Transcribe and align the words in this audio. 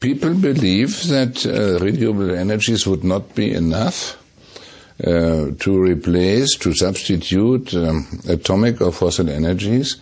People 0.00 0.34
believe 0.34 1.08
that 1.08 1.44
uh, 1.44 1.84
renewable 1.84 2.30
energies 2.30 2.86
would 2.86 3.02
not 3.02 3.34
be 3.34 3.52
enough 3.52 4.16
uh, 5.04 5.50
to 5.58 5.76
replace, 5.76 6.56
to 6.58 6.72
substitute 6.72 7.74
um, 7.74 8.06
atomic 8.28 8.80
or 8.80 8.92
fossil 8.92 9.28
energies 9.28 9.96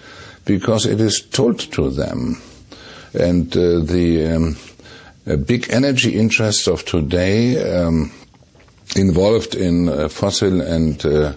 because 0.44 0.84
it 0.84 1.00
is 1.00 1.22
told 1.22 1.60
to 1.72 1.88
them. 1.88 2.36
And 3.18 3.50
uh, 3.56 3.80
the 3.80 4.26
um, 4.36 5.44
big 5.46 5.70
energy 5.70 6.18
interests 6.18 6.66
of 6.66 6.84
today 6.84 7.56
um, 7.80 8.12
involved 8.96 9.54
in 9.54 9.88
uh, 9.88 10.08
fossil 10.08 10.60
and 10.60 11.06
uh, 11.06 11.32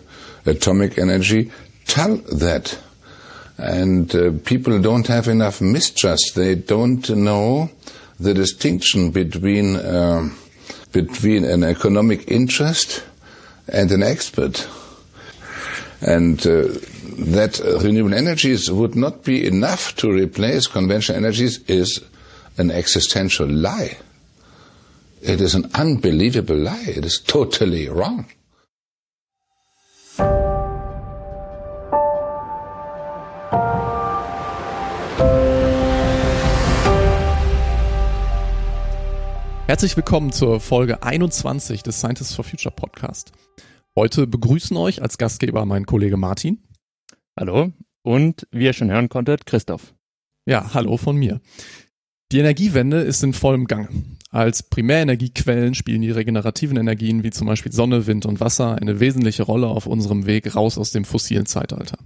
atomic 0.46 0.98
energy 0.98 1.50
tell 1.86 2.18
that. 2.18 2.78
And 3.58 4.14
uh, 4.14 4.32
people 4.44 4.82
don't 4.82 5.08
have 5.08 5.30
enough 5.30 5.62
mistrust. 5.62 6.36
They 6.36 6.56
don't 6.56 7.10
know 7.10 7.70
the 8.20 8.34
distinction 8.34 9.12
between 9.12 9.76
uh, 9.76 10.30
between 10.92 11.46
an 11.46 11.64
economic 11.64 12.30
interest 12.30 13.04
and 13.72 13.92
an 13.92 14.04
expert, 14.04 14.68
and 16.02 16.40
uh, 16.46 16.68
that 17.18 17.60
renewable 17.84 18.14
energies 18.14 18.72
would 18.72 18.96
not 18.96 19.24
be 19.24 19.46
enough 19.46 19.96
to 19.98 20.12
replace 20.12 20.68
conventional 20.68 21.18
energies 21.18 21.60
is 21.68 22.04
an 22.58 22.72
existential 22.72 23.48
lie. 23.48 23.98
It 25.22 25.42
is 25.42 25.54
an 25.56 25.70
unbelievable 25.74 26.58
lie. 26.58 26.86
It 26.88 27.06
is 27.06 27.20
totally 27.20 27.90
wrong. 27.90 28.26
Herzlich 39.70 39.96
willkommen 39.96 40.32
zur 40.32 40.60
Folge 40.60 41.04
21 41.04 41.84
des 41.84 42.00
Scientists 42.00 42.34
for 42.34 42.44
Future 42.44 42.74
Podcast. 42.74 43.34
Heute 43.96 44.26
begrüßen 44.26 44.76
euch 44.76 45.04
als 45.04 45.20
Gastgeber 45.20 45.64
mein 45.66 45.86
Kollege 45.86 46.18
Martin. 46.18 46.64
Hallo. 47.40 47.72
Und 48.02 48.48
wie 48.50 48.66
ihr 48.66 48.74
schon 48.74 48.90
hören 48.90 49.10
konntet, 49.10 49.46
Christoph. 49.46 49.94
Ja, 50.48 50.74
hallo 50.74 50.98
von 50.98 51.18
mir. 51.18 51.40
Die 52.32 52.40
Energiewende 52.40 53.02
ist 53.02 53.24
in 53.24 53.34
vollem 53.34 53.66
Gange. 53.68 53.90
Als 54.32 54.64
Primärenergiequellen 54.64 55.76
spielen 55.76 56.02
die 56.02 56.10
regenerativen 56.10 56.78
Energien 56.78 57.22
wie 57.22 57.30
zum 57.30 57.46
Beispiel 57.46 57.72
Sonne, 57.72 58.08
Wind 58.08 58.26
und 58.26 58.40
Wasser 58.40 58.74
eine 58.74 59.00
wesentliche 59.00 59.44
Rolle 59.44 59.68
auf 59.68 59.86
unserem 59.86 60.26
Weg 60.26 60.56
raus 60.56 60.80
aus 60.80 60.90
dem 60.90 61.06
fossilen 61.06 61.46
Zeitalter. 61.46 62.00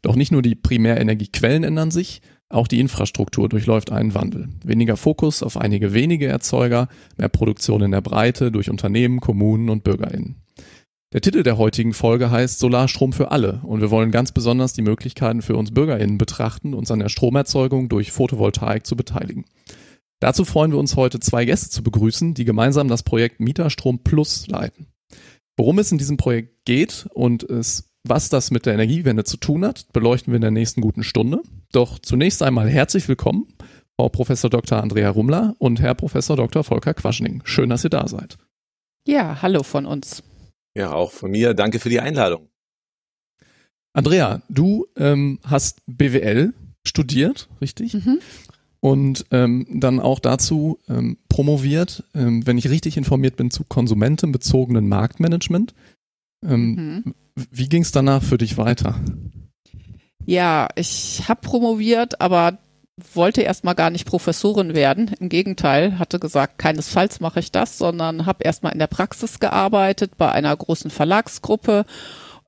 Doch 0.00 0.16
nicht 0.16 0.32
nur 0.32 0.40
die 0.40 0.54
Primärenergiequellen 0.54 1.64
ändern 1.64 1.90
sich, 1.90 2.22
auch 2.54 2.68
die 2.68 2.80
Infrastruktur 2.80 3.48
durchläuft 3.48 3.92
einen 3.92 4.14
Wandel. 4.14 4.48
Weniger 4.64 4.96
Fokus 4.96 5.42
auf 5.42 5.56
einige 5.56 5.92
wenige 5.92 6.26
Erzeuger, 6.26 6.88
mehr 7.16 7.28
Produktion 7.28 7.82
in 7.82 7.90
der 7.90 8.00
Breite 8.00 8.52
durch 8.52 8.70
Unternehmen, 8.70 9.20
Kommunen 9.20 9.68
und 9.68 9.84
BürgerInnen. 9.84 10.36
Der 11.12 11.20
Titel 11.20 11.44
der 11.44 11.58
heutigen 11.58 11.92
Folge 11.92 12.30
heißt 12.30 12.58
Solarstrom 12.58 13.12
für 13.12 13.30
alle 13.30 13.60
und 13.62 13.80
wir 13.80 13.92
wollen 13.92 14.10
ganz 14.10 14.32
besonders 14.32 14.72
die 14.72 14.82
Möglichkeiten 14.82 15.42
für 15.42 15.56
uns 15.56 15.72
BürgerInnen 15.72 16.18
betrachten, 16.18 16.74
uns 16.74 16.90
an 16.90 16.98
der 16.98 17.08
Stromerzeugung 17.08 17.88
durch 17.88 18.10
Photovoltaik 18.10 18.84
zu 18.84 18.96
beteiligen. 18.96 19.44
Dazu 20.20 20.44
freuen 20.44 20.72
wir 20.72 20.78
uns 20.78 20.96
heute 20.96 21.20
zwei 21.20 21.44
Gäste 21.44 21.70
zu 21.70 21.82
begrüßen, 21.82 22.34
die 22.34 22.44
gemeinsam 22.44 22.88
das 22.88 23.04
Projekt 23.04 23.40
Mieterstrom 23.40 24.00
Plus 24.00 24.48
leiten. 24.48 24.86
Worum 25.56 25.78
es 25.78 25.92
in 25.92 25.98
diesem 25.98 26.16
Projekt 26.16 26.64
geht 26.64 27.06
und 27.14 27.44
es 27.44 27.93
was 28.06 28.28
das 28.28 28.50
mit 28.50 28.66
der 28.66 28.74
Energiewende 28.74 29.24
zu 29.24 29.36
tun 29.38 29.64
hat, 29.64 29.92
beleuchten 29.92 30.32
wir 30.32 30.36
in 30.36 30.42
der 30.42 30.50
nächsten 30.50 30.80
guten 30.80 31.02
Stunde. 31.02 31.42
Doch 31.72 31.98
zunächst 31.98 32.42
einmal 32.42 32.68
herzlich 32.68 33.08
willkommen, 33.08 33.48
Frau 33.96 34.10
Professor 34.10 34.50
Dr. 34.50 34.82
Andrea 34.82 35.08
Rumler 35.08 35.56
und 35.58 35.80
Herr 35.80 35.94
Professor 35.94 36.36
Dr. 36.36 36.64
Volker 36.64 36.94
Quaschning. 36.94 37.42
Schön, 37.44 37.70
dass 37.70 37.84
ihr 37.84 37.90
da 37.90 38.06
seid. 38.06 38.36
Ja, 39.06 39.40
hallo 39.40 39.62
von 39.62 39.86
uns. 39.86 40.22
Ja, 40.76 40.92
auch 40.92 41.12
von 41.12 41.30
mir. 41.30 41.54
Danke 41.54 41.78
für 41.78 41.88
die 41.88 42.00
Einladung. 42.00 42.48
Andrea, 43.94 44.42
du 44.48 44.86
ähm, 44.96 45.38
hast 45.44 45.82
BWL 45.86 46.52
studiert, 46.86 47.48
richtig? 47.60 47.94
Mhm. 47.94 48.18
Und 48.80 49.24
ähm, 49.30 49.66
dann 49.70 49.98
auch 49.98 50.18
dazu 50.18 50.78
ähm, 50.88 51.16
promoviert, 51.28 52.04
ähm, 52.14 52.46
wenn 52.46 52.58
ich 52.58 52.68
richtig 52.68 52.98
informiert 52.98 53.36
bin, 53.36 53.50
zu 53.50 53.64
konsumentenbezogenen 53.64 54.88
Marktmanagement. 54.88 55.74
Ähm, 56.44 57.04
mhm. 57.04 57.14
Wie 57.50 57.68
ging 57.68 57.82
es 57.82 57.92
danach 57.92 58.22
für 58.22 58.38
dich 58.38 58.56
weiter? 58.58 58.94
Ja, 60.24 60.68
ich 60.76 61.24
habe 61.28 61.40
promoviert, 61.40 62.20
aber 62.20 62.58
wollte 63.12 63.42
erstmal 63.42 63.74
gar 63.74 63.90
nicht 63.90 64.06
Professorin 64.06 64.74
werden. 64.74 65.10
Im 65.18 65.28
Gegenteil, 65.28 65.98
hatte 65.98 66.20
gesagt, 66.20 66.58
keinesfalls 66.58 67.20
mache 67.20 67.40
ich 67.40 67.50
das, 67.50 67.76
sondern 67.76 68.24
habe 68.24 68.44
erstmal 68.44 68.72
in 68.72 68.78
der 68.78 68.86
Praxis 68.86 69.40
gearbeitet 69.40 70.12
bei 70.16 70.30
einer 70.30 70.56
großen 70.56 70.90
Verlagsgruppe, 70.90 71.86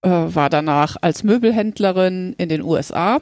äh, 0.03 0.09
war 0.09 0.49
danach 0.49 0.97
als 1.01 1.25
Möbelhändlerin 1.25 2.34
in 2.39 2.49
den 2.49 2.63
USA 2.63 3.21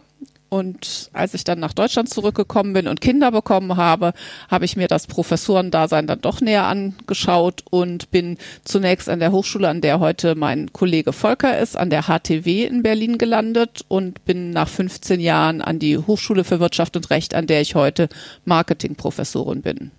und 0.54 1.10
als 1.12 1.34
ich 1.34 1.42
dann 1.42 1.58
nach 1.58 1.72
Deutschland 1.72 2.08
zurückgekommen 2.08 2.74
bin 2.74 2.86
und 2.86 3.00
Kinder 3.00 3.32
bekommen 3.32 3.76
habe, 3.76 4.12
habe 4.48 4.64
ich 4.64 4.76
mir 4.76 4.86
das 4.86 5.08
Professorendasein 5.08 6.06
dann 6.06 6.20
doch 6.20 6.40
näher 6.40 6.66
angeschaut 6.66 7.64
und 7.70 8.12
bin 8.12 8.38
zunächst 8.64 9.08
an 9.08 9.18
der 9.18 9.32
Hochschule, 9.32 9.68
an 9.68 9.80
der 9.80 9.98
heute 9.98 10.36
mein 10.36 10.72
Kollege 10.72 11.12
Volker 11.12 11.58
ist, 11.58 11.76
an 11.76 11.90
der 11.90 12.02
HTW 12.02 12.66
in 12.66 12.84
Berlin 12.84 13.18
gelandet 13.18 13.84
und 13.88 14.24
bin 14.26 14.50
nach 14.50 14.68
15 14.68 15.18
Jahren 15.18 15.60
an 15.60 15.80
die 15.80 15.98
Hochschule 15.98 16.44
für 16.44 16.60
Wirtschaft 16.60 16.94
und 16.94 17.10
Recht, 17.10 17.34
an 17.34 17.48
der 17.48 17.60
ich 17.60 17.74
heute 17.74 18.08
Marketingprofessorin 18.44 19.60
bin. 19.60 19.90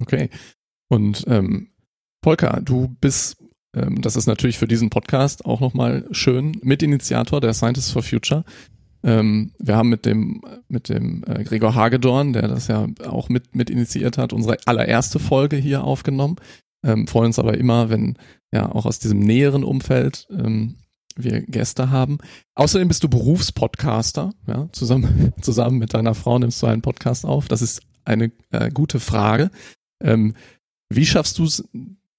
Okay. 0.00 0.28
Und 0.88 1.24
ähm, 1.28 1.68
Volker, 2.24 2.60
du 2.64 2.88
bist 3.00 3.36
ähm, 3.74 4.00
das 4.02 4.16
ist 4.16 4.26
natürlich 4.26 4.58
für 4.58 4.68
diesen 4.68 4.90
Podcast 4.90 5.44
auch 5.44 5.60
nochmal 5.60 6.06
schön, 6.10 6.52
Mitinitiator 6.62 7.40
der 7.40 7.54
Scientists 7.54 7.90
for 7.90 8.02
Future. 8.02 8.44
Ähm, 9.02 9.52
wir 9.58 9.76
haben 9.76 9.88
mit 9.88 10.04
dem, 10.04 10.42
mit 10.68 10.88
dem 10.88 11.24
äh, 11.26 11.44
Gregor 11.44 11.74
Hagedorn, 11.74 12.32
der 12.32 12.48
das 12.48 12.68
ja 12.68 12.86
auch 13.06 13.28
mit, 13.28 13.54
mit 13.54 13.70
initiiert 13.70 14.18
hat, 14.18 14.32
unsere 14.32 14.58
allererste 14.66 15.18
Folge 15.18 15.56
hier 15.56 15.84
aufgenommen. 15.84 16.36
Ähm, 16.84 17.06
freuen 17.06 17.26
uns 17.26 17.38
aber 17.38 17.56
immer, 17.56 17.90
wenn 17.90 18.16
ja 18.52 18.70
auch 18.70 18.86
aus 18.86 18.98
diesem 18.98 19.20
näheren 19.20 19.64
Umfeld 19.64 20.26
ähm, 20.30 20.76
wir 21.16 21.40
Gäste 21.42 21.90
haben. 21.90 22.18
Außerdem 22.54 22.88
bist 22.88 23.04
du 23.04 23.08
Berufspodcaster, 23.08 24.32
ja, 24.46 24.68
zusammen, 24.72 25.32
zusammen 25.40 25.78
mit 25.78 25.94
deiner 25.94 26.14
Frau 26.14 26.38
nimmst 26.38 26.62
du 26.62 26.66
einen 26.66 26.82
Podcast 26.82 27.24
auf. 27.24 27.48
Das 27.48 27.62
ist 27.62 27.82
eine 28.04 28.32
äh, 28.50 28.70
gute 28.70 29.00
Frage. 29.00 29.50
Ähm, 30.02 30.34
wie 30.92 31.06
schaffst 31.06 31.38
du 31.38 31.44
es, 31.44 31.68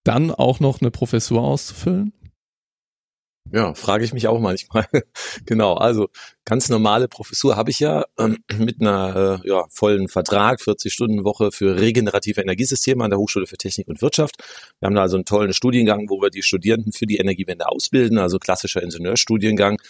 dann 0.03 0.31
auch 0.31 0.59
noch 0.59 0.81
eine 0.81 0.91
Professur 0.91 1.41
auszufüllen? 1.41 2.13
Ja, 3.53 3.73
frage 3.73 4.05
ich 4.05 4.13
mich 4.13 4.27
auch 4.27 4.39
manchmal. 4.39 4.85
genau, 5.45 5.73
also 5.73 6.07
ganz 6.45 6.69
normale 6.69 7.09
Professur 7.09 7.57
habe 7.57 7.69
ich 7.69 7.79
ja 7.79 8.05
ähm, 8.17 8.37
mit 8.57 8.79
einer 8.79 9.41
äh, 9.43 9.47
ja, 9.47 9.65
vollen 9.69 10.07
Vertrag, 10.07 10.61
40 10.61 10.93
Stunden 10.93 11.25
Woche 11.25 11.51
für 11.51 11.77
regenerative 11.77 12.39
Energiesysteme 12.39 13.03
an 13.03 13.09
der 13.09 13.19
Hochschule 13.19 13.47
für 13.47 13.57
Technik 13.57 13.89
und 13.89 14.01
Wirtschaft. 14.01 14.37
Wir 14.79 14.87
haben 14.87 14.95
da 14.95 15.01
also 15.01 15.17
einen 15.17 15.25
tollen 15.25 15.53
Studiengang, 15.53 16.07
wo 16.09 16.21
wir 16.21 16.29
die 16.29 16.43
Studierenden 16.43 16.93
für 16.93 17.07
die 17.07 17.17
Energiewende 17.17 17.67
ausbilden, 17.67 18.19
also 18.19 18.39
klassischer 18.39 18.81
Ingenieurstudiengang. 18.81 19.81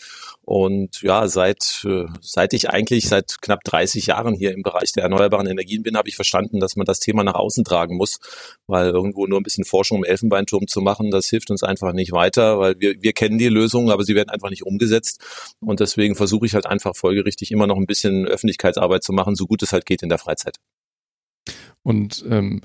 Und 0.53 1.01
ja, 1.01 1.29
seit, 1.29 1.85
äh, 1.87 2.07
seit 2.19 2.51
ich 2.51 2.69
eigentlich 2.69 3.07
seit 3.07 3.41
knapp 3.41 3.63
30 3.63 4.07
Jahren 4.07 4.35
hier 4.35 4.51
im 4.51 4.63
Bereich 4.63 4.91
der 4.91 5.03
erneuerbaren 5.03 5.47
Energien 5.47 5.81
bin, 5.81 5.95
habe 5.95 6.09
ich 6.09 6.17
verstanden, 6.17 6.59
dass 6.59 6.75
man 6.75 6.85
das 6.85 6.99
Thema 6.99 7.23
nach 7.23 7.35
außen 7.35 7.63
tragen 7.63 7.95
muss, 7.95 8.19
weil 8.67 8.89
irgendwo 8.89 9.25
nur 9.27 9.39
ein 9.39 9.43
bisschen 9.43 9.63
Forschung 9.63 9.99
im 9.99 10.03
Elfenbeinturm 10.03 10.67
zu 10.67 10.81
machen, 10.81 11.09
das 11.09 11.27
hilft 11.27 11.51
uns 11.51 11.63
einfach 11.63 11.93
nicht 11.93 12.11
weiter, 12.11 12.59
weil 12.59 12.77
wir, 12.81 13.01
wir 13.01 13.13
kennen 13.13 13.37
die 13.37 13.47
Lösungen, 13.47 13.91
aber 13.91 14.03
sie 14.03 14.13
werden 14.13 14.27
einfach 14.27 14.49
nicht 14.49 14.65
umgesetzt. 14.65 15.55
Und 15.61 15.79
deswegen 15.79 16.15
versuche 16.15 16.45
ich 16.45 16.53
halt 16.53 16.65
einfach 16.65 16.97
folgerichtig 16.97 17.51
immer 17.51 17.65
noch 17.65 17.77
ein 17.77 17.85
bisschen 17.85 18.27
Öffentlichkeitsarbeit 18.27 19.05
zu 19.05 19.13
machen, 19.13 19.35
so 19.35 19.47
gut 19.47 19.63
es 19.63 19.71
halt 19.71 19.85
geht 19.85 20.03
in 20.03 20.09
der 20.09 20.17
Freizeit. 20.17 20.57
Und 21.81 22.25
ähm, 22.29 22.59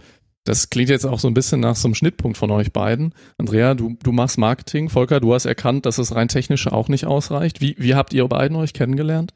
das 0.46 0.70
klingt 0.70 0.90
jetzt 0.90 1.04
auch 1.04 1.18
so 1.18 1.28
ein 1.28 1.34
bisschen 1.34 1.60
nach 1.60 1.76
so 1.76 1.88
einem 1.88 1.94
Schnittpunkt 1.96 2.38
von 2.38 2.50
euch 2.52 2.72
beiden. 2.72 3.14
Andrea, 3.36 3.74
du, 3.74 3.96
du 4.02 4.12
machst 4.12 4.38
Marketing. 4.38 4.88
Volker, 4.88 5.20
du 5.20 5.34
hast 5.34 5.44
erkannt, 5.44 5.86
dass 5.86 5.96
das 5.96 6.14
rein 6.14 6.28
technische 6.28 6.72
auch 6.72 6.88
nicht 6.88 7.04
ausreicht. 7.04 7.60
Wie, 7.60 7.74
wie 7.78 7.96
habt 7.96 8.14
ihr 8.14 8.26
beiden 8.28 8.56
euch 8.56 8.72
kennengelernt? 8.72 9.34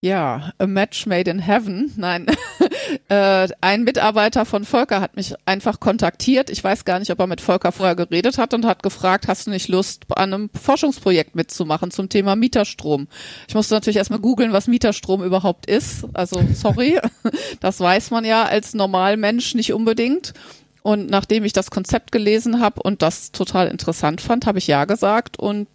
Ja, 0.00 0.52
a 0.58 0.66
match 0.66 1.06
made 1.06 1.30
in 1.30 1.40
heaven. 1.40 1.92
Nein, 1.96 2.26
äh, 3.08 3.48
ein 3.60 3.84
Mitarbeiter 3.84 4.44
von 4.44 4.64
Volker 4.64 5.00
hat 5.00 5.16
mich 5.16 5.34
einfach 5.46 5.80
kontaktiert. 5.80 6.50
Ich 6.50 6.62
weiß 6.62 6.84
gar 6.84 6.98
nicht, 6.98 7.10
ob 7.10 7.18
er 7.20 7.26
mit 7.26 7.40
Volker 7.40 7.72
vorher 7.72 7.96
geredet 7.96 8.38
hat 8.38 8.54
und 8.54 8.64
hat 8.64 8.82
gefragt, 8.82 9.28
hast 9.28 9.46
du 9.46 9.50
nicht 9.50 9.68
Lust, 9.68 10.04
an 10.16 10.34
einem 10.34 10.50
Forschungsprojekt 10.50 11.34
mitzumachen 11.34 11.90
zum 11.90 12.08
Thema 12.08 12.36
Mieterstrom? 12.36 13.08
Ich 13.48 13.54
musste 13.54 13.74
natürlich 13.74 13.96
erstmal 13.96 14.20
googeln, 14.20 14.52
was 14.52 14.66
Mieterstrom 14.66 15.22
überhaupt 15.22 15.66
ist. 15.66 16.04
Also, 16.12 16.42
sorry, 16.54 16.98
das 17.60 17.80
weiß 17.80 18.10
man 18.10 18.24
ja 18.24 18.44
als 18.44 18.74
Normalmensch 18.74 19.54
nicht 19.54 19.72
unbedingt. 19.72 20.34
Und 20.82 21.08
nachdem 21.08 21.44
ich 21.44 21.52
das 21.52 21.70
Konzept 21.70 22.10
gelesen 22.10 22.60
habe 22.60 22.82
und 22.82 23.02
das 23.02 23.30
total 23.30 23.68
interessant 23.68 24.20
fand, 24.20 24.46
habe 24.46 24.58
ich 24.58 24.66
ja 24.66 24.84
gesagt. 24.84 25.38
Und 25.38 25.68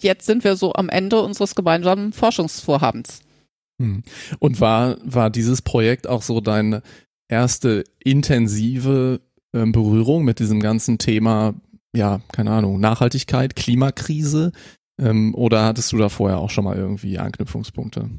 jetzt 0.00 0.26
sind 0.26 0.42
wir 0.42 0.56
so 0.56 0.72
am 0.74 0.88
Ende 0.88 1.22
unseres 1.22 1.54
gemeinsamen 1.54 2.12
Forschungsvorhabens. 2.12 3.20
Hm. 3.80 4.02
Und 4.38 4.60
war, 4.60 4.98
war 5.04 5.30
dieses 5.30 5.62
Projekt 5.62 6.06
auch 6.06 6.22
so 6.22 6.40
deine 6.40 6.82
erste 7.28 7.84
intensive 7.98 9.20
äh, 9.52 9.64
Berührung 9.64 10.24
mit 10.24 10.38
diesem 10.38 10.60
ganzen 10.60 10.98
Thema, 10.98 11.54
ja, 11.96 12.20
keine 12.32 12.50
Ahnung, 12.50 12.78
Nachhaltigkeit, 12.78 13.56
Klimakrise? 13.56 14.52
Ähm, 15.00 15.34
oder 15.34 15.64
hattest 15.64 15.92
du 15.92 15.96
da 15.96 16.10
vorher 16.10 16.38
auch 16.38 16.50
schon 16.50 16.64
mal 16.64 16.76
irgendwie 16.76 17.18
Anknüpfungspunkte? 17.18 18.10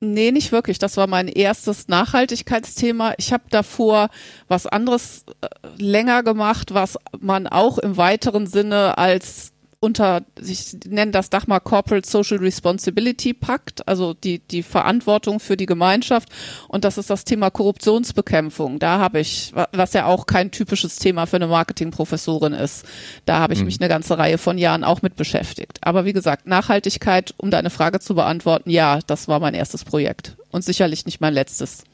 Nee, 0.00 0.30
nicht 0.30 0.52
wirklich. 0.52 0.78
Das 0.78 0.96
war 0.96 1.06
mein 1.06 1.28
erstes 1.28 1.88
Nachhaltigkeitsthema. 1.88 3.14
Ich 3.18 3.32
habe 3.32 3.44
davor 3.50 4.08
was 4.48 4.66
anderes 4.66 5.24
äh, 5.42 5.48
länger 5.76 6.22
gemacht, 6.22 6.72
was 6.72 6.98
man 7.18 7.46
auch 7.46 7.78
im 7.78 7.96
weiteren 7.96 8.46
Sinne 8.46 8.98
als 8.98 9.52
unter, 9.80 10.24
ich 10.40 10.76
nenne 10.86 11.12
das 11.12 11.30
Dach 11.30 11.46
mal 11.46 11.60
Corporate 11.60 12.08
Social 12.08 12.38
Responsibility 12.38 13.34
Pakt, 13.34 13.86
also 13.86 14.14
die, 14.14 14.38
die 14.38 14.62
Verantwortung 14.62 15.40
für 15.40 15.56
die 15.56 15.66
Gemeinschaft. 15.66 16.28
Und 16.68 16.84
das 16.84 16.98
ist 16.98 17.10
das 17.10 17.24
Thema 17.24 17.50
Korruptionsbekämpfung. 17.50 18.78
Da 18.78 18.98
habe 18.98 19.20
ich, 19.20 19.52
was 19.72 19.92
ja 19.92 20.06
auch 20.06 20.26
kein 20.26 20.50
typisches 20.50 20.96
Thema 20.96 21.26
für 21.26 21.36
eine 21.36 21.46
Marketingprofessorin 21.46 22.52
ist, 22.52 22.86
da 23.24 23.38
habe 23.38 23.52
ich 23.52 23.60
mhm. 23.60 23.66
mich 23.66 23.80
eine 23.80 23.88
ganze 23.88 24.18
Reihe 24.18 24.38
von 24.38 24.58
Jahren 24.58 24.84
auch 24.84 25.02
mit 25.02 25.16
beschäftigt. 25.16 25.78
Aber 25.82 26.04
wie 26.04 26.12
gesagt, 26.12 26.46
Nachhaltigkeit, 26.46 27.34
um 27.36 27.50
deine 27.50 27.70
Frage 27.70 28.00
zu 28.00 28.14
beantworten, 28.14 28.70
ja, 28.70 29.00
das 29.06 29.28
war 29.28 29.40
mein 29.40 29.54
erstes 29.54 29.84
Projekt 29.84 30.36
und 30.50 30.64
sicherlich 30.64 31.06
nicht 31.06 31.20
mein 31.20 31.34
letztes. 31.34 31.84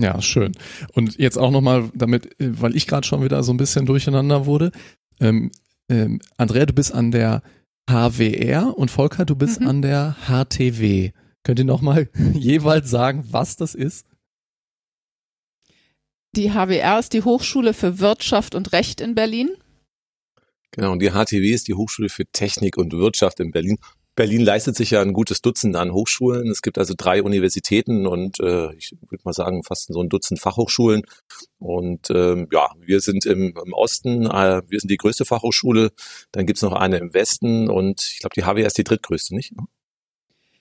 Ja, 0.00 0.20
schön. 0.22 0.52
Und 0.94 1.18
jetzt 1.18 1.36
auch 1.36 1.50
nochmal, 1.50 1.90
damit, 1.94 2.30
weil 2.38 2.74
ich 2.74 2.86
gerade 2.86 3.06
schon 3.06 3.22
wieder 3.22 3.42
so 3.42 3.52
ein 3.52 3.58
bisschen 3.58 3.84
durcheinander 3.84 4.46
wurde. 4.46 4.72
Ähm, 5.20 5.50
ähm, 5.90 6.20
Andrea, 6.36 6.64
du 6.66 6.72
bist 6.72 6.92
an 6.94 7.10
der 7.10 7.42
HWR 7.88 8.78
und 8.78 8.90
Volker, 8.90 9.24
du 9.24 9.34
bist 9.34 9.60
mhm. 9.60 9.68
an 9.68 9.82
der 9.82 10.16
HTW. 10.26 11.10
Könnt 11.42 11.58
ihr 11.58 11.64
nochmal 11.64 12.08
jeweils 12.34 12.88
sagen, 12.88 13.24
was 13.30 13.56
das 13.56 13.74
ist? 13.74 14.06
Die 16.36 16.52
HWR 16.52 16.98
ist 17.00 17.12
die 17.12 17.22
Hochschule 17.22 17.74
für 17.74 17.98
Wirtschaft 17.98 18.54
und 18.54 18.72
Recht 18.72 19.00
in 19.00 19.16
Berlin. 19.16 19.50
Genau, 20.70 20.92
und 20.92 21.00
die 21.00 21.10
HTW 21.10 21.50
ist 21.50 21.66
die 21.66 21.74
Hochschule 21.74 22.08
für 22.08 22.24
Technik 22.26 22.76
und 22.76 22.92
Wirtschaft 22.92 23.40
in 23.40 23.50
Berlin. 23.50 23.78
Berlin 24.20 24.42
leistet 24.42 24.76
sich 24.76 24.90
ja 24.90 25.00
ein 25.00 25.14
gutes 25.14 25.40
Dutzend 25.40 25.76
an 25.76 25.94
Hochschulen. 25.94 26.50
Es 26.50 26.60
gibt 26.60 26.76
also 26.76 26.92
drei 26.94 27.22
Universitäten 27.22 28.06
und 28.06 28.38
äh, 28.38 28.70
ich 28.74 28.94
würde 29.08 29.22
mal 29.24 29.32
sagen 29.32 29.62
fast 29.62 29.90
so 29.90 29.98
ein 29.98 30.10
Dutzend 30.10 30.38
Fachhochschulen. 30.38 31.04
Und 31.58 32.10
ähm, 32.10 32.46
ja, 32.52 32.68
wir 32.78 33.00
sind 33.00 33.24
im, 33.24 33.54
im 33.64 33.72
Osten, 33.72 34.26
äh, 34.26 34.60
wir 34.68 34.78
sind 34.78 34.90
die 34.90 34.98
größte 34.98 35.24
Fachhochschule. 35.24 35.92
Dann 36.32 36.44
gibt's 36.44 36.60
noch 36.60 36.74
eine 36.74 36.98
im 36.98 37.14
Westen 37.14 37.70
und 37.70 38.02
ich 38.12 38.18
glaube, 38.18 38.34
die 38.34 38.44
HWR 38.44 38.66
ist 38.66 38.76
die 38.76 38.84
drittgrößte, 38.84 39.34
nicht? 39.34 39.54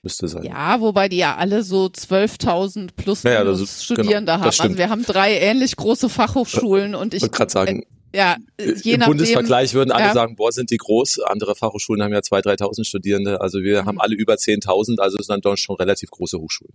Müsste 0.03 0.29
sein. 0.29 0.44
Ja, 0.45 0.79
wobei 0.79 1.09
die 1.09 1.17
ja 1.17 1.35
alle 1.35 1.61
so 1.63 1.88
12.000 1.88 2.91
plus 2.95 3.23
ja, 3.23 3.44
ja, 3.44 3.51
ist, 3.51 3.83
Studierende 3.83 4.31
genau, 4.31 4.45
haben. 4.45 4.57
Also 4.57 4.77
wir 4.77 4.89
haben 4.89 5.03
drei 5.03 5.38
ähnlich 5.38 5.75
große 5.75 6.07
Fachhochschulen 6.07 6.95
und 6.95 7.13
ich 7.13 7.29
gerade 7.29 7.51
sagen, 7.51 7.83
ja, 8.13 8.38
äh, 8.57 8.73
je 8.73 8.94
Im 8.94 9.00
nachdem, 9.00 9.11
Bundesvergleich 9.11 9.73
würden 9.73 9.91
alle 9.91 10.06
ja. 10.06 10.13
sagen, 10.13 10.35
boah, 10.35 10.51
sind 10.51 10.71
die 10.71 10.77
groß. 10.77 11.19
Andere 11.19 11.56
Fachhochschulen 11.56 12.01
haben 12.01 12.13
ja 12.13 12.19
2.000, 12.19 12.59
3.000 12.59 12.83
Studierende. 12.83 13.41
Also 13.41 13.61
wir 13.61 13.83
mhm. 13.83 13.88
haben 13.88 14.01
alle 14.01 14.15
über 14.15 14.33
10.000, 14.33 15.00
also 15.00 15.17
sind 15.17 15.29
dann 15.29 15.41
doch 15.41 15.57
schon 15.57 15.75
relativ 15.75 16.09
große 16.11 16.39
Hochschulen. 16.39 16.73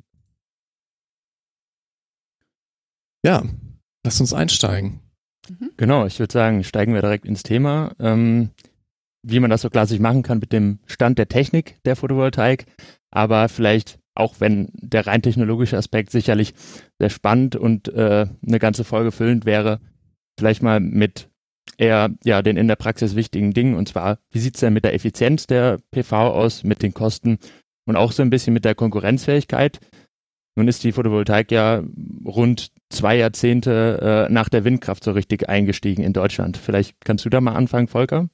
Ja, 3.25 3.43
lass 4.05 4.21
uns 4.21 4.33
einsteigen. 4.33 5.01
Mhm. 5.49 5.71
Genau, 5.77 6.07
ich 6.07 6.19
würde 6.19 6.33
sagen, 6.33 6.63
steigen 6.63 6.95
wir 6.95 7.01
direkt 7.01 7.25
ins 7.25 7.43
Thema. 7.43 7.93
Ähm, 7.99 8.51
wie 9.27 9.41
man 9.41 9.51
das 9.51 9.63
so 9.63 9.71
klassisch 9.71 9.99
machen 9.99 10.23
kann 10.23 10.39
mit 10.39 10.53
dem 10.53 10.79
Stand 10.87 11.19
der 11.19 11.29
Technik 11.29 11.83
der 11.85 11.97
Photovoltaik, 11.97 12.67
aber 13.11 13.49
vielleicht 13.49 13.99
auch 14.15 14.37
wenn 14.39 14.69
der 14.75 15.07
rein 15.07 15.23
technologische 15.23 15.77
Aspekt 15.77 16.11
sicherlich 16.11 16.55
sehr 17.01 17.11
spannend 17.11 17.57
und 17.57 17.89
äh, 17.89 18.27
eine 18.47 18.59
ganze 18.59 18.85
Folge 18.85 19.11
füllend 19.11 19.45
wäre, 19.45 19.81
vielleicht 20.39 20.63
mal 20.63 20.81
mit 20.81 21.29
eher 21.77 22.11
ja 22.25 22.43
den 22.43 22.57
in 22.57 22.69
der 22.69 22.77
Praxis 22.77 23.17
wichtigen 23.17 23.53
Dingen 23.53 23.75
und 23.75 23.89
zwar 23.89 24.19
wie 24.31 24.39
sieht's 24.39 24.61
denn 24.61 24.73
mit 24.73 24.85
der 24.85 24.95
Effizienz 24.95 25.47
der 25.47 25.79
PV 25.91 26.13
aus, 26.13 26.63
mit 26.63 26.83
den 26.83 26.95
Kosten 26.95 27.39
und 27.87 27.97
auch 27.97 28.13
so 28.13 28.23
ein 28.23 28.31
bisschen 28.31 28.55
mit 28.55 28.65
der 28.65 28.75
Konkurrenzfähigkeit. 28.75 29.81
Nun 30.57 30.69
ist 30.69 30.85
die 30.85 30.93
Photovoltaik 30.93 31.51
ja 31.51 31.83
rund 32.25 32.71
zwei 32.89 33.17
Jahrzehnte 33.17 34.27
äh, 34.29 34.33
nach 34.33 34.49
der 34.49 34.65
Windkraft 34.65 35.03
so 35.03 35.11
richtig 35.11 35.49
eingestiegen 35.49 36.05
in 36.05 36.13
Deutschland. 36.13 36.57
Vielleicht 36.57 36.97
kannst 37.05 37.25
du 37.25 37.29
da 37.29 37.41
mal 37.41 37.55
anfangen, 37.55 37.89
Volker? 37.89 38.29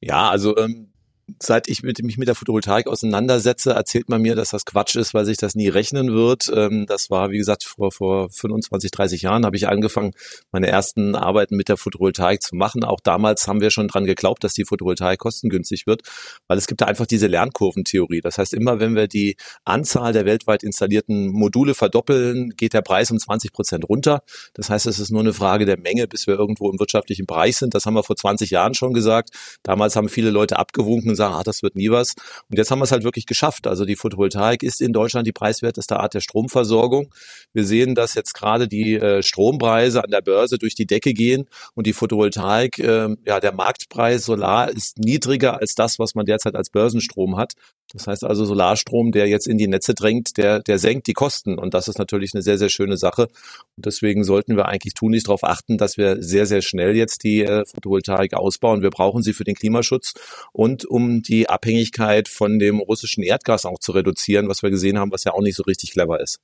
Ja, 0.00 0.28
also 0.28 0.56
ähm, 0.56 0.91
seit 1.40 1.68
ich 1.68 1.82
mit, 1.82 2.02
mich 2.02 2.18
mit 2.18 2.28
der 2.28 2.34
Photovoltaik 2.34 2.86
auseinandersetze, 2.86 3.72
erzählt 3.72 4.08
man 4.08 4.22
mir, 4.22 4.34
dass 4.34 4.50
das 4.50 4.64
Quatsch 4.64 4.96
ist, 4.96 5.14
weil 5.14 5.24
sich 5.24 5.36
das 5.36 5.54
nie 5.54 5.68
rechnen 5.68 6.12
wird. 6.12 6.50
Ähm, 6.54 6.86
das 6.86 7.10
war, 7.10 7.30
wie 7.30 7.38
gesagt, 7.38 7.64
vor, 7.64 7.92
vor 7.92 8.28
25, 8.30 8.90
30 8.90 9.22
Jahren 9.22 9.44
habe 9.44 9.56
ich 9.56 9.68
angefangen, 9.68 10.12
meine 10.50 10.68
ersten 10.68 11.14
Arbeiten 11.14 11.56
mit 11.56 11.68
der 11.68 11.76
Photovoltaik 11.76 12.42
zu 12.42 12.56
machen. 12.56 12.84
Auch 12.84 13.00
damals 13.00 13.46
haben 13.46 13.60
wir 13.60 13.70
schon 13.70 13.88
dran 13.88 14.04
geglaubt, 14.04 14.44
dass 14.44 14.52
die 14.52 14.64
Photovoltaik 14.64 15.18
kostengünstig 15.18 15.86
wird, 15.86 16.02
weil 16.48 16.58
es 16.58 16.66
gibt 16.66 16.80
da 16.80 16.86
einfach 16.86 17.06
diese 17.06 17.28
Lernkurventheorie. 17.28 18.20
Das 18.20 18.38
heißt, 18.38 18.54
immer 18.54 18.80
wenn 18.80 18.94
wir 18.94 19.06
die 19.06 19.36
Anzahl 19.64 20.12
der 20.12 20.24
weltweit 20.24 20.62
installierten 20.62 21.28
Module 21.28 21.74
verdoppeln, 21.74 22.50
geht 22.56 22.74
der 22.74 22.82
Preis 22.82 23.10
um 23.10 23.18
20 23.18 23.52
Prozent 23.52 23.88
runter. 23.88 24.22
Das 24.54 24.70
heißt, 24.70 24.86
es 24.86 24.98
ist 24.98 25.10
nur 25.10 25.20
eine 25.20 25.32
Frage 25.32 25.66
der 25.66 25.78
Menge, 25.78 26.06
bis 26.08 26.26
wir 26.26 26.34
irgendwo 26.34 26.70
im 26.70 26.78
wirtschaftlichen 26.78 27.26
Bereich 27.26 27.56
sind. 27.56 27.74
Das 27.74 27.86
haben 27.86 27.94
wir 27.94 28.02
vor 28.02 28.16
20 28.16 28.50
Jahren 28.50 28.74
schon 28.74 28.92
gesagt. 28.92 29.30
Damals 29.62 29.96
haben 29.96 30.08
viele 30.08 30.30
Leute 30.30 30.58
abgewunken 30.58 31.11
und 31.12 31.16
sagen, 31.16 31.34
ah, 31.34 31.42
das 31.42 31.62
wird 31.62 31.76
nie 31.76 31.90
was. 31.90 32.14
Und 32.50 32.58
jetzt 32.58 32.70
haben 32.70 32.80
wir 32.80 32.84
es 32.84 32.92
halt 32.92 33.04
wirklich 33.04 33.26
geschafft. 33.26 33.66
Also 33.66 33.84
die 33.84 33.96
Photovoltaik 33.96 34.62
ist 34.62 34.80
in 34.80 34.92
Deutschland 34.92 35.26
die 35.26 35.32
preiswerteste 35.32 36.00
Art 36.00 36.14
der 36.14 36.20
Stromversorgung. 36.20 37.12
Wir 37.52 37.64
sehen, 37.64 37.94
dass 37.94 38.14
jetzt 38.14 38.34
gerade 38.34 38.68
die 38.68 38.94
äh, 38.94 39.22
Strompreise 39.22 40.02
an 40.04 40.10
der 40.10 40.22
Börse 40.22 40.58
durch 40.58 40.74
die 40.74 40.86
Decke 40.86 41.14
gehen 41.14 41.48
und 41.74 41.86
die 41.86 41.92
Photovoltaik, 41.92 42.78
äh, 42.78 43.14
ja, 43.24 43.40
der 43.40 43.52
Marktpreis 43.52 44.24
Solar 44.24 44.70
ist 44.70 44.98
niedriger 44.98 45.60
als 45.60 45.74
das, 45.74 45.98
was 45.98 46.14
man 46.14 46.26
derzeit 46.26 46.54
als 46.54 46.70
Börsenstrom 46.70 47.36
hat. 47.36 47.52
Das 47.92 48.06
heißt 48.06 48.24
also 48.24 48.44
Solarstrom, 48.44 49.12
der 49.12 49.28
jetzt 49.28 49.46
in 49.46 49.58
die 49.58 49.68
Netze 49.68 49.94
drängt, 49.94 50.36
der, 50.36 50.60
der 50.60 50.78
senkt 50.78 51.06
die 51.06 51.12
Kosten. 51.12 51.58
Und 51.58 51.74
das 51.74 51.88
ist 51.88 51.98
natürlich 51.98 52.32
eine 52.34 52.42
sehr, 52.42 52.58
sehr 52.58 52.70
schöne 52.70 52.96
Sache. 52.96 53.28
Und 53.76 53.86
deswegen 53.86 54.24
sollten 54.24 54.56
wir 54.56 54.66
eigentlich 54.66 54.94
tunlichst 54.94 55.28
darauf 55.28 55.44
achten, 55.44 55.78
dass 55.78 55.96
wir 55.96 56.22
sehr, 56.22 56.46
sehr 56.46 56.62
schnell 56.62 56.96
jetzt 56.96 57.24
die 57.24 57.42
äh, 57.42 57.64
Photovoltaik 57.66 58.34
ausbauen. 58.34 58.82
Wir 58.82 58.90
brauchen 58.90 59.22
sie 59.22 59.32
für 59.32 59.44
den 59.44 59.54
Klimaschutz 59.54 60.14
und 60.52 60.84
um 60.84 61.22
die 61.22 61.48
Abhängigkeit 61.48 62.28
von 62.28 62.58
dem 62.58 62.80
russischen 62.80 63.22
Erdgas 63.22 63.66
auch 63.66 63.78
zu 63.78 63.92
reduzieren, 63.92 64.48
was 64.48 64.62
wir 64.62 64.70
gesehen 64.70 64.98
haben, 64.98 65.12
was 65.12 65.24
ja 65.24 65.32
auch 65.32 65.42
nicht 65.42 65.56
so 65.56 65.62
richtig 65.64 65.92
clever 65.92 66.20
ist. 66.20 66.40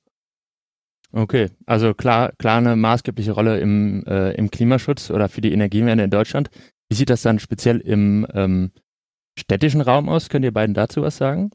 Okay, 1.11 1.49
also 1.65 1.95
klar, 1.95 2.33
klar 2.37 2.59
eine 2.59 2.75
maßgebliche 2.75 3.31
Rolle 3.31 3.59
im, 3.59 4.03
äh, 4.05 4.33
im 4.35 4.51
Klimaschutz 4.51 5.09
oder 5.09 5.27
für 5.27 5.41
die 5.41 5.51
Energiewende 5.51 6.03
in 6.03 6.11
Deutschland. 6.11 6.51
Wie 6.87 6.95
sieht 6.95 7.09
das 7.09 7.23
dann 7.23 7.39
speziell 7.39 7.79
im 7.79 8.27
ähm, 8.33 8.71
städtischen 9.39 9.81
Raum 9.81 10.09
aus? 10.09 10.29
Könnt 10.29 10.45
ihr 10.45 10.53
beiden 10.53 10.73
dazu 10.73 11.01
was 11.01 11.17
sagen? 11.17 11.51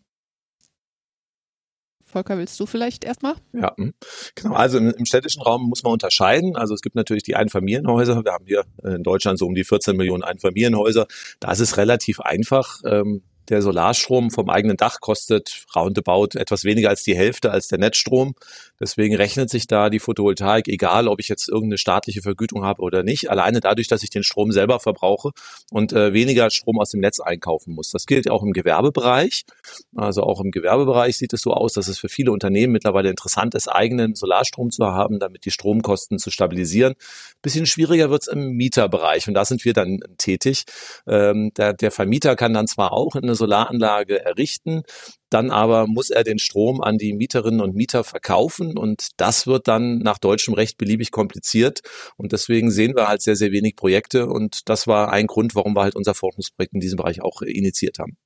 Volker, 2.14 2.38
willst 2.38 2.60
du 2.60 2.66
vielleicht 2.66 3.04
erstmal? 3.04 3.34
Ja, 3.52 3.74
hm. 3.76 3.92
genau. 4.36 4.54
Also 4.54 4.78
im, 4.78 4.90
im, 4.90 5.04
städtischen 5.04 5.42
Raum 5.42 5.68
muss 5.68 5.82
man 5.82 5.92
unterscheiden. 5.92 6.54
Also 6.54 6.72
es 6.72 6.80
gibt 6.80 6.94
natürlich 6.94 7.24
die 7.24 7.34
Einfamilienhäuser. 7.34 8.24
Wir 8.24 8.32
haben 8.32 8.46
hier 8.46 8.64
in 8.84 9.02
Deutschland 9.02 9.38
so 9.38 9.46
um 9.46 9.54
die 9.54 9.64
14 9.64 9.96
Millionen 9.96 10.22
Einfamilienhäuser. 10.22 11.08
Da 11.40 11.50
ist 11.50 11.58
es 11.58 11.76
relativ 11.76 12.20
einfach. 12.20 12.80
Ähm, 12.86 13.22
der 13.48 13.62
Solarstrom 13.62 14.30
vom 14.30 14.48
eigenen 14.48 14.76
Dach 14.76 15.00
kostet 15.00 15.64
roundabout 15.74 16.38
etwas 16.38 16.64
weniger 16.64 16.88
als 16.88 17.02
die 17.02 17.16
Hälfte 17.16 17.50
als 17.50 17.68
der 17.68 17.78
Netzstrom. 17.78 18.34
Deswegen 18.80 19.14
rechnet 19.16 19.50
sich 19.50 19.66
da 19.66 19.90
die 19.90 19.98
Photovoltaik, 19.98 20.68
egal 20.68 21.08
ob 21.08 21.20
ich 21.20 21.28
jetzt 21.28 21.48
irgendeine 21.48 21.78
staatliche 21.78 22.22
Vergütung 22.22 22.64
habe 22.64 22.82
oder 22.82 23.02
nicht, 23.02 23.30
alleine 23.30 23.60
dadurch, 23.60 23.88
dass 23.88 24.02
ich 24.02 24.10
den 24.10 24.22
Strom 24.22 24.52
selber 24.52 24.80
verbrauche 24.80 25.30
und 25.70 25.92
äh, 25.92 26.12
weniger 26.12 26.50
Strom 26.50 26.80
aus 26.80 26.90
dem 26.90 27.00
Netz 27.00 27.20
einkaufen 27.20 27.74
muss. 27.74 27.90
Das 27.90 28.06
gilt 28.06 28.30
auch 28.30 28.42
im 28.42 28.52
Gewerbebereich. 28.52 29.44
Also 29.94 30.22
auch 30.22 30.40
im 30.40 30.50
Gewerbebereich 30.50 31.18
sieht 31.18 31.32
es 31.32 31.42
so 31.42 31.52
aus, 31.52 31.72
dass 31.74 31.88
es 31.88 31.98
für 31.98 32.08
viele 32.08 32.32
Unternehmen 32.32 32.72
mittlerweile 32.72 33.10
interessant 33.10 33.54
ist, 33.54 33.68
eigenen 33.68 34.14
Solarstrom 34.14 34.70
zu 34.70 34.84
haben, 34.86 35.18
damit 35.18 35.44
die 35.44 35.50
Stromkosten 35.50 36.18
zu 36.18 36.30
stabilisieren. 36.30 36.94
Bisschen 37.42 37.66
schwieriger 37.66 38.10
wird 38.10 38.22
es 38.22 38.28
im 38.28 38.52
Mieterbereich 38.52 39.28
und 39.28 39.34
da 39.34 39.44
sind 39.44 39.64
wir 39.64 39.72
dann 39.72 40.00
tätig. 40.18 40.64
Ähm, 41.06 41.52
der, 41.56 41.72
der 41.74 41.90
Vermieter 41.90 42.36
kann 42.36 42.54
dann 42.54 42.66
zwar 42.66 42.92
auch 42.92 43.14
eine 43.34 43.38
Solaranlage 43.38 44.24
errichten, 44.24 44.82
dann 45.30 45.50
aber 45.50 45.86
muss 45.86 46.10
er 46.10 46.24
den 46.24 46.38
Strom 46.38 46.80
an 46.80 46.98
die 46.98 47.12
Mieterinnen 47.12 47.60
und 47.60 47.74
Mieter 47.74 48.04
verkaufen 48.04 48.78
und 48.78 49.08
das 49.16 49.46
wird 49.46 49.68
dann 49.68 49.98
nach 49.98 50.18
deutschem 50.18 50.54
Recht 50.54 50.78
beliebig 50.78 51.10
kompliziert 51.10 51.80
und 52.16 52.32
deswegen 52.32 52.70
sehen 52.70 52.94
wir 52.94 53.08
halt 53.08 53.22
sehr, 53.22 53.36
sehr 53.36 53.52
wenig 53.52 53.76
Projekte 53.76 54.26
und 54.26 54.68
das 54.68 54.86
war 54.86 55.12
ein 55.12 55.26
Grund, 55.26 55.54
warum 55.54 55.74
wir 55.74 55.82
halt 55.82 55.96
unser 55.96 56.14
Forschungsprojekt 56.14 56.74
in 56.74 56.80
diesem 56.80 56.96
Bereich 56.96 57.22
auch 57.22 57.42
initiiert 57.42 57.98
haben. 57.98 58.16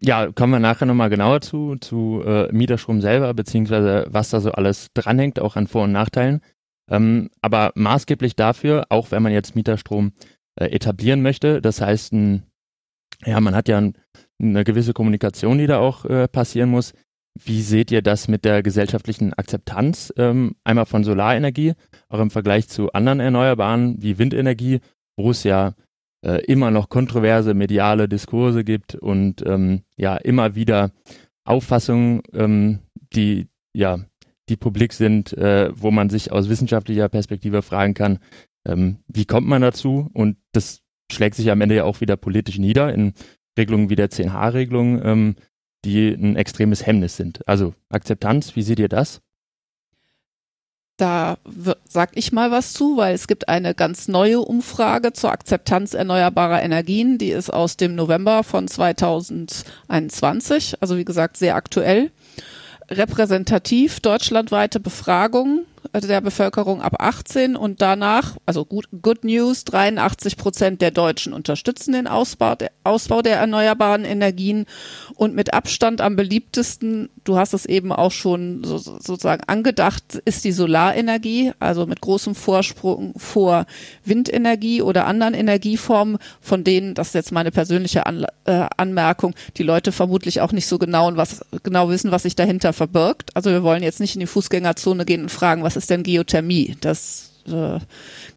Ja, 0.00 0.30
kommen 0.30 0.52
wir 0.52 0.60
nachher 0.60 0.86
nochmal 0.86 1.08
genauer 1.08 1.40
zu, 1.40 1.76
zu 1.76 2.22
äh, 2.24 2.52
Mieterstrom 2.52 3.00
selber, 3.00 3.32
beziehungsweise 3.32 4.06
was 4.10 4.28
da 4.30 4.40
so 4.40 4.52
alles 4.52 4.88
dranhängt, 4.92 5.40
auch 5.40 5.56
an 5.56 5.66
Vor- 5.66 5.84
und 5.84 5.92
Nachteilen. 5.92 6.42
Ähm, 6.90 7.30
aber 7.40 7.72
maßgeblich 7.74 8.36
dafür, 8.36 8.86
auch 8.90 9.10
wenn 9.10 9.22
man 9.22 9.32
jetzt 9.32 9.56
Mieterstrom 9.56 10.12
äh, 10.56 10.66
etablieren 10.66 11.22
möchte, 11.22 11.60
das 11.60 11.80
heißt, 11.80 12.12
ein, 12.12 12.44
ja, 13.24 13.40
man 13.40 13.54
hat 13.54 13.68
ja 13.68 13.78
ein, 13.78 13.94
eine 14.40 14.64
gewisse 14.64 14.92
Kommunikation, 14.92 15.58
die 15.58 15.66
da 15.66 15.78
auch 15.78 16.04
äh, 16.04 16.28
passieren 16.28 16.70
muss, 16.70 16.92
wie 17.44 17.62
seht 17.62 17.90
ihr 17.90 18.02
das 18.02 18.28
mit 18.28 18.44
der 18.44 18.62
gesellschaftlichen 18.62 19.34
Akzeptanz 19.34 20.12
ähm, 20.16 20.56
einmal 20.64 20.86
von 20.86 21.04
Solarenergie, 21.04 21.74
auch 22.08 22.20
im 22.20 22.30
Vergleich 22.30 22.68
zu 22.68 22.92
anderen 22.92 23.20
Erneuerbaren 23.20 24.02
wie 24.02 24.18
Windenergie, 24.18 24.80
wo 25.16 25.30
es 25.30 25.44
ja 25.44 25.74
äh, 26.24 26.42
immer 26.46 26.70
noch 26.70 26.88
kontroverse 26.88 27.54
mediale 27.54 28.08
Diskurse 28.08 28.64
gibt 28.64 28.94
und 28.94 29.44
ähm, 29.46 29.82
ja 29.96 30.16
immer 30.16 30.54
wieder 30.54 30.92
Auffassungen, 31.44 32.22
ähm, 32.32 32.80
die 33.14 33.48
ja 33.74 33.98
die 34.48 34.56
publik 34.56 34.92
sind, 34.92 35.32
äh, 35.34 35.70
wo 35.74 35.90
man 35.90 36.08
sich 36.08 36.32
aus 36.32 36.48
wissenschaftlicher 36.48 37.08
Perspektive 37.08 37.62
fragen 37.62 37.94
kann, 37.94 38.18
ähm, 38.64 38.98
wie 39.08 39.24
kommt 39.24 39.46
man 39.46 39.62
dazu? 39.62 40.08
Und 40.12 40.36
das 40.52 40.82
schlägt 41.10 41.36
sich 41.36 41.50
am 41.50 41.60
Ende 41.60 41.76
ja 41.76 41.84
auch 41.84 42.00
wieder 42.00 42.16
politisch 42.16 42.58
nieder 42.58 42.92
in 42.92 43.14
Regelungen 43.58 43.90
wie 43.90 43.96
der 43.96 44.10
10H-Regelung, 44.10 45.02
ähm, 45.04 45.36
die 45.84 46.08
ein 46.08 46.36
extremes 46.36 46.84
Hemmnis 46.84 47.16
sind. 47.16 47.46
Also 47.46 47.74
Akzeptanz, 47.88 48.56
wie 48.56 48.62
seht 48.62 48.78
ihr 48.78 48.88
das? 48.88 49.20
Da 50.98 51.36
sag 51.84 52.12
ich 52.14 52.32
mal 52.32 52.50
was 52.50 52.72
zu, 52.72 52.96
weil 52.96 53.14
es 53.14 53.28
gibt 53.28 53.50
eine 53.50 53.74
ganz 53.74 54.08
neue 54.08 54.40
Umfrage 54.40 55.12
zur 55.12 55.30
Akzeptanz 55.30 55.92
erneuerbarer 55.92 56.62
Energien. 56.62 57.18
Die 57.18 57.28
ist 57.28 57.50
aus 57.50 57.76
dem 57.76 57.94
November 57.94 58.44
von 58.44 58.66
2021, 58.66 60.80
also 60.80 60.96
wie 60.96 61.04
gesagt 61.04 61.36
sehr 61.36 61.54
aktuell. 61.54 62.10
Repräsentativ 62.88 64.00
deutschlandweite 64.00 64.80
Befragung 64.80 65.66
der 66.00 66.20
Bevölkerung 66.20 66.82
ab 66.82 66.96
18 66.98 67.56
und 67.56 67.80
danach, 67.80 68.36
also 68.46 68.64
gut, 68.64 68.88
Good 69.02 69.24
News, 69.24 69.64
83 69.64 70.36
Prozent 70.36 70.80
der 70.82 70.90
Deutschen 70.90 71.32
unterstützen 71.32 71.92
den 71.92 72.06
Ausbau 72.06 72.54
der, 72.54 72.70
Ausbau 72.84 73.22
der 73.22 73.36
erneuerbaren 73.36 74.04
Energien 74.04 74.66
und 75.14 75.34
mit 75.34 75.54
Abstand 75.54 76.00
am 76.00 76.16
beliebtesten, 76.16 77.08
du 77.24 77.36
hast 77.36 77.54
es 77.54 77.66
eben 77.66 77.92
auch 77.92 78.12
schon 78.12 78.64
so, 78.64 78.78
sozusagen 78.78 79.42
angedacht, 79.46 80.20
ist 80.24 80.44
die 80.44 80.52
Solarenergie, 80.52 81.52
also 81.58 81.86
mit 81.86 82.00
großem 82.00 82.34
Vorsprung 82.34 83.14
vor 83.16 83.66
Windenergie 84.04 84.82
oder 84.82 85.06
anderen 85.06 85.34
Energieformen, 85.34 86.18
von 86.40 86.64
denen, 86.64 86.94
das 86.94 87.08
ist 87.08 87.14
jetzt 87.14 87.32
meine 87.32 87.50
persönliche 87.50 88.06
An 88.06 88.26
äh, 88.44 88.66
Anmerkung, 88.76 89.34
die 89.56 89.62
Leute 89.62 89.92
vermutlich 89.92 90.40
auch 90.40 90.52
nicht 90.52 90.66
so 90.66 90.78
genau 90.78 91.08
und 91.08 91.16
was 91.16 91.44
genau 91.62 91.88
wissen, 91.88 92.10
was 92.10 92.22
sich 92.22 92.36
dahinter 92.36 92.72
verbirgt. 92.72 93.30
Also 93.34 93.50
wir 93.50 93.62
wollen 93.62 93.82
jetzt 93.82 94.00
nicht 94.00 94.14
in 94.14 94.20
die 94.20 94.26
Fußgängerzone 94.26 95.04
gehen 95.04 95.22
und 95.22 95.30
fragen, 95.30 95.62
was 95.62 95.76
ist 95.76 95.85
denn 95.90 96.02
Geothermie? 96.02 96.76
Das 96.80 97.32
äh, 97.46 97.78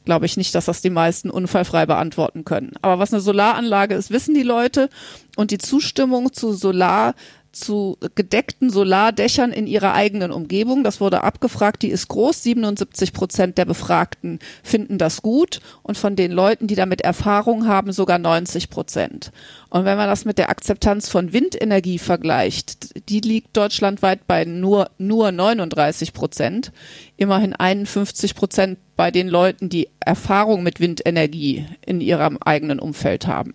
glaube 0.05 0.25
ich 0.25 0.37
nicht, 0.37 0.55
dass 0.55 0.65
das 0.65 0.81
die 0.81 0.89
meisten 0.89 1.29
unfallfrei 1.29 1.85
beantworten 1.85 2.45
können. 2.45 2.73
Aber 2.81 2.99
was 2.99 3.13
eine 3.13 3.21
Solaranlage 3.21 3.95
ist, 3.95 4.11
wissen 4.11 4.35
die 4.35 4.43
Leute. 4.43 4.89
Und 5.35 5.51
die 5.51 5.57
Zustimmung 5.57 6.33
zu 6.33 6.53
Solar 6.53 7.15
zu 7.51 7.97
gedeckten 8.15 8.69
Solardächern 8.69 9.51
in 9.51 9.67
ihrer 9.67 9.93
eigenen 9.93 10.31
Umgebung. 10.31 10.83
Das 10.83 11.01
wurde 11.01 11.23
abgefragt, 11.23 11.81
die 11.81 11.89
ist 11.89 12.07
groß. 12.07 12.43
77 12.43 13.13
Prozent 13.13 13.57
der 13.57 13.65
Befragten 13.65 14.39
finden 14.63 14.97
das 14.97 15.21
gut 15.21 15.59
und 15.83 15.97
von 15.97 16.15
den 16.15 16.31
Leuten, 16.31 16.67
die 16.67 16.75
damit 16.75 17.01
Erfahrung 17.01 17.67
haben, 17.67 17.91
sogar 17.91 18.19
90 18.19 18.69
Prozent. 18.69 19.31
Und 19.69 19.85
wenn 19.85 19.97
man 19.97 20.07
das 20.07 20.25
mit 20.25 20.37
der 20.37 20.49
Akzeptanz 20.49 21.09
von 21.09 21.33
Windenergie 21.33 21.99
vergleicht, 21.99 23.09
die 23.09 23.19
liegt 23.19 23.55
deutschlandweit 23.57 24.27
bei 24.27 24.45
nur, 24.45 24.89
nur 24.97 25.31
39 25.31 26.13
Prozent. 26.13 26.71
Immerhin 27.17 27.53
51 27.53 28.35
Prozent 28.35 28.79
bei 28.95 29.11
den 29.11 29.27
Leuten, 29.27 29.69
die 29.69 29.89
Erfahrung 29.99 30.63
mit 30.63 30.79
Windenergie 30.79 31.65
in 31.85 32.01
ihrem 32.01 32.37
eigenen 32.37 32.79
Umfeld 32.79 33.27
haben. 33.27 33.53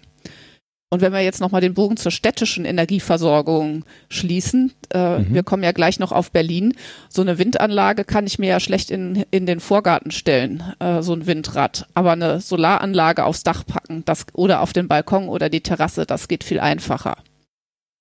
Und 0.94 1.00
wenn 1.00 1.12
wir 1.12 1.22
jetzt 1.22 1.40
nochmal 1.40 1.60
den 1.60 1.74
Bogen 1.74 1.96
zur 1.96 2.12
städtischen 2.12 2.64
Energieversorgung 2.64 3.84
schließen, 4.10 4.72
äh, 4.90 5.18
mhm. 5.18 5.34
wir 5.34 5.42
kommen 5.42 5.64
ja 5.64 5.72
gleich 5.72 5.98
noch 5.98 6.12
auf 6.12 6.30
Berlin, 6.30 6.72
so 7.08 7.20
eine 7.20 7.36
Windanlage 7.36 8.04
kann 8.04 8.28
ich 8.28 8.38
mir 8.38 8.50
ja 8.50 8.60
schlecht 8.60 8.92
in, 8.92 9.24
in 9.32 9.44
den 9.44 9.58
Vorgarten 9.58 10.12
stellen, 10.12 10.62
äh, 10.78 11.02
so 11.02 11.12
ein 11.12 11.26
Windrad. 11.26 11.88
Aber 11.94 12.12
eine 12.12 12.40
Solaranlage 12.40 13.24
aufs 13.24 13.42
Dach 13.42 13.66
packen 13.66 14.04
das, 14.04 14.26
oder 14.34 14.60
auf 14.60 14.72
den 14.72 14.86
Balkon 14.86 15.28
oder 15.28 15.48
die 15.48 15.62
Terrasse, 15.62 16.06
das 16.06 16.28
geht 16.28 16.44
viel 16.44 16.60
einfacher. 16.60 17.16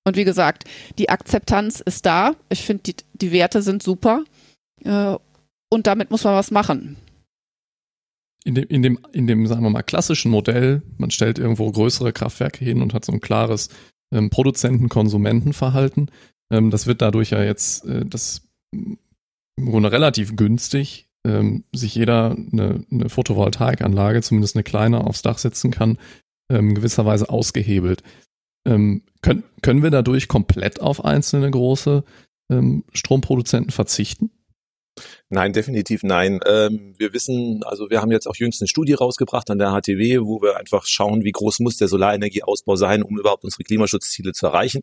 Und 0.04 0.16
wie 0.16 0.24
gesagt, 0.24 0.62
die 0.96 1.08
Akzeptanz 1.08 1.80
ist 1.80 2.06
da. 2.06 2.36
Ich 2.48 2.62
finde, 2.62 2.84
die, 2.84 2.94
die 3.14 3.32
Werte 3.32 3.60
sind 3.60 3.82
super. 3.82 4.22
Äh, 4.84 5.16
und 5.68 5.88
damit 5.88 6.12
muss 6.12 6.22
man 6.22 6.36
was 6.36 6.52
machen 6.52 6.96
in 8.44 8.54
dem, 8.54 8.64
in 8.68 8.82
dem, 8.82 8.98
in 9.12 9.26
dem, 9.26 9.46
sagen 9.46 9.62
wir 9.62 9.70
mal, 9.70 9.82
klassischen 9.82 10.30
Modell, 10.30 10.82
man 10.98 11.10
stellt 11.10 11.38
irgendwo 11.38 11.70
größere 11.70 12.12
Kraftwerke 12.12 12.64
hin 12.64 12.82
und 12.82 12.92
hat 12.94 13.04
so 13.04 13.12
ein 13.12 13.20
klares 13.20 13.70
ähm, 14.12 14.30
Produzenten-Konsumentenverhalten. 14.30 16.10
Ähm, 16.52 16.70
das 16.70 16.86
wird 16.86 17.02
dadurch 17.02 17.30
ja 17.30 17.42
jetzt, 17.42 17.84
äh, 17.86 18.04
das 18.04 18.42
im 18.72 18.98
Grunde 19.56 19.90
relativ 19.90 20.36
günstig, 20.36 21.08
ähm, 21.26 21.64
sich 21.74 21.94
jeder 21.94 22.32
eine, 22.32 22.84
eine 22.90 23.08
Photovoltaikanlage, 23.08 24.20
zumindest 24.20 24.56
eine 24.56 24.62
kleine, 24.62 25.06
aufs 25.06 25.22
Dach 25.22 25.38
setzen 25.38 25.70
kann, 25.70 25.98
ähm, 26.50 26.74
gewisserweise 26.74 27.30
ausgehebelt. 27.30 28.02
Ähm, 28.66 29.02
können, 29.22 29.44
können 29.62 29.82
wir 29.82 29.90
dadurch 29.90 30.28
komplett 30.28 30.80
auf 30.80 31.04
einzelne 31.04 31.50
große 31.50 32.04
ähm, 32.50 32.84
Stromproduzenten 32.92 33.70
verzichten? 33.70 34.30
Nein, 35.34 35.52
definitiv 35.52 36.04
nein. 36.04 36.38
Ähm, 36.46 36.94
wir 36.96 37.12
wissen, 37.12 37.64
also 37.64 37.90
wir 37.90 38.00
haben 38.00 38.12
jetzt 38.12 38.28
auch 38.28 38.36
jüngst 38.36 38.62
eine 38.62 38.68
Studie 38.68 38.92
rausgebracht 38.92 39.50
an 39.50 39.58
der 39.58 39.72
HTW, 39.72 40.20
wo 40.20 40.40
wir 40.40 40.56
einfach 40.58 40.86
schauen, 40.86 41.24
wie 41.24 41.32
groß 41.32 41.58
muss 41.58 41.76
der 41.76 41.88
Solarenergieausbau 41.88 42.76
sein, 42.76 43.02
um 43.02 43.18
überhaupt 43.18 43.42
unsere 43.42 43.64
Klimaschutzziele 43.64 44.32
zu 44.32 44.46
erreichen. 44.46 44.82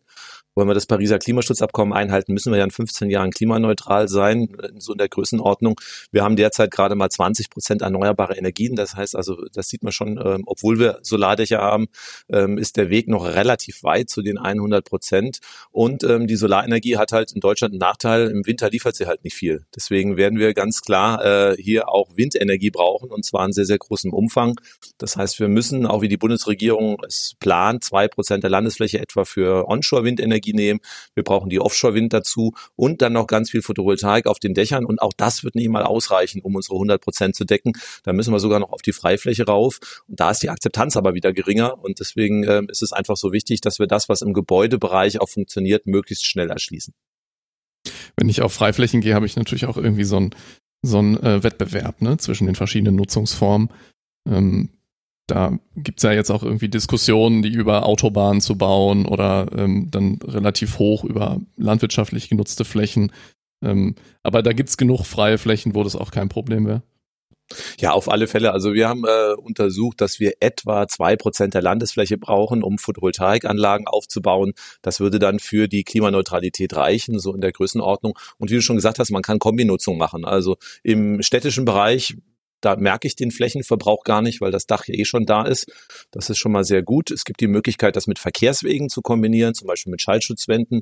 Wollen 0.54 0.68
wir 0.68 0.74
das 0.74 0.88
Pariser 0.88 1.20
Klimaschutzabkommen 1.20 1.94
einhalten, 1.94 2.34
müssen 2.34 2.52
wir 2.52 2.60
ja 2.60 2.66
in 2.66 2.72
15 2.72 3.10
Jahren 3.10 3.32
klimaneutral 3.32 4.10
sein, 4.10 4.50
so 4.78 4.92
in 4.92 4.98
der 4.98 5.08
Größenordnung. 5.08 5.80
Wir 6.12 6.26
haben 6.26 6.36
derzeit 6.36 6.70
gerade 6.70 6.96
mal 6.96 7.10
20 7.10 7.50
Prozent 7.50 7.82
erneuerbare 7.82 8.36
Energien. 8.36 8.76
Das 8.76 8.98
heißt 8.98 9.16
also, 9.16 9.46
das 9.54 9.70
sieht 9.70 9.84
man 9.84 9.94
schon, 9.94 10.20
ähm, 10.22 10.44
obwohl 10.46 10.80
wir 10.80 11.00
Solardächer 11.04 11.60
haben, 11.60 11.88
ähm, 12.28 12.58
ist 12.58 12.76
der 12.76 12.90
Weg 12.90 13.08
noch 13.08 13.24
relativ 13.24 13.84
weit 13.84 14.10
zu 14.10 14.22
den 14.22 14.38
100 14.38 14.84
Prozent. 14.84 15.40
Und 15.72 16.04
ähm, 16.04 16.28
die 16.28 16.36
Solarenergie 16.36 16.98
hat 16.98 17.14
halt 17.14 17.32
in 17.32 17.40
Deutschland 17.40 17.72
einen 17.72 17.80
Nachteil. 17.80 18.28
Im 18.28 18.46
Winter 18.46 18.70
liefert 18.70 18.98
sie 18.98 19.06
halt 19.06 19.24
nicht 19.24 19.38
viel. 19.38 19.66
Deswegen 19.74 20.18
werden 20.18 20.38
wir 20.38 20.41
ganz 20.54 20.82
klar 20.82 21.24
äh, 21.24 21.56
hier 21.58 21.90
auch 21.90 22.10
Windenergie 22.16 22.72
brauchen 22.72 23.10
und 23.10 23.26
zwar 23.26 23.46
in 23.46 23.54
sehr, 23.54 23.66
sehr 23.66 23.78
großem 23.78 24.14
Umfang. 24.14 24.60
Das 24.98 25.18
heißt, 25.18 25.40
wir 25.40 25.48
müssen, 25.48 25.86
auch 25.86 26.02
wie 26.02 26.08
die 26.08 26.18
Bundesregierung 26.18 26.98
es 27.06 27.36
plant, 27.40 27.84
zwei 27.84 28.08
Prozent 28.08 28.44
der 28.44 28.50
Landesfläche 28.50 29.00
etwa 29.00 29.26
für 29.26 29.68
Onshore-Windenergie 29.68 30.54
nehmen. 30.54 30.80
Wir 31.16 31.24
brauchen 31.24 31.50
die 31.50 31.60
Offshore-Wind 31.60 32.14
dazu 32.14 32.54
und 32.76 33.02
dann 33.02 33.14
noch 33.14 33.28
ganz 33.28 33.52
viel 33.52 33.62
Photovoltaik 33.62 34.28
auf 34.28 34.40
den 34.40 34.54
Dächern. 34.54 34.86
Und 34.86 35.02
auch 35.02 35.14
das 35.16 35.44
wird 35.44 35.56
nicht 35.56 35.70
mal 35.70 35.84
ausreichen, 35.84 36.42
um 36.42 36.56
unsere 36.56 36.76
100 36.76 37.02
Prozent 37.02 37.36
zu 37.36 37.46
decken. 37.46 37.74
Da 38.04 38.14
müssen 38.14 38.34
wir 38.34 38.40
sogar 38.40 38.60
noch 38.60 38.72
auf 38.72 38.82
die 38.82 38.94
Freifläche 38.94 39.46
rauf. 39.46 39.80
Und 40.08 40.20
da 40.20 40.32
ist 40.32 40.44
die 40.44 40.50
Akzeptanz 40.50 40.98
aber 40.98 41.14
wieder 41.14 41.34
geringer. 41.34 41.82
Und 41.84 42.00
deswegen 42.00 42.44
äh, 42.44 42.62
ist 42.68 42.82
es 42.82 42.94
einfach 42.94 43.18
so 43.18 43.32
wichtig, 43.32 43.62
dass 43.62 43.80
wir 43.80 43.88
das, 43.88 44.10
was 44.10 44.22
im 44.22 44.34
Gebäudebereich 44.34 45.20
auch 45.20 45.30
funktioniert, 45.30 45.86
möglichst 45.86 46.26
schnell 46.26 46.50
erschließen. 46.50 46.94
Wenn 48.16 48.30
ich 48.30 48.42
auf 48.42 48.54
Freiflächen 48.54 49.02
gehe, 49.02 49.16
habe 49.16 49.26
ich 49.26 49.36
natürlich 49.36 49.66
auch 49.66 49.78
irgendwie 49.78 50.04
so 50.04 50.18
ein 50.18 50.36
so 50.84 51.00
äh, 51.00 51.44
Wettbewerb 51.44 52.02
ne, 52.02 52.18
zwischen 52.18 52.48
den 52.48 52.56
verschiedenen 52.56 52.96
Nutzungsformen. 52.96 53.70
Ähm, 54.28 54.70
da 55.28 55.58
gibt's 55.76 56.04
ja 56.04 56.12
jetzt 56.12 56.30
auch 56.30 56.44
irgendwie 56.44 56.68
Diskussionen, 56.68 57.42
die 57.42 57.54
über 57.54 57.86
Autobahnen 57.86 58.42
zu 58.42 58.58
bauen 58.58 59.06
oder 59.06 59.48
ähm, 59.56 59.90
dann 59.90 60.20
relativ 60.24 60.80
hoch 60.80 61.04
über 61.04 61.40
landwirtschaftlich 61.56 62.30
genutzte 62.30 62.66
Flächen. 62.66 63.12
Ähm, 63.64 63.96
aber 64.24 64.42
da 64.44 64.54
gibt's 64.54 64.78
genug 64.78 65.06
freie 65.06 65.38
Flächen, 65.38 65.76
wo 65.76 65.84
das 65.84 65.96
auch 65.96 66.12
kein 66.12 66.30
Problem 66.30 66.66
wäre. 66.66 66.82
Ja, 67.80 67.92
auf 67.92 68.10
alle 68.10 68.28
Fälle. 68.28 68.54
Also 68.54 68.74
wir 68.74 68.88
haben 68.88 69.04
äh, 69.06 69.34
untersucht, 69.34 70.02
dass 70.02 70.20
wir 70.20 70.34
etwa 70.40 70.88
zwei 70.88 71.16
Prozent 71.16 71.54
der 71.54 71.62
Landesfläche 71.62 72.18
brauchen, 72.18 72.64
um 72.64 72.78
Photovoltaikanlagen 72.78 73.88
aufzubauen. 73.88 74.54
Das 74.82 75.00
würde 75.00 75.20
dann 75.20 75.40
für 75.40 75.68
die 75.68 75.84
Klimaneutralität 75.84 76.76
reichen, 76.76 77.20
so 77.20 77.34
in 77.34 77.42
der 77.42 77.52
Größenordnung. 77.52 78.18
Und 78.38 78.52
wie 78.52 78.56
du 78.56 78.62
schon 78.62 78.76
gesagt 78.76 79.00
hast, 79.00 79.12
man 79.12 79.22
kann 79.22 79.40
Kombinutzung 79.40 79.98
machen. 79.98 80.26
Also 80.26 80.58
im 80.84 81.22
städtischen 81.22 81.66
Bereich 81.66 82.16
da 82.62 82.76
merke 82.76 83.08
ich 83.08 83.16
den 83.16 83.32
Flächenverbrauch 83.32 84.04
gar 84.04 84.22
nicht, 84.22 84.42
weil 84.42 84.52
das 84.52 84.68
Dach 84.68 84.86
ja 84.86 84.96
eh 84.96 85.06
schon 85.06 85.26
da 85.26 85.44
ist. 85.44 85.72
Das 86.12 86.30
ist 86.30 86.38
schon 86.38 86.52
mal 86.52 86.64
sehr 86.64 86.84
gut. 86.84 87.12
Es 87.12 87.26
gibt 87.26 87.42
die 87.42 87.48
Möglichkeit, 87.48 87.96
das 87.96 88.08
mit 88.08 88.20
Verkehrswegen 88.20 88.90
zu 88.90 89.02
kombinieren, 89.02 89.54
zum 89.54 89.68
Beispiel 89.68 89.92
mit 89.92 90.02
Schallschutzwänden 90.02 90.82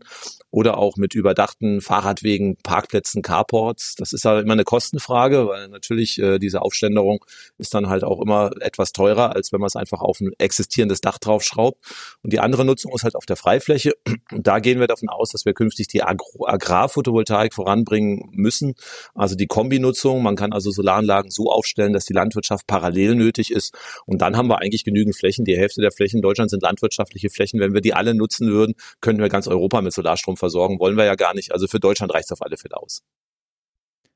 oder 0.51 0.77
auch 0.77 0.97
mit 0.97 1.15
überdachten 1.15 1.81
Fahrradwegen, 1.81 2.57
Parkplätzen, 2.63 3.21
Carports. 3.21 3.95
Das 3.95 4.13
ist 4.13 4.25
halt 4.25 4.43
immer 4.43 4.53
eine 4.53 4.63
Kostenfrage, 4.63 5.47
weil 5.47 5.69
natürlich 5.69 6.19
äh, 6.19 6.39
diese 6.39 6.61
Aufständerung 6.61 7.23
ist 7.57 7.73
dann 7.73 7.89
halt 7.89 8.03
auch 8.03 8.21
immer 8.21 8.51
etwas 8.59 8.91
teurer, 8.91 9.35
als 9.35 9.51
wenn 9.51 9.59
man 9.59 9.67
es 9.67 9.75
einfach 9.75 10.01
auf 10.01 10.19
ein 10.19 10.31
existierendes 10.37 11.01
Dach 11.01 11.17
draufschraubt. 11.17 11.77
Und 12.23 12.33
die 12.33 12.39
andere 12.39 12.65
Nutzung 12.65 12.93
ist 12.93 13.03
halt 13.03 13.15
auf 13.15 13.25
der 13.25 13.35
Freifläche. 13.35 13.93
Und 14.31 14.47
da 14.47 14.59
gehen 14.59 14.79
wir 14.79 14.87
davon 14.87 15.09
aus, 15.09 15.29
dass 15.31 15.45
wir 15.45 15.53
künftig 15.53 15.87
die 15.87 16.03
Agro 16.03 16.47
Agrarphotovoltaik 16.47 17.53
voranbringen 17.53 18.29
müssen. 18.31 18.75
Also 19.13 19.35
die 19.35 19.47
Kombinutzung. 19.47 20.21
Man 20.21 20.35
kann 20.35 20.53
also 20.53 20.71
Solaranlagen 20.71 21.31
so 21.31 21.51
aufstellen, 21.51 21.68
aufstellen, 21.69 21.93
dass 21.93 22.05
die 22.05 22.13
Landwirtschaft 22.13 22.67
parallel 22.67 23.15
nötig 23.15 23.51
ist. 23.51 23.77
Und 24.05 24.21
dann 24.21 24.35
haben 24.35 24.47
wir 24.47 24.59
eigentlich 24.59 24.83
genügend 24.83 25.15
Flächen. 25.15 25.45
Die 25.45 25.57
Hälfte 25.57 25.81
der 25.81 25.91
Flächen 25.91 26.17
in 26.17 26.21
Deutschland 26.21 26.49
sind 26.49 26.63
landwirtschaftliche 26.63 27.29
Flächen. 27.29 27.59
Wenn 27.59 27.73
wir 27.73 27.81
die 27.81 27.93
alle 27.93 28.15
nutzen 28.15 28.49
würden, 28.49 28.75
können 29.01 29.19
wir 29.19 29.29
ganz 29.29 29.47
Europa 29.47 29.81
mit 29.81 29.93
Solarstrom 29.93 30.37
versorgen. 30.37 30.79
Wollen 30.79 30.97
wir 30.97 31.05
ja 31.05 31.15
gar 31.15 31.33
nicht. 31.33 31.51
Also 31.51 31.67
für 31.67 31.79
Deutschland 31.79 32.13
reicht 32.13 32.25
es 32.25 32.31
auf 32.31 32.41
alle 32.41 32.57
Fälle 32.57 32.77
aus. 32.77 33.01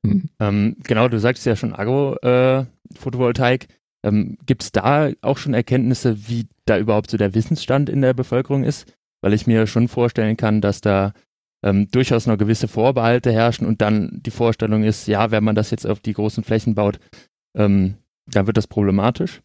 Hm. 0.05 0.29
Ähm, 0.39 0.75
genau, 0.83 1.07
du 1.07 1.19
sagst 1.19 1.45
ja 1.45 1.55
schon 1.55 1.73
Agro-Photovoltaik. 1.73 3.63
Äh, 3.63 3.67
ähm, 4.07 4.37
Gibt 4.45 4.63
es 4.63 4.71
da 4.71 5.11
auch 5.21 5.37
schon 5.37 5.53
Erkenntnisse, 5.53 6.27
wie 6.27 6.47
da 6.65 6.77
überhaupt 6.77 7.09
so 7.09 7.17
der 7.17 7.33
Wissensstand 7.33 7.89
in 7.89 8.01
der 8.01 8.13
Bevölkerung 8.13 8.63
ist? 8.63 8.93
Weil 9.21 9.33
ich 9.33 9.47
mir 9.47 9.67
schon 9.67 9.87
vorstellen 9.87 10.35
kann, 10.35 10.59
dass 10.59 10.81
da 10.81 11.13
ähm, 11.63 11.89
durchaus 11.89 12.27
noch 12.27 12.37
gewisse 12.37 12.67
Vorbehalte 12.67 13.31
herrschen 13.31 13.65
und 13.65 13.81
dann 13.81 14.19
die 14.21 14.31
Vorstellung 14.31 14.83
ist, 14.83 15.07
ja, 15.07 15.31
wenn 15.31 15.43
man 15.43 15.55
das 15.55 15.71
jetzt 15.71 15.87
auf 15.87 16.01
die 16.01 16.13
großen 16.13 16.43
Flächen 16.43 16.75
baut, 16.75 16.99
ähm, 17.55 17.97
dann 18.27 18.47
wird 18.47 18.57
das 18.57 18.67
problematisch. 18.67 19.41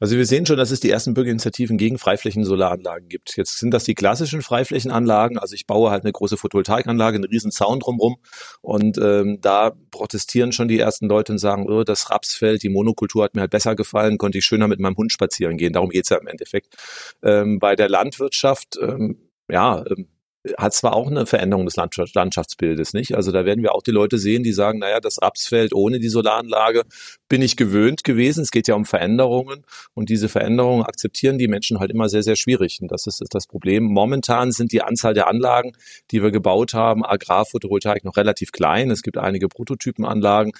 Also 0.00 0.16
wir 0.16 0.26
sehen 0.26 0.46
schon, 0.46 0.56
dass 0.56 0.70
es 0.70 0.80
die 0.80 0.90
ersten 0.90 1.14
Bürgerinitiativen 1.14 1.78
gegen 1.78 1.98
Freiflächen-Solaranlagen 1.98 3.08
gibt. 3.08 3.36
Jetzt 3.36 3.58
sind 3.58 3.72
das 3.72 3.84
die 3.84 3.94
klassischen 3.94 4.42
Freiflächenanlagen. 4.42 5.38
Also 5.38 5.54
ich 5.54 5.66
baue 5.66 5.90
halt 5.90 6.04
eine 6.04 6.12
große 6.12 6.36
Photovoltaikanlage, 6.36 7.16
einen 7.16 7.24
riesen 7.24 7.50
Zaun 7.50 7.80
drumrum 7.80 8.16
und 8.60 8.98
ähm, 8.98 9.38
da 9.40 9.72
protestieren 9.90 10.52
schon 10.52 10.68
die 10.68 10.78
ersten 10.78 11.08
Leute 11.08 11.32
und 11.32 11.38
sagen, 11.38 11.68
oh, 11.68 11.84
das 11.84 12.10
Rapsfeld, 12.10 12.62
die 12.62 12.68
Monokultur 12.68 13.24
hat 13.24 13.34
mir 13.34 13.42
halt 13.42 13.50
besser 13.50 13.76
gefallen, 13.76 14.18
konnte 14.18 14.38
ich 14.38 14.44
schöner 14.44 14.68
mit 14.68 14.80
meinem 14.80 14.96
Hund 14.96 15.12
spazieren 15.12 15.56
gehen. 15.56 15.72
Darum 15.72 15.90
geht's 15.90 16.08
ja 16.08 16.18
im 16.18 16.26
Endeffekt. 16.26 16.76
Ähm, 17.22 17.58
bei 17.58 17.76
der 17.76 17.88
Landwirtschaft, 17.88 18.78
ähm, 18.80 19.18
ja, 19.50 19.84
ähm, 19.86 20.08
hat 20.56 20.72
zwar 20.72 20.94
auch 20.94 21.08
eine 21.08 21.26
Veränderung 21.26 21.66
des 21.66 21.76
Landschaftsbildes, 21.76 22.92
nicht? 22.92 23.14
Also 23.14 23.32
da 23.32 23.44
werden 23.44 23.62
wir 23.62 23.74
auch 23.74 23.82
die 23.82 23.90
Leute 23.90 24.18
sehen, 24.18 24.42
die 24.42 24.52
sagen, 24.52 24.78
naja, 24.78 25.00
das 25.00 25.20
Rapsfeld 25.20 25.74
ohne 25.74 25.98
die 25.98 26.08
Solaranlage 26.08 26.84
bin 27.28 27.42
ich 27.42 27.56
gewöhnt 27.56 28.04
gewesen. 28.04 28.42
Es 28.42 28.50
geht 28.50 28.68
ja 28.68 28.74
um 28.74 28.84
Veränderungen 28.84 29.64
und 29.94 30.08
diese 30.08 30.28
Veränderungen 30.28 30.84
akzeptieren 30.84 31.38
die 31.38 31.48
Menschen 31.48 31.80
halt 31.80 31.90
immer 31.90 32.08
sehr, 32.08 32.22
sehr 32.22 32.36
schwierig. 32.36 32.78
Und 32.80 32.90
das 32.92 33.06
ist, 33.06 33.20
ist 33.20 33.34
das 33.34 33.46
Problem. 33.46 33.84
Momentan 33.84 34.52
sind 34.52 34.72
die 34.72 34.82
Anzahl 34.82 35.12
der 35.12 35.26
Anlagen, 35.26 35.72
die 36.10 36.22
wir 36.22 36.30
gebaut 36.30 36.72
haben, 36.72 37.04
Agrarphotovoltaik 37.04 38.04
noch 38.04 38.16
relativ 38.16 38.52
klein. 38.52 38.90
Es 38.90 39.02
gibt 39.02 39.18
einige 39.18 39.48
Prototypenanlagen, 39.48 40.52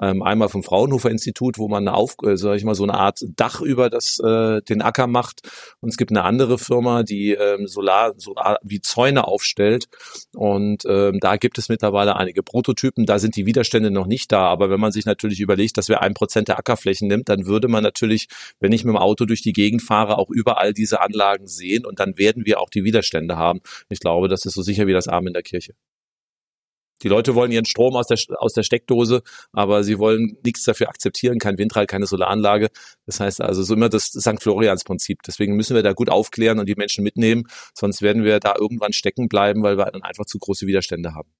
ähm, 0.00 0.22
einmal 0.22 0.48
vom 0.48 0.62
Fraunhofer 0.62 1.10
Institut, 1.10 1.58
wo 1.58 1.68
man 1.68 1.88
auf, 1.88 2.16
äh, 2.24 2.36
sag 2.36 2.56
ich 2.56 2.64
mal, 2.64 2.74
so 2.74 2.84
eine 2.84 2.94
Art 2.94 3.20
Dach 3.36 3.60
über 3.60 3.90
das, 3.90 4.18
äh, 4.18 4.62
den 4.62 4.82
Acker 4.82 5.06
macht. 5.06 5.42
Und 5.80 5.90
es 5.90 5.96
gibt 5.96 6.10
eine 6.10 6.24
andere 6.24 6.58
Firma, 6.58 7.02
die 7.02 7.32
ähm, 7.32 7.66
Solar, 7.66 8.14
Solar 8.16 8.58
wie 8.62 8.80
Zäune 8.80 9.25
aufstellt. 9.26 9.86
Und 10.34 10.84
ähm, 10.88 11.18
da 11.20 11.36
gibt 11.36 11.58
es 11.58 11.68
mittlerweile 11.68 12.16
einige 12.16 12.42
Prototypen. 12.42 13.06
Da 13.06 13.18
sind 13.18 13.36
die 13.36 13.46
Widerstände 13.46 13.90
noch 13.90 14.06
nicht 14.06 14.32
da. 14.32 14.46
Aber 14.46 14.70
wenn 14.70 14.80
man 14.80 14.92
sich 14.92 15.06
natürlich 15.06 15.40
überlegt, 15.40 15.76
dass 15.76 15.88
wir 15.88 16.02
ein 16.02 16.14
Prozent 16.14 16.48
der 16.48 16.58
Ackerflächen 16.58 17.08
nimmt, 17.08 17.28
dann 17.28 17.46
würde 17.46 17.68
man 17.68 17.82
natürlich, 17.82 18.28
wenn 18.60 18.72
ich 18.72 18.84
mit 18.84 18.94
dem 18.94 18.98
Auto 18.98 19.24
durch 19.24 19.42
die 19.42 19.52
Gegend 19.52 19.82
fahre, 19.82 20.18
auch 20.18 20.30
überall 20.30 20.72
diese 20.72 21.00
Anlagen 21.00 21.46
sehen 21.46 21.84
und 21.84 22.00
dann 22.00 22.18
werden 22.18 22.46
wir 22.46 22.60
auch 22.60 22.70
die 22.70 22.84
Widerstände 22.84 23.36
haben. 23.36 23.60
Ich 23.88 24.00
glaube, 24.00 24.28
das 24.28 24.44
ist 24.46 24.54
so 24.54 24.62
sicher 24.62 24.86
wie 24.86 24.92
das 24.92 25.08
Arm 25.08 25.26
in 25.26 25.32
der 25.32 25.42
Kirche. 25.42 25.74
Die 27.02 27.08
Leute 27.08 27.34
wollen 27.34 27.52
ihren 27.52 27.66
Strom 27.66 27.94
aus 27.96 28.06
der, 28.06 28.18
aus 28.38 28.52
der 28.52 28.62
Steckdose, 28.62 29.22
aber 29.52 29.84
sie 29.84 29.98
wollen 29.98 30.38
nichts 30.44 30.64
dafür 30.64 30.88
akzeptieren, 30.88 31.38
kein 31.38 31.58
Windrad, 31.58 31.88
keine 31.88 32.06
Solaranlage. 32.06 32.68
Das 33.04 33.20
heißt 33.20 33.40
also 33.40 33.62
so 33.62 33.74
immer 33.74 33.88
das 33.88 34.06
St. 34.06 34.42
Florians-Prinzip. 34.42 35.22
Deswegen 35.26 35.56
müssen 35.56 35.74
wir 35.74 35.82
da 35.82 35.92
gut 35.92 36.10
aufklären 36.10 36.58
und 36.58 36.68
die 36.68 36.74
Menschen 36.74 37.04
mitnehmen, 37.04 37.44
sonst 37.74 38.02
werden 38.02 38.24
wir 38.24 38.40
da 38.40 38.54
irgendwann 38.58 38.92
stecken 38.92 39.28
bleiben, 39.28 39.62
weil 39.62 39.78
wir 39.78 39.86
dann 39.86 40.02
einfach 40.02 40.26
zu 40.26 40.38
große 40.38 40.66
Widerstände 40.66 41.14
haben. 41.14 41.30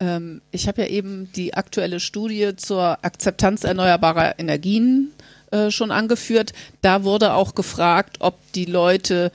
Ähm, 0.00 0.42
ich 0.50 0.68
habe 0.68 0.82
ja 0.82 0.88
eben 0.88 1.30
die 1.32 1.54
aktuelle 1.54 2.00
Studie 2.00 2.56
zur 2.56 3.04
Akzeptanz 3.04 3.64
erneuerbarer 3.64 4.38
Energien 4.38 5.12
äh, 5.50 5.70
schon 5.70 5.90
angeführt. 5.90 6.52
Da 6.82 7.04
wurde 7.04 7.34
auch 7.34 7.54
gefragt, 7.54 8.16
ob 8.20 8.34
die 8.54 8.64
Leute 8.64 9.30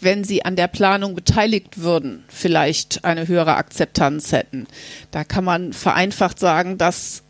wenn 0.00 0.24
sie 0.24 0.44
an 0.44 0.56
der 0.56 0.68
Planung 0.68 1.14
beteiligt 1.14 1.78
würden, 1.78 2.24
vielleicht 2.28 3.04
eine 3.04 3.28
höhere 3.28 3.56
Akzeptanz 3.56 4.32
hätten. 4.32 4.66
Da 5.10 5.24
kann 5.24 5.44
man 5.44 5.72
vereinfacht 5.72 6.38
sagen, 6.38 6.76
dass 6.78 7.22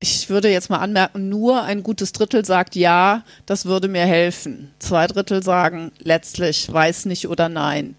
ich 0.00 0.28
würde 0.28 0.50
jetzt 0.50 0.70
mal 0.70 0.78
anmerken, 0.78 1.28
nur 1.28 1.62
ein 1.62 1.82
gutes 1.82 2.12
Drittel 2.12 2.44
sagt 2.44 2.76
ja, 2.76 3.24
das 3.46 3.64
würde 3.64 3.88
mir 3.88 4.04
helfen. 4.04 4.74
Zwei 4.78 5.06
Drittel 5.06 5.42
sagen 5.42 5.92
letztlich 5.98 6.70
weiß 6.70 7.06
nicht 7.06 7.28
oder 7.28 7.48
nein. 7.48 7.96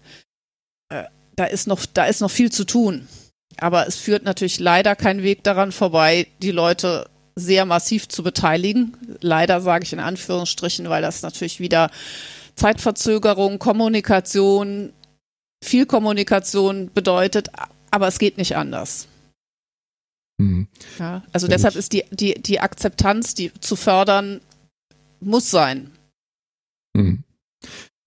Äh, 0.88 1.04
da 1.34 1.44
ist 1.44 1.66
noch, 1.66 1.84
da 1.86 2.06
ist 2.06 2.20
noch 2.20 2.30
viel 2.30 2.52
zu 2.52 2.64
tun. 2.64 3.08
Aber 3.58 3.86
es 3.88 3.96
führt 3.96 4.24
natürlich 4.24 4.60
leider 4.60 4.94
kein 4.94 5.22
Weg 5.22 5.42
daran 5.42 5.72
vorbei, 5.72 6.28
die 6.42 6.52
Leute 6.52 7.08
sehr 7.34 7.64
massiv 7.64 8.08
zu 8.08 8.22
beteiligen. 8.22 8.96
Leider 9.20 9.60
sage 9.60 9.84
ich 9.84 9.92
in 9.92 10.00
Anführungsstrichen, 10.00 10.88
weil 10.88 11.02
das 11.02 11.22
natürlich 11.22 11.60
wieder 11.60 11.90
Zeitverzögerung, 12.56 13.58
Kommunikation, 13.58 14.92
viel 15.62 15.86
Kommunikation 15.86 16.90
bedeutet, 16.92 17.50
aber 17.90 18.08
es 18.08 18.18
geht 18.18 18.38
nicht 18.38 18.56
anders. 18.56 19.08
Mhm. 20.38 20.68
Ja, 20.98 21.22
also 21.32 21.46
Wenn 21.46 21.52
deshalb 21.52 21.76
ist 21.76 21.92
die, 21.92 22.04
die, 22.10 22.34
die 22.34 22.60
Akzeptanz, 22.60 23.34
die 23.34 23.52
zu 23.60 23.76
fördern, 23.76 24.40
muss 25.20 25.50
sein. 25.50 25.90
Mhm. 26.94 27.24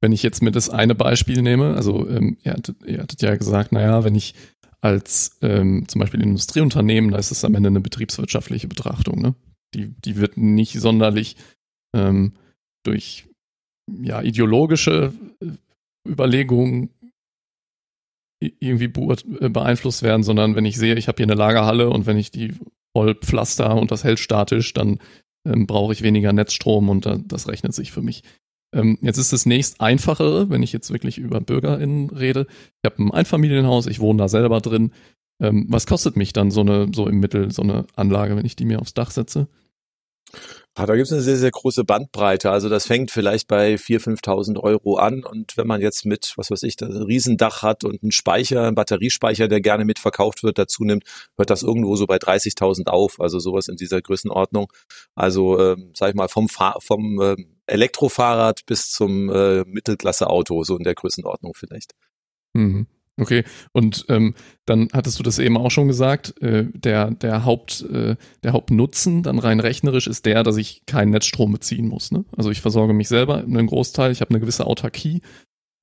Wenn 0.01 0.11
ich 0.11 0.23
jetzt 0.23 0.41
mir 0.41 0.51
das 0.51 0.69
eine 0.69 0.95
Beispiel 0.95 1.41
nehme, 1.41 1.75
also 1.75 2.07
ähm, 2.07 2.37
ihr, 2.43 2.53
hattet, 2.53 2.83
ihr 2.85 2.99
hattet 3.01 3.21
ja 3.21 3.35
gesagt, 3.35 3.71
naja, 3.71 4.03
wenn 4.03 4.15
ich 4.15 4.33
als 4.81 5.37
ähm, 5.41 5.87
zum 5.87 5.99
Beispiel 5.99 6.21
Industrieunternehmen, 6.21 7.11
da 7.11 7.17
ist 7.17 7.31
es 7.31 7.43
am 7.43 7.55
Ende 7.55 7.67
eine 7.67 7.81
betriebswirtschaftliche 7.81 8.67
Betrachtung, 8.67 9.21
ne? 9.21 9.35
Die, 9.75 9.89
die 9.89 10.15
wird 10.15 10.37
nicht 10.37 10.79
sonderlich 10.79 11.35
ähm, 11.93 12.33
durch 12.83 13.28
ja, 14.01 14.21
ideologische 14.21 15.13
äh, 15.41 15.47
Überlegungen 16.07 16.89
irgendwie 18.41 18.85
äh, 18.85 19.49
beeinflusst 19.49 20.03
werden, 20.03 20.23
sondern 20.23 20.55
wenn 20.55 20.65
ich 20.65 20.77
sehe, 20.77 20.95
ich 20.95 21.07
habe 21.07 21.17
hier 21.17 21.25
eine 21.25 21.35
Lagerhalle 21.35 21.89
und 21.89 22.05
wenn 22.05 22.17
ich 22.17 22.31
die 22.31 22.53
voll 22.95 23.15
pflaster 23.15 23.75
und 23.75 23.91
das 23.91 24.03
hält 24.03 24.19
statisch, 24.19 24.73
dann 24.73 24.99
ähm, 25.45 25.67
brauche 25.67 25.93
ich 25.93 26.01
weniger 26.01 26.33
Netzstrom 26.33 26.89
und 26.89 27.05
äh, 27.05 27.19
das 27.25 27.47
rechnet 27.47 27.73
sich 27.73 27.91
für 27.91 28.01
mich. 28.01 28.23
Ähm, 28.73 28.97
jetzt 29.01 29.17
ist 29.17 29.33
das 29.33 29.45
nächst 29.45 29.81
einfachere, 29.81 30.49
wenn 30.49 30.63
ich 30.63 30.71
jetzt 30.71 30.91
wirklich 30.91 31.17
über 31.17 31.41
BürgerInnen 31.41 32.09
rede. 32.11 32.47
Ich 32.81 32.91
habe 32.91 33.03
ein 33.03 33.11
Einfamilienhaus, 33.11 33.87
ich 33.87 33.99
wohne 33.99 34.19
da 34.19 34.27
selber 34.29 34.61
drin. 34.61 34.91
Ähm, 35.41 35.65
was 35.69 35.87
kostet 35.87 36.15
mich 36.15 36.33
dann 36.33 36.51
so 36.51 36.61
eine, 36.61 36.87
so 36.93 37.07
im 37.07 37.19
Mittel, 37.19 37.51
so 37.51 37.61
eine 37.61 37.85
Anlage, 37.95 38.35
wenn 38.35 38.45
ich 38.45 38.55
die 38.55 38.65
mir 38.65 38.79
aufs 38.79 38.93
Dach 38.93 39.11
setze? 39.11 39.47
Ah, 40.75 40.85
da 40.85 40.95
gibt 40.95 41.07
es 41.07 41.11
eine 41.11 41.21
sehr, 41.21 41.35
sehr 41.35 41.51
große 41.51 41.83
Bandbreite. 41.83 42.51
Also 42.51 42.69
das 42.69 42.85
fängt 42.85 43.11
vielleicht 43.11 43.47
bei 43.47 43.73
4.000, 43.73 44.21
5.000 44.21 44.59
Euro 44.59 44.95
an. 44.95 45.23
Und 45.25 45.57
wenn 45.57 45.67
man 45.67 45.81
jetzt 45.81 46.05
mit, 46.05 46.33
was 46.37 46.51
weiß 46.51 46.63
ich, 46.63 46.77
das 46.77 46.89
Riesendach 46.89 47.63
hat 47.63 47.83
und 47.83 48.01
einen 48.01 48.11
Speicher, 48.11 48.63
einen 48.63 48.75
Batteriespeicher, 48.75 49.47
der 49.47 49.59
gerne 49.59 49.83
mitverkauft 49.83 50.43
wird, 50.43 50.57
dazu 50.57 50.85
nimmt, 50.85 51.03
hört 51.35 51.49
das 51.49 51.63
irgendwo 51.63 51.95
so 51.95 52.05
bei 52.07 52.15
30.000 52.17 52.87
auf. 52.87 53.19
Also 53.19 53.39
sowas 53.39 53.67
in 53.67 53.75
dieser 53.75 54.01
Größenordnung. 54.01 54.71
Also, 55.15 55.59
ähm, 55.59 55.91
sag 55.95 56.09
ich 56.09 56.15
mal, 56.15 56.29
vom, 56.29 56.47
Fahr 56.47 56.77
vom 56.81 57.19
äh, 57.19 57.35
Elektrofahrrad 57.65 58.65
bis 58.65 58.91
zum 58.91 59.29
äh, 59.29 59.65
Mittelklasse-Auto, 59.65 60.63
so 60.63 60.77
in 60.77 60.83
der 60.83 60.95
Größenordnung 60.95 61.55
vielleicht. 61.55 61.93
Mhm. 62.53 62.87
Okay, 63.19 63.43
und 63.73 64.05
ähm, 64.07 64.33
dann 64.65 64.87
hattest 64.93 65.19
du 65.19 65.23
das 65.23 65.39
eben 65.39 65.57
auch 65.57 65.71
schon 65.71 65.87
gesagt, 65.87 66.41
äh, 66.41 66.65
der, 66.73 67.11
der, 67.11 67.43
Haupt, 67.43 67.81
äh, 67.81 68.15
der 68.43 68.53
Hauptnutzen 68.53 69.23
dann 69.23 69.39
rein 69.39 69.59
rechnerisch 69.59 70.07
ist 70.07 70.25
der, 70.25 70.43
dass 70.43 70.57
ich 70.57 70.85
keinen 70.85 71.11
Netzstrom 71.11 71.51
beziehen 71.51 71.87
muss. 71.87 72.11
Ne? 72.11 72.23
Also 72.37 72.49
ich 72.49 72.61
versorge 72.61 72.93
mich 72.93 73.09
selber 73.09 73.43
in 73.43 73.57
einem 73.57 73.67
Großteil, 73.67 74.11
ich 74.11 74.21
habe 74.21 74.29
eine 74.29 74.39
gewisse 74.39 74.65
Autarkie. 74.65 75.21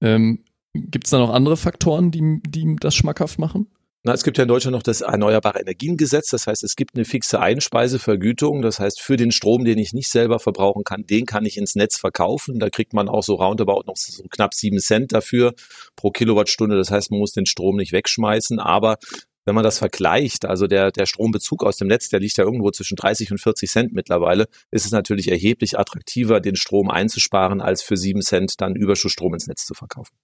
Ähm, 0.03 0.45
Gibt 0.73 1.07
es 1.07 1.11
da 1.11 1.19
noch 1.19 1.31
andere 1.31 1.57
Faktoren, 1.57 2.11
die, 2.11 2.41
die 2.47 2.77
das 2.81 2.95
schmackhaft 2.95 3.39
machen? 3.39 3.67
Na, 4.07 4.13
es 4.13 4.23
gibt 4.23 4.39
ja 4.39 4.43
in 4.43 4.49
Deutschland 4.49 4.73
noch 4.73 4.85
das 4.85 5.01
Erneuerbare 5.01 5.59
Energiengesetz. 5.59 6.29
Das 6.29 6.47
heißt, 6.47 6.63
es 6.63 6.77
gibt 6.77 6.95
eine 6.95 7.05
fixe 7.05 7.41
Einspeisevergütung. 7.41 8.63
Das 8.63 8.79
heißt, 8.79 9.01
für 9.01 9.17
den 9.17 9.33
Strom, 9.33 9.65
den 9.65 9.79
ich 9.79 9.95
nicht 9.95 10.11
selber 10.11 10.39
verbrauchen 10.39 10.85
kann, 10.85 11.05
den 11.05 11.27
kann 11.27 11.45
ich 11.45 11.57
ins 11.57 11.75
Netz 11.75 11.99
verkaufen. 11.99 12.61
Da 12.61 12.71
kriegt 12.71 12.93
man 12.93 13.09
auch 13.09 13.25
so 13.25 13.35
roundabout 13.35 13.83
noch 13.85 13.97
so 13.97 14.23
knapp 14.31 14.55
sieben 14.55 14.79
Cent 14.79 15.13
dafür 15.13 15.55
pro 15.97 16.13
Kilowattstunde. 16.13 16.77
Das 16.77 16.93
heißt, 16.93 17.11
man 17.11 17.19
muss 17.19 17.33
den 17.33 17.47
Strom 17.47 17.75
nicht 17.75 17.91
wegschmeißen. 17.91 18.61
Aber 18.61 18.99
wenn 19.45 19.57
man 19.57 19.65
das 19.65 19.81
vergleicht, 19.81 20.45
also 20.45 20.69
der, 20.69 20.93
der 20.93 21.07
Strombezug 21.07 21.65
aus 21.65 21.77
dem 21.77 21.89
Netz, 21.89 22.09
der 22.09 22.21
liegt 22.21 22.37
ja 22.37 22.45
irgendwo 22.45 22.71
zwischen 22.71 22.95
30 22.95 23.33
und 23.33 23.41
40 23.41 23.69
Cent 23.69 23.93
mittlerweile, 23.93 24.47
ist 24.71 24.87
es 24.87 24.93
natürlich 24.93 25.33
erheblich 25.33 25.81
attraktiver, 25.81 26.39
den 26.39 26.55
Strom 26.55 26.93
einzusparen, 26.93 27.61
als 27.61 27.83
für 27.83 27.97
sieben 27.97 28.23
Cent 28.23 28.61
dann 28.61 28.77
Überschussstrom 28.77 29.35
ins 29.35 29.49
Netz 29.49 29.67
zu 29.67 29.75
verkaufen. 29.75 30.15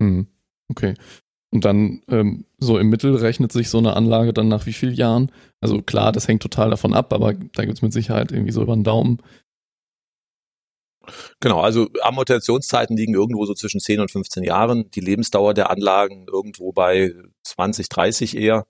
Mhm. 0.00 0.26
Okay. 0.68 0.94
Und 1.50 1.64
dann 1.64 2.02
ähm, 2.08 2.44
so 2.58 2.78
im 2.78 2.90
Mittel 2.90 3.16
rechnet 3.16 3.52
sich 3.52 3.70
so 3.70 3.78
eine 3.78 3.96
Anlage 3.96 4.34
dann 4.34 4.48
nach 4.48 4.66
wie 4.66 4.72
vielen 4.72 4.94
Jahren. 4.94 5.32
Also 5.60 5.80
klar, 5.80 6.12
das 6.12 6.28
hängt 6.28 6.42
total 6.42 6.70
davon 6.70 6.92
ab, 6.92 7.12
aber 7.12 7.32
da 7.32 7.64
gibt 7.64 7.78
es 7.78 7.82
mit 7.82 7.92
Sicherheit 7.92 8.32
irgendwie 8.32 8.52
so 8.52 8.62
über 8.62 8.74
den 8.74 8.84
Daumen. 8.84 9.22
Genau, 11.40 11.60
also 11.60 11.88
Amortisationszeiten 12.02 12.96
liegen 12.96 13.14
irgendwo 13.14 13.46
so 13.46 13.54
zwischen 13.54 13.80
10 13.80 14.00
und 14.00 14.10
15 14.10 14.42
Jahren. 14.44 14.90
Die 14.90 15.00
Lebensdauer 15.00 15.54
der 15.54 15.70
Anlagen 15.70 16.26
irgendwo 16.30 16.72
bei 16.72 17.14
20, 17.44 17.88
30 17.88 18.36
eher. 18.36 18.66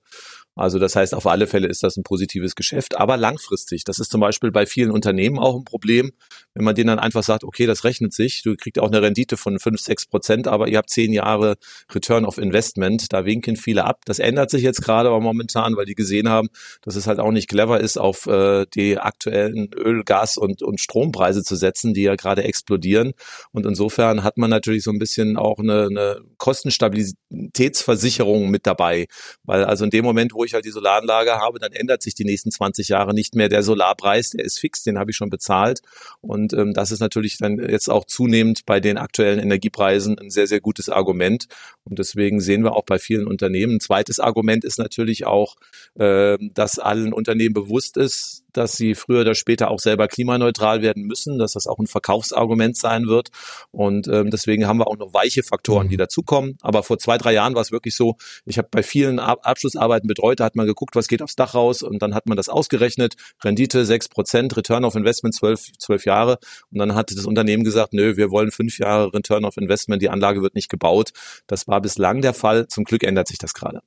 Also 0.54 0.80
das 0.80 0.96
heißt, 0.96 1.14
auf 1.14 1.26
alle 1.26 1.46
Fälle 1.46 1.68
ist 1.68 1.84
das 1.84 1.96
ein 1.96 2.02
positives 2.02 2.56
Geschäft, 2.56 2.96
aber 2.96 3.16
langfristig. 3.16 3.84
Das 3.84 4.00
ist 4.00 4.10
zum 4.10 4.20
Beispiel 4.20 4.50
bei 4.50 4.66
vielen 4.66 4.90
Unternehmen 4.90 5.38
auch 5.38 5.56
ein 5.56 5.64
Problem, 5.64 6.10
wenn 6.59 6.64
man 6.64 6.75
denen 6.75 6.88
dann 6.88 6.99
einfach 6.99 7.23
sagt, 7.23 7.44
okay, 7.44 7.66
das 7.66 7.85
rechnet 7.85 8.12
sich, 8.12 8.42
du 8.42 8.57
kriegst 8.57 8.81
auch 8.81 8.88
eine 8.88 9.01
Rendite 9.01 9.37
von 9.37 9.61
5, 9.61 9.81
6 9.81 10.07
Prozent, 10.07 10.49
aber 10.49 10.66
ihr 10.66 10.79
habt 10.79 10.90
zehn 10.90 11.12
Jahre 11.12 11.57
Return 11.94 12.25
of 12.25 12.37
Investment, 12.37 13.12
da 13.12 13.25
winken 13.25 13.55
viele 13.55 13.85
ab. 13.85 14.01
Das 14.07 14.18
ändert 14.18 14.51
sich 14.51 14.62
jetzt 14.62 14.83
gerade 14.83 15.09
aber 15.09 15.21
momentan, 15.21 15.77
weil 15.77 15.85
die 15.85 15.94
gesehen 15.94 16.29
haben, 16.29 16.49
dass 16.83 16.97
es 16.97 17.07
halt 17.07 17.21
auch 17.21 17.31
nicht 17.31 17.49
clever 17.49 17.79
ist, 17.79 17.97
auf 17.97 18.27
äh, 18.27 18.66
die 18.75 18.99
aktuellen 18.99 19.71
Öl, 19.73 20.03
Gas 20.03 20.37
und, 20.37 20.62
und 20.62 20.81
Strompreise 20.81 21.44
zu 21.44 21.55
setzen, 21.55 21.94
die 21.94 22.03
ja 22.03 22.16
gerade 22.16 22.42
explodieren. 22.42 23.12
Und 23.53 23.64
insofern 23.64 24.25
hat 24.25 24.37
man 24.37 24.51
natürlich 24.51 24.83
so 24.83 24.90
ein 24.90 24.99
bisschen 24.99 25.37
auch 25.37 25.61
eine, 25.61 25.87
eine 25.88 26.23
Kostenstabilitätsversicherung 26.38 28.51
mit 28.51 28.66
dabei, 28.66 29.07
weil 29.44 29.64
also 29.64 29.85
in 29.85 29.90
dem 29.90 30.05
Moment, 30.05 30.35
wo 30.35 30.42
ich 30.42 30.55
halt 30.55 30.64
die 30.64 30.71
Solaranlage 30.71 31.35
habe, 31.35 31.61
dann 31.61 31.71
ändert 31.71 32.03
sich 32.03 32.16
die 32.16 32.25
nächsten 32.25 32.51
20 32.51 32.88
Jahre 32.88 33.14
nicht 33.14 33.37
mehr 33.37 33.49
der 33.49 33.62
Solarpreis, 33.62 34.31
der 34.31 34.44
ist 34.44 34.59
fix, 34.59 34.83
den 34.83 34.99
habe 34.99 35.12
ich 35.12 35.16
schon 35.16 35.31
bezahlt. 35.31 35.83
Und 36.21 36.47
ähm, 36.52 36.72
das 36.74 36.90
ist 36.90 37.00
natürlich 37.00 37.38
dann 37.38 37.58
jetzt 37.58 37.88
auch 37.88 38.04
zunehmend 38.04 38.66
bei 38.66 38.80
den 38.80 38.98
aktuellen 38.98 39.38
Energiepreisen 39.38 40.18
ein 40.18 40.30
sehr, 40.30 40.46
sehr 40.46 40.61
gutes 40.61 40.88
Argument. 40.88 41.46
Und 41.84 41.98
deswegen 41.98 42.40
sehen 42.40 42.62
wir 42.64 42.74
auch 42.74 42.84
bei 42.84 42.98
vielen 42.98 43.26
Unternehmen. 43.26 43.74
Ein 43.74 43.80
zweites 43.80 44.20
Argument 44.20 44.64
ist 44.64 44.78
natürlich 44.78 45.26
auch, 45.26 45.56
äh, 45.98 46.38
dass 46.54 46.78
allen 46.78 47.12
Unternehmen 47.12 47.54
bewusst 47.54 47.96
ist, 47.96 48.44
dass 48.52 48.76
sie 48.76 48.94
früher 48.94 49.20
oder 49.20 49.34
später 49.34 49.70
auch 49.70 49.78
selber 49.78 50.08
klimaneutral 50.08 50.82
werden 50.82 51.04
müssen, 51.04 51.38
dass 51.38 51.52
das 51.52 51.66
auch 51.66 51.78
ein 51.78 51.87
Verkaufsargument 51.87 52.76
sein 52.76 53.06
wird. 53.06 53.28
Und 53.70 54.08
ähm, 54.08 54.30
deswegen 54.30 54.66
haben 54.66 54.78
wir 54.78 54.87
auch 54.87 54.96
noch 54.96 55.12
weiche 55.12 55.42
Faktoren, 55.42 55.88
die 55.88 55.96
mhm. 55.96 56.00
dazukommen. 56.00 56.56
Aber 56.62 56.82
vor 56.82 56.98
zwei, 56.98 57.18
drei 57.18 57.32
Jahren 57.32 57.54
war 57.54 57.62
es 57.62 57.72
wirklich 57.72 57.94
so, 57.94 58.16
ich 58.44 58.58
habe 58.58 58.68
bei 58.70 58.82
vielen 58.82 59.18
Ab 59.18 59.40
Abschlussarbeiten 59.42 60.08
betreut, 60.08 60.40
da 60.40 60.44
hat 60.44 60.56
man 60.56 60.66
geguckt, 60.66 60.96
was 60.96 61.08
geht 61.08 61.22
aufs 61.22 61.37
Dach 61.37 61.54
raus 61.54 61.82
und 61.82 62.02
dann 62.02 62.14
hat 62.14 62.26
man 62.26 62.37
das 62.37 62.48
ausgerechnet. 62.48 63.14
Rendite 63.42 63.84
sechs 63.84 64.08
Prozent, 64.08 64.56
Return 64.56 64.84
of 64.84 64.94
Investment 64.94 65.34
zwölf, 65.34 65.66
zwölf 65.78 66.04
Jahre. 66.04 66.38
Und 66.70 66.78
dann 66.78 66.94
hat 66.94 67.11
das 67.11 67.26
Unternehmen 67.26 67.64
gesagt, 67.64 67.92
nö, 67.92 68.16
wir 68.16 68.30
wollen 68.30 68.50
fünf 68.50 68.78
Jahre 68.78 69.12
Return 69.12 69.44
of 69.44 69.56
Investment, 69.56 70.02
die 70.02 70.08
Anlage 70.08 70.42
wird 70.42 70.54
nicht 70.54 70.68
gebaut. 70.68 71.11
Das 71.46 71.68
war 71.68 71.80
bislang 71.80 72.22
der 72.22 72.34
Fall. 72.34 72.66
Zum 72.68 72.84
Glück 72.84 73.02
ändert 73.04 73.28
sich 73.28 73.38
das 73.38 73.54
gerade. 73.54 73.80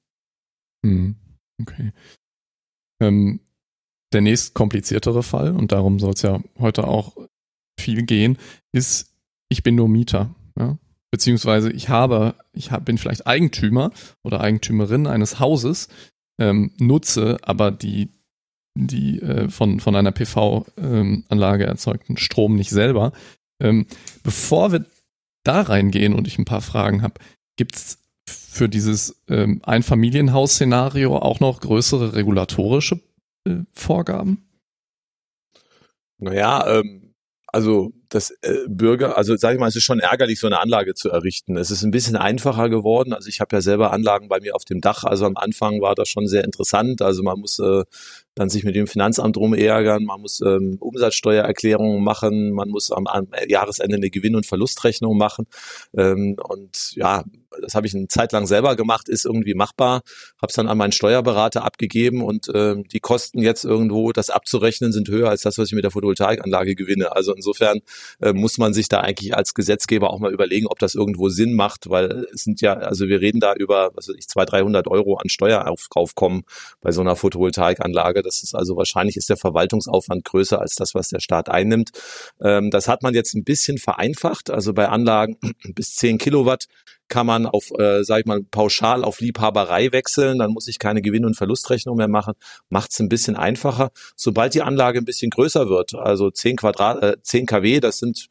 Hm. 0.86 1.16
Okay. 1.62 1.92
Ähm, 3.02 3.40
der 4.14 4.22
nächst 4.22 4.54
kompliziertere 4.54 5.24
Fall, 5.24 5.56
und 5.56 5.72
darum 5.72 6.00
soll 6.00 6.14
es 6.14 6.22
ja 6.22 6.42
heute 6.60 6.88
auch 6.88 7.16
viel 7.80 8.04
gehen, 8.04 8.38
ist, 8.72 9.14
ich 9.50 9.64
bin 9.64 9.76
nur 9.76 9.90
Mieter. 9.90 10.34
Ja? 10.58 10.78
Beziehungsweise 11.12 11.72
ich 11.72 11.90
habe, 11.90 12.36
ich 12.54 12.72
hab, 12.72 12.86
bin 12.86 12.98
vielleicht 12.98 13.28
Eigentümer 13.28 13.92
oder 14.24 14.42
Eigentümerin 14.42 15.08
eines 15.08 15.40
Hauses, 15.40 15.90
ähm, 16.40 16.72
nutze 16.78 17.38
aber 17.42 17.72
die, 17.72 18.10
die 18.78 19.22
äh, 19.22 19.50
von, 19.50 19.80
von 19.80 19.96
einer 19.96 20.12
PV-Anlage 20.12 21.64
ähm, 21.64 21.70
erzeugten 21.70 22.18
Strom 22.18 22.56
nicht 22.56 22.70
selber. 22.70 23.12
Ähm, 23.62 23.86
bevor 24.24 24.72
wir 24.72 24.86
da 25.44 25.62
reingehen 25.62 26.14
und 26.14 26.28
ich 26.28 26.38
ein 26.40 26.46
paar 26.46 26.62
Fragen 26.62 27.02
habe, 27.02 27.16
gibt 27.58 27.76
es 27.76 27.98
für 28.28 28.70
dieses 28.70 29.22
ähm, 29.28 29.62
Einfamilienhaus-Szenario 29.64 31.18
auch 31.18 31.40
noch 31.40 31.60
größere 31.60 32.16
regulatorische 32.16 33.00
äh, 33.46 33.64
Vorgaben? 33.74 34.48
Naja, 36.18 36.80
ähm, 36.80 37.12
also 37.54 37.92
das 38.08 38.32
äh, 38.42 38.66
Bürger, 38.68 39.18
also 39.18 39.36
sage 39.36 39.56
ich 39.56 39.60
mal, 39.60 39.68
es 39.68 39.76
ist 39.76 39.84
schon 39.84 40.00
ärgerlich, 40.00 40.40
so 40.40 40.48
eine 40.48 40.60
Anlage 40.60 40.94
zu 40.94 41.10
errichten. 41.10 41.58
Es 41.58 41.70
ist 41.70 41.84
ein 41.84 41.92
bisschen 41.92 42.16
einfacher 42.16 42.70
geworden. 42.70 43.12
Also 43.12 43.28
ich 43.28 43.42
habe 43.42 43.56
ja 43.56 43.62
selber 43.62 43.92
Anlagen 43.92 44.30
bei 44.30 44.40
mir 44.40 44.56
auf 44.56 44.64
dem 44.64 44.80
Dach. 44.80 45.04
Also 45.04 45.26
am 45.26 45.36
Anfang 45.36 45.82
war 45.82 45.94
das 45.94 46.08
schon 46.08 46.28
sehr 46.28 46.46
interessant. 46.46 47.02
Also 47.02 47.24
man 47.24 47.40
muss 47.40 47.60
äh, 47.60 47.84
dann 48.36 48.50
sich 48.50 48.64
mit 48.64 48.76
dem 48.76 48.88
Finanzamt 48.88 49.36
rumärgern, 49.36 50.06
man 50.06 50.22
muss 50.22 50.40
ähm, 50.42 50.78
Umsatzsteuererklärungen 50.80 52.02
machen, 52.02 52.52
man 52.52 52.70
muss 52.70 52.90
am, 52.92 53.06
am 53.08 53.28
Jahresende 53.48 53.98
eine 53.98 54.10
Gewinn- 54.10 54.36
und 54.36 54.46
Verlustrechnung 54.46 55.18
machen. 55.18 55.46
Ähm, 55.94 56.38
und 56.48 56.94
ja, 56.96 57.26
das 57.62 57.76
habe 57.76 57.88
ich 57.88 57.96
eine 57.96 58.08
Zeit 58.08 58.32
lang 58.32 58.48
selber 58.48 58.76
gemacht, 58.76 59.10
ist 59.10 59.26
irgendwie 59.26 59.54
machbar, 59.54 60.02
habe 60.42 60.50
es 60.50 60.56
dann 60.56 60.68
an 60.68 60.78
meinen 60.78 60.92
Steuerberater 60.92 61.64
abgegeben 61.64 62.24
und 62.24 62.50
ähm, 62.54 62.86
die 62.88 63.00
Kosten 63.00 63.40
jetzt 63.40 63.66
irgendwo, 63.66 64.12
das 64.12 64.30
abzurechnen, 64.30 64.92
sind 64.92 65.10
höher 65.10 65.30
als 65.30 65.42
das, 65.42 65.58
was 65.58 65.68
ich 65.68 65.74
mit 65.74 65.84
der 65.84 65.92
Photovoltaikanlage 65.92 66.76
gewinne. 66.76 67.16
Also 67.16 67.34
insofern 67.34 67.82
äh, 68.22 68.34
muss 68.34 68.58
man 68.58 68.74
sich 68.74 68.90
da 68.90 69.02
eigentlich 69.02 69.36
als 69.36 69.54
Gesetzgeber 69.54 70.12
auch 70.12 70.20
mal 70.20 70.34
überlegen, 70.34 70.68
ob 70.68 70.80
das 70.80 70.96
irgendwo 70.96 71.30
Sinn 71.30 71.54
macht, 71.54 71.90
weil 71.90 72.28
es 72.34 72.44
sind 72.44 72.62
ja, 72.62 72.74
also 72.74 73.08
wir 73.08 73.22
reden 73.22 73.40
da 73.40 73.54
über, 73.54 73.92
was 73.96 74.08
weiß 74.08 74.16
ich, 74.18 74.28
200, 74.28 74.52
300 74.52 74.88
Euro 74.88 75.16
an 75.16 75.30
Steueraufkommen 75.30 76.44
bei 76.82 76.92
so 76.92 77.02
einer 77.02 77.16
Photovoltaikanlage. 77.16 78.22
Das 78.22 78.44
ist 78.44 78.56
also 78.56 78.76
wahrscheinlich 78.76 79.18
ist 79.18 79.30
der 79.30 79.38
Verwaltungsaufwand 79.38 80.26
größer 80.26 80.60
als 80.60 80.76
das, 80.76 80.94
was 80.96 81.10
der 81.10 81.20
Staat 81.20 81.50
einnimmt. 81.50 81.92
Ähm, 82.42 82.70
das 82.72 82.88
hat 82.88 83.04
man 83.04 83.14
jetzt 83.14 83.34
ein 83.34 83.44
bisschen 83.44 83.78
vereinfacht. 83.78 84.50
Also 84.50 84.74
bei 84.74 84.90
Anlagen 84.90 85.38
bis 85.76 85.96
10 85.96 86.18
Kilowatt 86.18 86.68
kann 87.12 87.28
man 87.28 87.46
auf, 87.46 87.72
äh, 87.78 88.04
sag 88.04 88.22
ich 88.22 88.26
mal, 88.26 88.42
pauschal 88.42 89.04
auf 89.04 89.20
Liebhaberei 89.20 89.92
wechseln, 89.92 90.40
dann 90.40 90.52
muss 90.52 90.68
ich 90.68 90.80
keine 90.80 91.04
Gewinn- 91.04 91.26
und 91.26 91.36
Verlustrechnung 91.36 91.98
mehr 91.98 92.08
machen, 92.08 92.34
macht 92.70 92.92
es 92.92 93.00
ein 93.00 93.10
bisschen 93.10 93.36
einfacher. 93.36 93.92
Sobald 94.16 94.56
die 94.56 94.64
Anlage 94.64 94.98
ein 95.00 95.06
bisschen 95.06 95.30
größer 95.30 95.70
wird, 95.70 95.94
also 95.94 96.32
10 96.32 96.56
Quadrat, 96.56 97.04
äh, 97.04 97.22
10 97.22 97.46
kW, 97.46 97.80
das 97.82 98.00
sind 98.00 98.28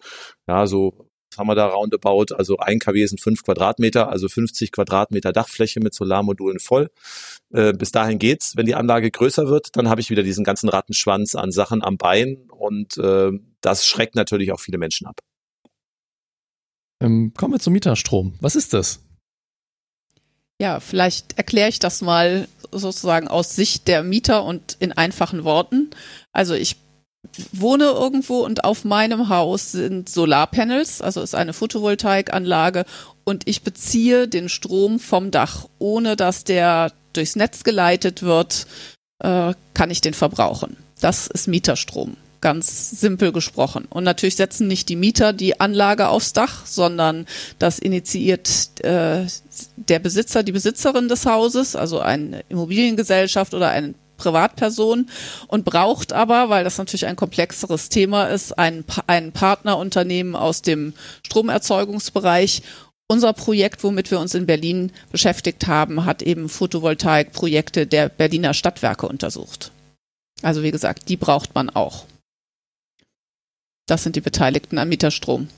ja 0.49 0.67
so 0.67 1.11
was 1.31 1.39
haben 1.39 1.47
wir 1.47 1.55
da 1.55 1.67
roundabout? 1.67 2.35
Also 2.37 2.57
ein 2.57 2.81
kW 2.81 3.07
sind 3.07 3.21
fünf 3.21 3.45
Quadratmeter, 3.45 4.09
also 4.09 4.29
50 4.29 4.73
Quadratmeter 4.73 5.33
Dachfläche 5.33 5.79
mit 5.79 5.95
Solarmodulen 5.95 6.59
voll. 6.59 6.91
Äh, 7.53 7.73
bis 7.73 7.93
dahin 7.93 8.19
geht's. 8.19 8.57
Wenn 8.57 8.67
die 8.67 8.75
Anlage 8.75 9.13
größer 9.13 9.47
wird, 9.49 9.77
dann 9.77 9.89
habe 9.89 10.01
ich 10.01 10.11
wieder 10.11 10.25
diesen 10.25 10.43
ganzen 10.43 10.69
Rattenschwanz 10.69 11.37
an 11.37 11.53
Sachen 11.53 11.85
am 11.85 11.99
Bein 11.99 12.49
und 12.51 12.99
äh, 12.99 13.31
das 13.61 13.87
schreckt 13.87 14.17
natürlich 14.17 14.51
auch 14.51 14.61
viele 14.61 14.79
Menschen 14.79 15.07
ab. 15.07 15.21
Ähm, 17.01 17.33
kommen 17.37 17.55
wir 17.55 17.61
zum 17.61 17.73
Mieterstrom. 17.73 18.35
Was 18.41 18.57
ist 18.57 18.73
das? 18.73 19.01
Ja, 20.61 20.81
vielleicht 20.81 21.39
erkläre 21.39 21.71
ich 21.71 21.79
das 21.79 22.03
mal 22.03 22.47
sozusagen 22.71 23.29
aus 23.29 23.57
Sicht 23.57 23.89
der 23.89 24.03
Mieter 24.03 24.45
und 24.45 24.77
in 24.79 24.93
einfachen 24.93 25.45
Worten. 25.45 25.91
Also 26.33 26.55
ich 26.55 26.77
wohne 27.53 27.85
irgendwo 27.85 28.41
und 28.41 28.65
auf 28.65 28.85
meinem 28.85 29.29
Haus 29.29 29.73
sind 29.73 30.09
Solarpanels, 30.09 31.01
also 31.01 31.23
ist 31.23 31.35
eine 31.35 31.53
Photovoltaikanlage 31.53 32.85
und 33.25 33.49
ich 33.49 33.63
beziehe 33.63 34.29
den 34.29 34.49
Strom 34.49 34.99
vom 35.01 35.31
Dach, 35.31 35.67
ohne 35.79 36.17
dass 36.17 36.45
der 36.45 36.93
durchs 37.13 37.37
Netz 37.37 37.65
geleitet 37.65 38.23
wird, 38.23 38.67
äh, 39.23 39.55
kann 39.75 39.91
ich 39.91 40.01
den 40.01 40.15
verbrauchen. 40.15 40.77
Das 41.01 41.27
ist 41.27 41.49
Mieterstrom 41.49 42.17
ganz 42.41 42.91
simpel 42.91 43.33
gesprochen. 43.33 43.87
Und 43.89 44.05
natürlich 44.05 44.37
setzen 44.37 44.67
nicht 44.67 44.89
die 44.89 44.97
Mieter 44.97 45.33
die 45.33 45.61
Anlage 45.61 46.09
aufs 46.09 46.33
Dach, 46.33 46.67
sondern 46.67 47.27
das 47.59 47.79
initiiert 47.79 48.81
äh, 48.85 49.27
der 49.77 49.99
Besitzer, 49.99 50.43
die 50.43 50.53
Besitzerin 50.53 51.09
des 51.09 51.27
Hauses, 51.27 51.77
also 51.77 52.01
eine 52.01 52.43
Immobiliengesellschaft 52.49 53.55
oder 53.55 53.71
eine 53.71 53.95
Privatperson 54.17 55.09
und 55.49 55.65
braucht 55.65 56.13
aber, 56.13 56.51
weil 56.51 56.63
das 56.65 56.79
natürlich 56.79 57.07
ein 57.07 57.17
komplexeres 57.17 57.89
Thema 57.89 58.27
ist, 58.27 58.57
ein, 58.59 58.85
ein 59.07 59.33
Partnerunternehmen 59.33 60.37
aus 60.37 60.63
dem 60.63 60.93
Stromerzeugungsbereich 61.25 62.63
unser 63.09 63.33
Projekt, 63.33 63.83
womit 63.83 64.13
wir 64.13 64.21
uns 64.21 64.37
in 64.37 64.47
Berlin 64.47 64.93
beschäftigt 65.11 65.67
haben, 65.67 66.05
hat 66.05 66.23
eben 66.23 66.49
Photovoltaikprojekte 66.49 67.89
der 67.89 68.09
Berliner 68.09 68.55
Stadtwerke 68.55 69.09
untersucht. 69.09 69.73
Also 70.43 70.63
wie 70.63 70.71
gesagt, 70.71 71.09
die 71.09 71.17
braucht 71.17 71.55
man 71.57 71.71
auch. 71.71 72.05
Das 73.91 74.05
sind 74.05 74.15
die 74.15 74.21
Beteiligten 74.21 74.79
am 74.79 74.89
Mieterstrom. 74.89 75.49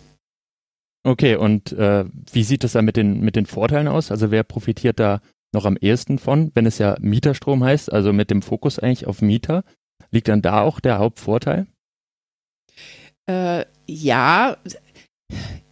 Okay, 1.05 1.37
und 1.37 1.73
äh, 1.73 2.07
wie 2.33 2.45
sieht 2.45 2.65
es 2.65 2.73
da 2.73 2.81
mit 2.81 2.97
den, 2.97 3.21
mit 3.21 3.37
den 3.37 3.45
Vorteilen 3.45 3.89
aus? 3.89 4.11
Also 4.11 4.31
wer 4.31 4.43
profitiert 4.43 4.99
da 4.99 5.21
noch 5.53 5.67
am 5.67 5.77
ehesten 5.77 6.19
von, 6.19 6.51
wenn 6.55 6.65
es 6.65 6.79
ja 6.79 6.97
Mieterstrom 6.99 7.63
heißt, 7.63 7.93
also 7.93 8.15
mit 8.15 8.31
dem 8.31 8.41
Fokus 8.41 8.79
eigentlich 8.79 9.07
auf 9.07 9.21
Mieter? 9.21 9.65
Liegt 10.11 10.29
dann 10.29 10.41
da 10.41 10.63
auch 10.63 10.81
der 10.81 10.99
Hauptvorteil? 10.99 11.67
Äh, 13.27 13.67
ja, 13.87 14.57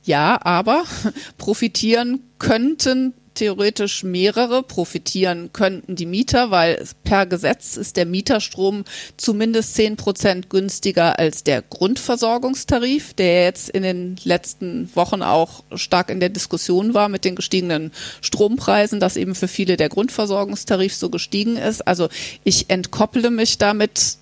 ja, 0.03 0.39
aber 0.45 0.85
profitieren 1.39 2.21
könnten 2.39 3.15
theoretisch 3.35 4.03
mehrere 4.03 4.63
profitieren 4.63 5.51
könnten 5.53 5.97
die 5.97 6.07
Mieter, 6.07 6.51
weil 6.51 6.85
per 7.05 7.27
Gesetz 7.27 7.77
ist 7.77 7.97
der 7.97 8.07
Mieterstrom 8.07 8.85
zumindest 9.17 9.75
zehn 9.75 9.97
Prozent 9.97 10.51
günstiger 10.51 11.19
als 11.19 11.45
der 11.45 11.63
Grundversorgungstarif, 11.63 13.15
der 13.15 13.45
jetzt 13.45 13.71
in 13.71 13.83
den 13.83 14.17
letzten 14.25 14.91
Wochen 14.95 15.23
auch 15.23 15.65
stark 15.75 16.11
in 16.11 16.21
der 16.21 16.29
Diskussion 16.29 16.95
war 16.95 17.09
mit 17.09 17.25
den 17.25 17.37
gestiegenen 17.37 17.93
Strompreisen, 18.21 19.01
dass 19.01 19.17
eben 19.17 19.35
für 19.35 19.49
viele 19.49 19.77
der 19.77 19.89
Grundversorgungstarif 19.89 20.95
so 20.95 21.11
gestiegen 21.11 21.57
ist. 21.57 21.87
Also 21.87 22.09
ich 22.45 22.71
entkopple 22.71 23.31
mich 23.31 23.59
damit 23.59 24.19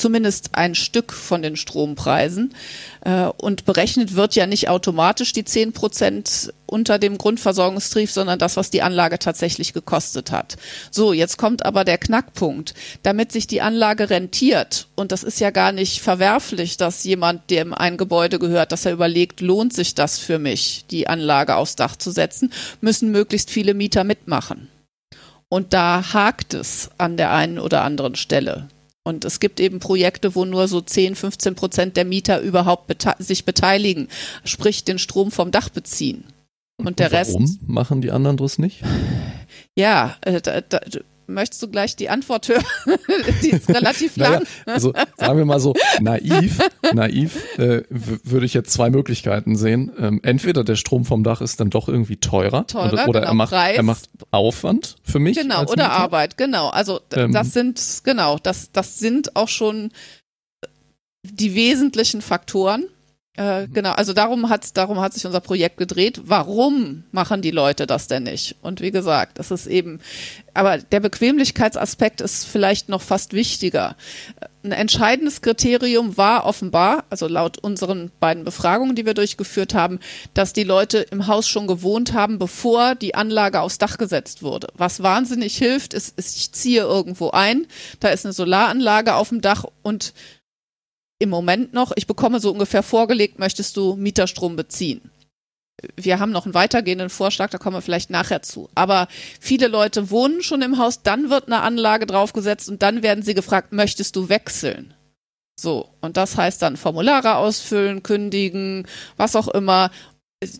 zumindest 0.00 0.50
ein 0.54 0.74
Stück 0.74 1.12
von 1.12 1.42
den 1.42 1.56
Strompreisen. 1.56 2.54
Äh, 3.04 3.26
und 3.38 3.64
berechnet 3.64 4.14
wird 4.16 4.34
ja 4.34 4.46
nicht 4.46 4.68
automatisch 4.68 5.32
die 5.32 5.44
10 5.44 5.72
Prozent 5.72 6.52
unter 6.66 6.98
dem 6.98 7.18
Grundversorgungstarif, 7.18 8.10
sondern 8.10 8.38
das, 8.38 8.56
was 8.56 8.70
die 8.70 8.82
Anlage 8.82 9.18
tatsächlich 9.18 9.72
gekostet 9.72 10.30
hat. 10.30 10.56
So, 10.90 11.12
jetzt 11.12 11.36
kommt 11.36 11.64
aber 11.64 11.84
der 11.84 11.98
Knackpunkt. 11.98 12.74
Damit 13.02 13.32
sich 13.32 13.46
die 13.46 13.60
Anlage 13.60 14.10
rentiert, 14.10 14.86
und 14.94 15.12
das 15.12 15.22
ist 15.22 15.40
ja 15.40 15.50
gar 15.50 15.72
nicht 15.72 16.00
verwerflich, 16.00 16.76
dass 16.76 17.04
jemand, 17.04 17.50
dem 17.50 17.74
ein 17.74 17.96
Gebäude 17.96 18.38
gehört, 18.38 18.72
dass 18.72 18.86
er 18.86 18.92
überlegt, 18.92 19.40
lohnt 19.40 19.72
sich 19.72 19.94
das 19.94 20.18
für 20.18 20.38
mich, 20.38 20.84
die 20.90 21.08
Anlage 21.08 21.56
aufs 21.56 21.76
Dach 21.76 21.96
zu 21.96 22.10
setzen, 22.10 22.52
müssen 22.80 23.10
möglichst 23.10 23.50
viele 23.50 23.74
Mieter 23.74 24.04
mitmachen. 24.04 24.68
Und 25.48 25.72
da 25.72 26.12
hakt 26.12 26.54
es 26.54 26.90
an 26.96 27.16
der 27.16 27.32
einen 27.32 27.58
oder 27.58 27.82
anderen 27.82 28.14
Stelle. 28.14 28.68
Und 29.02 29.24
es 29.24 29.40
gibt 29.40 29.60
eben 29.60 29.80
Projekte, 29.80 30.34
wo 30.34 30.44
nur 30.44 30.68
so 30.68 30.80
10, 30.80 31.14
15 31.14 31.54
Prozent 31.54 31.96
der 31.96 32.04
Mieter 32.04 32.40
überhaupt 32.40 32.86
bete 32.86 33.14
sich 33.18 33.44
beteiligen, 33.44 34.08
sprich 34.44 34.84
den 34.84 34.98
Strom 34.98 35.30
vom 35.30 35.50
Dach 35.50 35.70
beziehen. 35.70 36.24
Und 36.76 36.98
der 36.98 37.12
Warum 37.12 37.42
Rest. 37.44 37.58
machen 37.66 38.00
die 38.00 38.10
anderen 38.10 38.36
das 38.36 38.58
nicht? 38.58 38.82
Ja, 39.76 40.16
äh, 40.22 40.40
da, 40.40 40.60
da, 40.60 40.80
möchtest 41.34 41.62
du 41.62 41.68
gleich 41.68 41.96
die 41.96 42.08
Antwort 42.08 42.48
hören? 42.48 42.64
die 43.42 43.50
ist 43.50 43.68
relativ 43.68 44.16
lang. 44.16 44.32
Naja, 44.32 44.46
also 44.66 44.92
sagen 45.16 45.38
wir 45.38 45.44
mal 45.44 45.60
so, 45.60 45.74
naiv, 46.00 46.58
naiv 46.92 47.58
äh, 47.58 47.82
würde 47.88 48.46
ich 48.46 48.54
jetzt 48.54 48.72
zwei 48.72 48.90
Möglichkeiten 48.90 49.56
sehen. 49.56 49.92
Ähm, 49.98 50.20
entweder 50.22 50.64
der 50.64 50.76
Strom 50.76 51.04
vom 51.04 51.24
Dach 51.24 51.40
ist 51.40 51.60
dann 51.60 51.70
doch 51.70 51.88
irgendwie 51.88 52.16
teurer, 52.16 52.66
Teurer, 52.66 52.92
oder, 52.92 53.08
oder 53.08 53.20
genau, 53.20 53.30
er, 53.32 53.34
macht, 53.34 53.50
Preis. 53.50 53.76
er 53.76 53.82
macht 53.82 54.08
Aufwand 54.30 54.96
für 55.02 55.18
mich. 55.18 55.36
Genau, 55.36 55.62
oder 55.62 55.70
Mieter. 55.70 55.92
Arbeit, 55.92 56.36
genau. 56.36 56.68
Also 56.68 57.00
Ähm. 57.14 57.32
das 57.32 57.52
sind, 57.52 57.80
genau, 58.04 58.38
das, 58.38 58.72
das 58.72 58.98
sind 58.98 59.36
auch 59.36 59.48
schon 59.48 59.90
die 61.22 61.54
wesentlichen 61.54 62.22
Faktoren. 62.22 62.86
Äh, 63.36 63.66
Mhm. 63.66 63.72
genau, 63.72 63.92
also 63.92 64.12
darum 64.12 64.48
hat, 64.48 64.76
darum 64.76 65.00
hat 65.00 65.14
sich 65.14 65.24
unser 65.24 65.40
Projekt 65.40 65.76
gedreht. 65.76 66.20
Warum 66.24 67.04
machen 67.12 67.42
die 67.42 67.52
Leute 67.52 67.86
das 67.86 68.08
denn 68.08 68.24
nicht? 68.24 68.56
Und 68.60 68.80
wie 68.80 68.90
gesagt, 68.90 69.38
das 69.38 69.52
ist 69.52 69.66
eben, 69.68 70.00
aber 70.52 70.78
der 70.78 70.98
Bequemlichkeitsaspekt 71.00 72.20
ist 72.20 72.44
vielleicht 72.44 72.88
noch 72.88 73.02
fast 73.02 73.32
wichtiger. 73.32 73.94
Ein 74.64 74.72
entscheidendes 74.72 75.42
Kriterium 75.42 76.16
war 76.16 76.44
offenbar, 76.44 77.04
also 77.08 77.28
laut 77.28 77.56
unseren 77.58 78.10
beiden 78.18 78.44
Befragungen, 78.44 78.96
die 78.96 79.06
wir 79.06 79.14
durchgeführt 79.14 79.74
haben, 79.74 80.00
dass 80.34 80.52
die 80.52 80.64
Leute 80.64 80.98
im 80.98 81.28
Haus 81.28 81.48
schon 81.48 81.68
gewohnt 81.68 82.12
haben, 82.12 82.38
bevor 82.38 82.96
die 82.96 83.14
Anlage 83.14 83.60
aufs 83.60 83.78
Dach 83.78 83.96
gesetzt 83.96 84.42
wurde. 84.42 84.66
Was 84.74 85.02
wahnsinnig 85.04 85.56
hilft, 85.56 85.94
ist, 85.94 86.18
ist 86.18 86.36
ich 86.36 86.52
ziehe 86.52 86.82
irgendwo 86.82 87.30
ein, 87.30 87.66
da 88.00 88.08
ist 88.08 88.26
eine 88.26 88.32
Solaranlage 88.34 89.14
auf 89.14 89.28
dem 89.30 89.40
Dach 89.40 89.64
und 89.82 90.12
im 91.20 91.28
Moment 91.30 91.72
noch, 91.72 91.92
ich 91.94 92.06
bekomme 92.08 92.40
so 92.40 92.50
ungefähr 92.50 92.82
vorgelegt, 92.82 93.38
möchtest 93.38 93.76
du 93.76 93.94
Mieterstrom 93.94 94.56
beziehen? 94.56 95.10
Wir 95.96 96.18
haben 96.18 96.32
noch 96.32 96.44
einen 96.46 96.54
weitergehenden 96.54 97.10
Vorschlag, 97.10 97.50
da 97.50 97.58
kommen 97.58 97.76
wir 97.76 97.82
vielleicht 97.82 98.10
nachher 98.10 98.42
zu. 98.42 98.68
Aber 98.74 99.06
viele 99.38 99.68
Leute 99.68 100.10
wohnen 100.10 100.42
schon 100.42 100.62
im 100.62 100.78
Haus, 100.78 101.02
dann 101.02 101.30
wird 101.30 101.46
eine 101.46 101.60
Anlage 101.60 102.06
draufgesetzt 102.06 102.68
und 102.68 102.82
dann 102.82 103.02
werden 103.02 103.22
sie 103.22 103.34
gefragt, 103.34 103.72
möchtest 103.72 104.16
du 104.16 104.28
wechseln? 104.28 104.94
So, 105.58 105.90
und 106.00 106.16
das 106.16 106.36
heißt 106.38 106.60
dann 106.62 106.76
Formulare 106.78 107.36
ausfüllen, 107.36 108.02
kündigen, 108.02 108.86
was 109.16 109.36
auch 109.36 109.48
immer. 109.48 109.90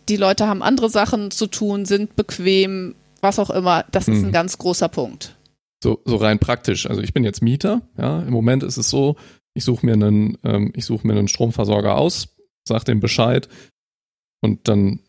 Die 0.09 0.17
Leute 0.17 0.47
haben 0.47 0.61
andere 0.61 0.89
Sachen 0.89 1.31
zu 1.31 1.47
tun, 1.47 1.85
sind 1.85 2.15
bequem, 2.15 2.93
was 3.19 3.39
auch 3.39 3.49
immer. 3.49 3.83
Das 3.91 4.07
ist 4.07 4.17
ein 4.19 4.27
Mhm. 4.27 4.31
ganz 4.31 4.59
großer 4.59 4.89
Punkt. 4.89 5.35
So, 5.83 5.99
so 6.05 6.17
rein 6.17 6.37
praktisch. 6.37 6.85
Also 6.87 7.01
ich 7.01 7.13
bin 7.13 7.23
jetzt 7.23 7.41
Mieter. 7.41 7.81
Ja, 7.97 8.21
im 8.21 8.31
Moment 8.31 8.61
ist 8.61 8.77
es 8.77 8.91
so, 8.91 9.15
ich 9.53 9.63
suche 9.63 9.85
mir 9.85 9.93
einen, 9.93 10.37
ähm, 10.43 10.71
ich 10.75 10.85
suche 10.85 11.05
mir 11.05 11.13
einen 11.13 11.27
Stromversorger 11.27 11.97
aus, 11.97 12.35
sag 12.67 12.83
dem 12.85 12.99
Bescheid 12.99 13.49
und 14.41 14.67
dann 14.67 14.99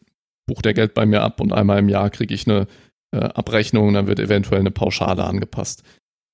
bucht 0.46 0.64
der 0.64 0.74
Geld 0.74 0.94
bei 0.94 1.06
mir 1.06 1.22
ab 1.22 1.40
und 1.40 1.52
einmal 1.52 1.78
im 1.78 1.88
Jahr 1.88 2.10
kriege 2.10 2.34
ich 2.34 2.48
eine 2.48 2.66
äh, 3.12 3.18
Abrechnung, 3.18 3.92
dann 3.94 4.06
wird 4.06 4.18
eventuell 4.18 4.60
eine 4.60 4.70
Pauschale 4.70 5.24
angepasst. 5.24 5.82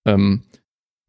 Ähm, 0.07 0.45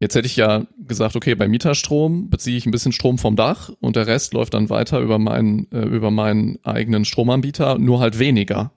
jetzt 0.00 0.14
hätte 0.14 0.26
ich 0.26 0.36
ja 0.36 0.66
gesagt, 0.78 1.16
okay, 1.16 1.34
bei 1.34 1.48
Mieterstrom 1.48 2.28
beziehe 2.28 2.56
ich 2.56 2.66
ein 2.66 2.70
bisschen 2.70 2.92
Strom 2.92 3.18
vom 3.18 3.36
Dach 3.36 3.70
und 3.80 3.96
der 3.96 4.06
Rest 4.06 4.34
läuft 4.34 4.54
dann 4.54 4.70
weiter 4.70 5.00
über 5.00 5.18
meinen, 5.18 5.70
äh, 5.72 5.84
über 5.84 6.10
meinen 6.10 6.62
eigenen 6.64 7.04
Stromanbieter, 7.04 7.78
nur 7.78 8.00
halt 8.00 8.18
weniger. 8.18 8.72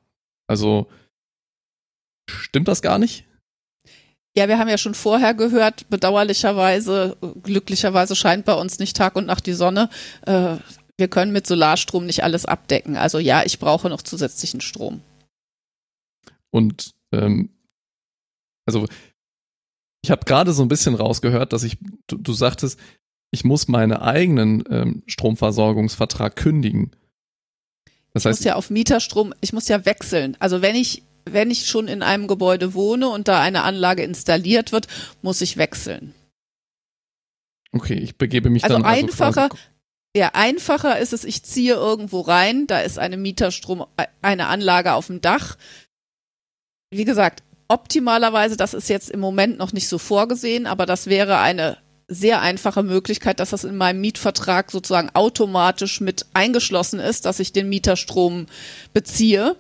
Also 0.47 0.87
stimmt 2.29 2.67
das 2.67 2.81
gar 2.81 2.99
nicht? 2.99 3.25
Ja, 4.35 4.47
wir 4.47 4.57
haben 4.57 4.69
ja 4.69 4.79
schon 4.79 4.95
vorher 4.95 5.35
gehört, 5.35 5.89
bedauerlicherweise, 5.89 7.17
glücklicherweise 7.43 8.15
scheint 8.15 8.45
bei 8.45 8.53
uns 8.53 8.79
nicht 8.79 8.97
Tag 8.97 9.15
und 9.15 9.27
Nacht 9.27 9.45
die 9.45 9.53
Sonne. 9.53 9.89
Äh, 10.25 10.57
wir 10.97 11.07
können 11.07 11.31
mit 11.31 11.45
Solarstrom 11.45 12.05
nicht 12.05 12.23
alles 12.23 12.45
abdecken. 12.45 12.97
Also 12.97 13.19
ja, 13.19 13.43
ich 13.45 13.59
brauche 13.59 13.89
noch 13.89 14.01
zusätzlichen 14.01 14.61
Strom. 14.61 15.01
Und 16.51 16.91
ähm, 17.11 17.49
also 18.65 18.87
ich 20.03 20.11
habe 20.11 20.25
gerade 20.25 20.53
so 20.53 20.63
ein 20.63 20.67
bisschen 20.67 20.95
rausgehört, 20.95 21.53
dass 21.53 21.63
ich, 21.63 21.77
du, 22.07 22.17
du 22.17 22.33
sagtest, 22.33 22.79
ich 23.31 23.43
muss 23.43 23.67
meinen 23.67 23.93
eigenen 23.93 24.63
ähm, 24.69 25.03
Stromversorgungsvertrag 25.07 26.35
kündigen. 26.35 26.91
Das 28.13 28.23
Ich 28.23 28.29
muss 28.29 28.37
heißt, 28.37 28.45
ja 28.45 28.55
auf 28.55 28.69
Mieterstrom, 28.69 29.33
ich 29.41 29.53
muss 29.53 29.67
ja 29.67 29.85
wechseln. 29.85 30.37
Also 30.39 30.61
wenn 30.61 30.75
ich, 30.75 31.03
wenn 31.25 31.51
ich 31.51 31.65
schon 31.65 31.87
in 31.87 32.01
einem 32.01 32.27
Gebäude 32.27 32.73
wohne 32.73 33.09
und 33.09 33.27
da 33.27 33.41
eine 33.41 33.63
Anlage 33.63 34.03
installiert 34.03 34.71
wird, 34.71 34.87
muss 35.21 35.41
ich 35.41 35.57
wechseln. 35.57 36.13
okay, 37.71 37.95
ich 37.95 38.17
begebe 38.17 38.49
mich 38.49 38.63
Also 38.63 38.75
dann 38.77 38.85
einfacher, 38.85 39.49
quasi, 39.49 39.61
Ja, 40.15 40.31
einfacher 40.33 40.99
ist 40.99 41.13
es, 41.13 41.23
ich 41.23 41.43
ziehe 41.43 41.73
irgendwo 41.73 42.21
rein, 42.21 42.67
da 42.67 42.79
ist 42.81 42.99
eine 42.99 43.17
Mieterstrom, 43.17 43.85
eine 44.21 44.47
Anlage 44.47 44.93
auf 44.93 45.07
dem 45.07 45.21
Dach. 45.21 45.57
Wie 46.91 47.05
gesagt, 47.05 47.41
optimalerweise, 47.67 48.55
das 48.55 48.73
ist 48.75 48.89
jetzt 48.89 49.09
im 49.09 49.19
Moment 49.19 49.57
noch 49.57 49.73
nicht 49.73 49.87
so 49.87 49.97
vorgesehen, 49.97 50.67
aber 50.67 50.85
das 50.85 51.07
wäre 51.07 51.39
eine 51.39 51.77
sehr 52.07 52.41
einfache 52.41 52.83
Möglichkeit, 52.83 53.39
dass 53.39 53.49
das 53.51 53.63
in 53.63 53.77
meinem 53.77 54.01
Mietvertrag 54.01 54.69
sozusagen 54.71 55.09
automatisch 55.13 56.01
mit 56.01 56.25
eingeschlossen 56.33 56.99
ist, 56.99 57.25
dass 57.25 57.39
ich 57.39 57.53
den 57.53 57.69
Mieterstrom 57.69 58.45
beziehe. 58.93 59.55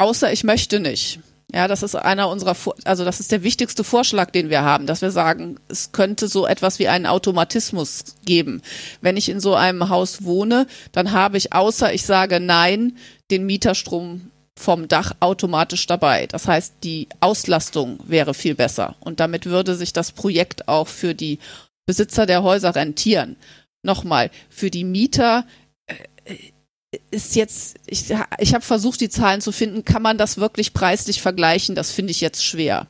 Außer 0.00 0.32
ich 0.32 0.44
möchte 0.44 0.80
nicht. 0.80 1.20
Ja, 1.52 1.68
das 1.68 1.82
ist 1.82 1.94
einer 1.94 2.30
unserer, 2.30 2.56
also 2.84 3.04
das 3.04 3.20
ist 3.20 3.32
der 3.32 3.42
wichtigste 3.42 3.84
Vorschlag, 3.84 4.30
den 4.30 4.48
wir 4.48 4.62
haben, 4.62 4.86
dass 4.86 5.02
wir 5.02 5.10
sagen, 5.10 5.58
es 5.68 5.92
könnte 5.92 6.26
so 6.26 6.46
etwas 6.46 6.78
wie 6.78 6.88
einen 6.88 7.04
Automatismus 7.04 8.16
geben. 8.24 8.62
Wenn 9.02 9.18
ich 9.18 9.28
in 9.28 9.40
so 9.40 9.54
einem 9.54 9.90
Haus 9.90 10.24
wohne, 10.24 10.66
dann 10.92 11.12
habe 11.12 11.36
ich, 11.36 11.52
außer 11.52 11.92
ich 11.92 12.06
sage 12.06 12.40
nein, 12.40 12.96
den 13.30 13.44
Mieterstrom 13.44 14.30
vom 14.58 14.88
Dach 14.88 15.12
automatisch 15.20 15.86
dabei. 15.86 16.26
Das 16.26 16.48
heißt, 16.48 16.76
die 16.82 17.08
Auslastung 17.20 17.98
wäre 18.06 18.32
viel 18.32 18.54
besser 18.54 18.94
und 19.00 19.20
damit 19.20 19.44
würde 19.44 19.74
sich 19.74 19.92
das 19.92 20.12
Projekt 20.12 20.66
auch 20.66 20.88
für 20.88 21.14
die 21.14 21.40
Besitzer 21.84 22.24
der 22.24 22.42
Häuser 22.42 22.74
rentieren. 22.74 23.36
Nochmal, 23.82 24.30
für 24.48 24.70
die 24.70 24.84
Mieter 24.84 25.44
äh, 25.86 26.36
ist 27.10 27.36
jetzt, 27.36 27.76
ich, 27.86 28.06
ich 28.38 28.54
habe 28.54 28.64
versucht, 28.64 29.00
die 29.00 29.08
Zahlen 29.08 29.40
zu 29.40 29.52
finden, 29.52 29.84
kann 29.84 30.02
man 30.02 30.18
das 30.18 30.38
wirklich 30.38 30.72
preislich 30.72 31.22
vergleichen? 31.22 31.74
Das 31.74 31.92
finde 31.92 32.10
ich 32.10 32.20
jetzt 32.20 32.44
schwer. 32.44 32.88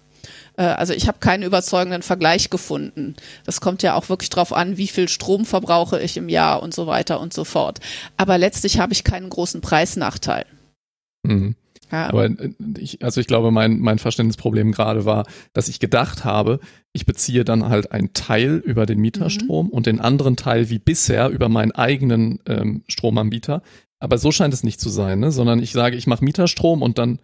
Äh, 0.56 0.62
Also 0.62 0.94
ich 0.94 1.06
habe 1.06 1.18
keinen 1.18 1.42
überzeugenden 1.42 2.02
Vergleich 2.02 2.50
gefunden. 2.50 3.16
Das 3.44 3.60
kommt 3.60 3.82
ja 3.82 3.94
auch 3.94 4.08
wirklich 4.08 4.30
drauf 4.30 4.52
an, 4.52 4.76
wie 4.78 4.88
viel 4.88 5.08
Strom 5.08 5.44
verbrauche 5.44 6.00
ich 6.00 6.16
im 6.16 6.28
Jahr 6.28 6.62
und 6.62 6.72
so 6.74 6.86
weiter 6.86 7.20
und 7.20 7.34
so 7.34 7.44
fort. 7.44 7.80
Aber 8.16 8.38
letztlich 8.38 8.78
habe 8.78 8.92
ich 8.92 9.04
keinen 9.04 9.28
großen 9.28 9.60
Preisnachteil. 9.60 10.46
Mhm. 11.22 11.54
Ja, 11.92 12.08
Aber 12.08 12.26
äh, 12.26 12.52
ich, 12.78 13.02
also 13.02 13.20
ich 13.20 13.26
glaube, 13.26 13.50
mein, 13.50 13.80
mein 13.80 13.98
Verständnisproblem 13.98 14.72
gerade 14.72 15.04
war, 15.04 15.26
dass 15.52 15.68
ich 15.68 15.80
gedacht 15.80 16.24
habe, 16.24 16.60
ich 16.92 17.04
beziehe 17.04 17.44
dann 17.44 17.68
halt 17.68 17.92
einen 17.92 18.12
Teil 18.12 18.62
über 18.64 18.86
den 18.86 19.00
Mieterstrom 19.00 19.68
und 19.68 19.86
den 19.86 20.00
anderen 20.00 20.36
Teil 20.36 20.70
wie 20.70 20.78
bisher 20.78 21.28
über 21.28 21.48
meinen 21.48 21.72
eigenen 21.72 22.40
ähm, 22.46 22.84
Stromanbieter. 22.88 23.62
Aber 24.00 24.18
so 24.18 24.32
scheint 24.32 24.54
es 24.54 24.64
nicht 24.64 24.80
zu 24.80 24.88
sein, 24.88 25.20
ne? 25.20 25.30
sondern 25.30 25.62
ich 25.62 25.72
sage, 25.72 25.96
ich 25.96 26.06
mache 26.06 26.24
Mieterstrom 26.24 26.82
und 26.82 26.98
dann 26.98 27.20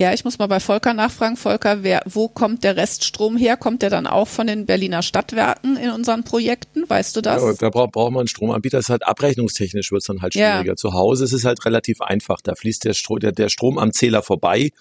ja, 0.00 0.12
ich 0.12 0.24
muss 0.24 0.38
mal 0.38 0.48
bei 0.48 0.58
Volker 0.58 0.92
nachfragen. 0.92 1.36
Volker, 1.36 1.84
wer, 1.84 2.02
wo 2.04 2.26
kommt 2.28 2.64
der 2.64 2.76
Reststrom 2.76 3.36
her? 3.36 3.56
Kommt 3.56 3.80
der 3.80 3.90
dann 3.90 4.08
auch 4.08 4.26
von 4.26 4.48
den 4.48 4.66
Berliner 4.66 5.02
Stadtwerken 5.02 5.76
in 5.76 5.90
unseren 5.90 6.24
Projekten? 6.24 6.82
Weißt 6.88 7.14
du 7.14 7.20
das? 7.20 7.40
Ja, 7.40 7.52
da 7.52 7.70
braucht, 7.70 7.92
braucht 7.92 8.10
man 8.10 8.22
einen 8.22 8.28
Stromanbieter. 8.28 8.78
Das 8.78 8.86
ist 8.86 8.90
halt 8.90 9.06
abrechnungstechnisch 9.06 9.92
wird 9.92 10.00
es 10.02 10.08
dann 10.08 10.20
halt 10.20 10.34
Ja. 10.34 10.54
schwieriger. 10.56 10.74
Zu 10.74 10.94
Hause 10.94 11.22
ist 11.22 11.32
es 11.32 11.44
halt 11.44 11.64
relativ 11.64 12.00
einfach. 12.00 12.40
Da 12.40 12.56
fließt 12.56 12.84
der, 12.84 12.94
Stro 12.94 13.18
der, 13.18 13.30
der 13.30 13.48
Strom 13.48 13.78
am 13.78 13.92
Zähler 13.92 14.22
vorbei 14.24 14.72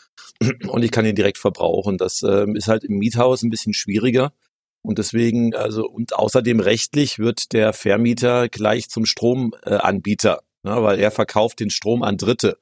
und 0.68 0.82
ich 0.84 0.90
kann 0.90 1.06
ihn 1.06 1.16
direkt 1.16 1.38
verbrauchen. 1.38 2.00
Das 2.00 2.24
ähm, 2.24 2.56
ist 2.56 2.68
halt 2.68 2.84
im 2.84 2.98
Miethaus 2.98 3.44
ein 3.44 3.52
bisschen 3.52 3.76
schwieriger. 3.76 4.34
Und 4.82 4.98
deswegen, 4.98 5.54
also, 5.56 5.88
und 5.88 6.16
außerdem 6.16 6.60
rechtlich 6.60 7.20
wird 7.20 7.54
der 7.54 7.72
Vermieter 7.72 8.50
gleich 8.50 8.90
zum 8.90 9.06
Stromanbieter, 9.06 9.72
äh, 9.72 9.80
Anbieter, 9.80 10.42
ne, 10.64 10.82
weil 10.84 11.00
er 11.00 11.12
verkauft 11.12 11.60
den 11.60 11.70
Strom 11.70 12.04
an 12.04 12.18
Dritte. 12.18 12.58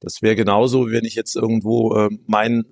Das 0.00 0.20
wäre 0.20 0.36
genauso, 0.36 0.90
wenn 0.90 1.04
ich 1.04 1.14
jetzt 1.14 1.34
irgendwo 1.36 1.94
äh, 1.94 2.10
meinen 2.26 2.64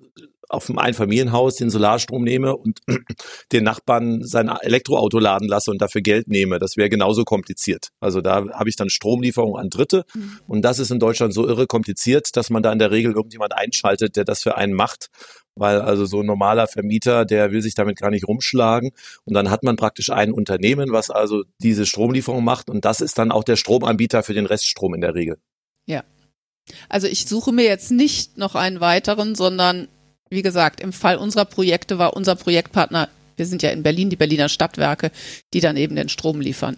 auf 0.53 0.67
dem 0.67 0.77
Einfamilienhaus 0.77 1.55
den 1.55 1.69
Solarstrom 1.69 2.23
nehme 2.23 2.55
und 2.55 2.79
den 3.51 3.63
Nachbarn 3.63 4.23
sein 4.23 4.49
Elektroauto 4.49 5.17
laden 5.19 5.47
lasse 5.47 5.71
und 5.71 5.81
dafür 5.81 6.01
Geld 6.01 6.27
nehme. 6.27 6.59
Das 6.59 6.77
wäre 6.77 6.89
genauso 6.89 7.23
kompliziert. 7.23 7.89
Also 7.99 8.21
da 8.21 8.45
habe 8.51 8.69
ich 8.69 8.75
dann 8.75 8.89
Stromlieferung 8.89 9.57
an 9.57 9.69
Dritte 9.69 10.05
mhm. 10.13 10.39
und 10.47 10.61
das 10.61 10.79
ist 10.79 10.91
in 10.91 10.99
Deutschland 10.99 11.33
so 11.33 11.47
irre 11.47 11.65
kompliziert, 11.65 12.35
dass 12.35 12.49
man 12.49 12.61
da 12.61 12.71
in 12.71 12.79
der 12.79 12.91
Regel 12.91 13.13
irgendjemand 13.13 13.53
einschaltet, 13.55 14.15
der 14.15 14.25
das 14.25 14.43
für 14.43 14.55
einen 14.55 14.73
macht 14.73 15.07
weil 15.55 15.81
also 15.81 16.05
so 16.05 16.21
ein 16.21 16.25
normaler 16.25 16.67
Vermieter, 16.67 17.25
der 17.25 17.51
will 17.51 17.61
sich 17.61 17.75
damit 17.75 17.97
gar 17.97 18.09
nicht 18.09 18.27
rumschlagen. 18.27 18.91
Und 19.25 19.33
dann 19.33 19.49
hat 19.49 19.63
man 19.63 19.75
praktisch 19.75 20.09
ein 20.09 20.31
Unternehmen, 20.31 20.91
was 20.91 21.09
also 21.09 21.43
diese 21.59 21.85
Stromlieferung 21.85 22.43
macht 22.43 22.69
und 22.69 22.85
das 22.85 23.01
ist 23.01 23.17
dann 23.17 23.31
auch 23.31 23.43
der 23.43 23.55
Stromanbieter 23.55 24.23
für 24.23 24.33
den 24.33 24.45
Reststrom 24.45 24.93
in 24.93 25.01
der 25.01 25.15
Regel. 25.15 25.37
Ja. 25.85 26.03
Also 26.89 27.07
ich 27.07 27.25
suche 27.25 27.51
mir 27.51 27.65
jetzt 27.65 27.91
nicht 27.91 28.37
noch 28.37 28.55
einen 28.55 28.79
weiteren, 28.79 29.35
sondern 29.35 29.87
wie 30.29 30.41
gesagt, 30.41 30.79
im 30.81 30.93
Fall 30.93 31.17
unserer 31.17 31.45
Projekte 31.45 31.99
war 31.99 32.15
unser 32.15 32.35
Projektpartner, 32.35 33.09
wir 33.35 33.45
sind 33.45 33.61
ja 33.63 33.69
in 33.69 33.83
Berlin, 33.83 34.09
die 34.09 34.15
Berliner 34.15 34.49
Stadtwerke, 34.49 35.11
die 35.53 35.59
dann 35.59 35.77
eben 35.77 35.95
den 35.95 36.09
Strom 36.09 36.41
liefern. 36.41 36.77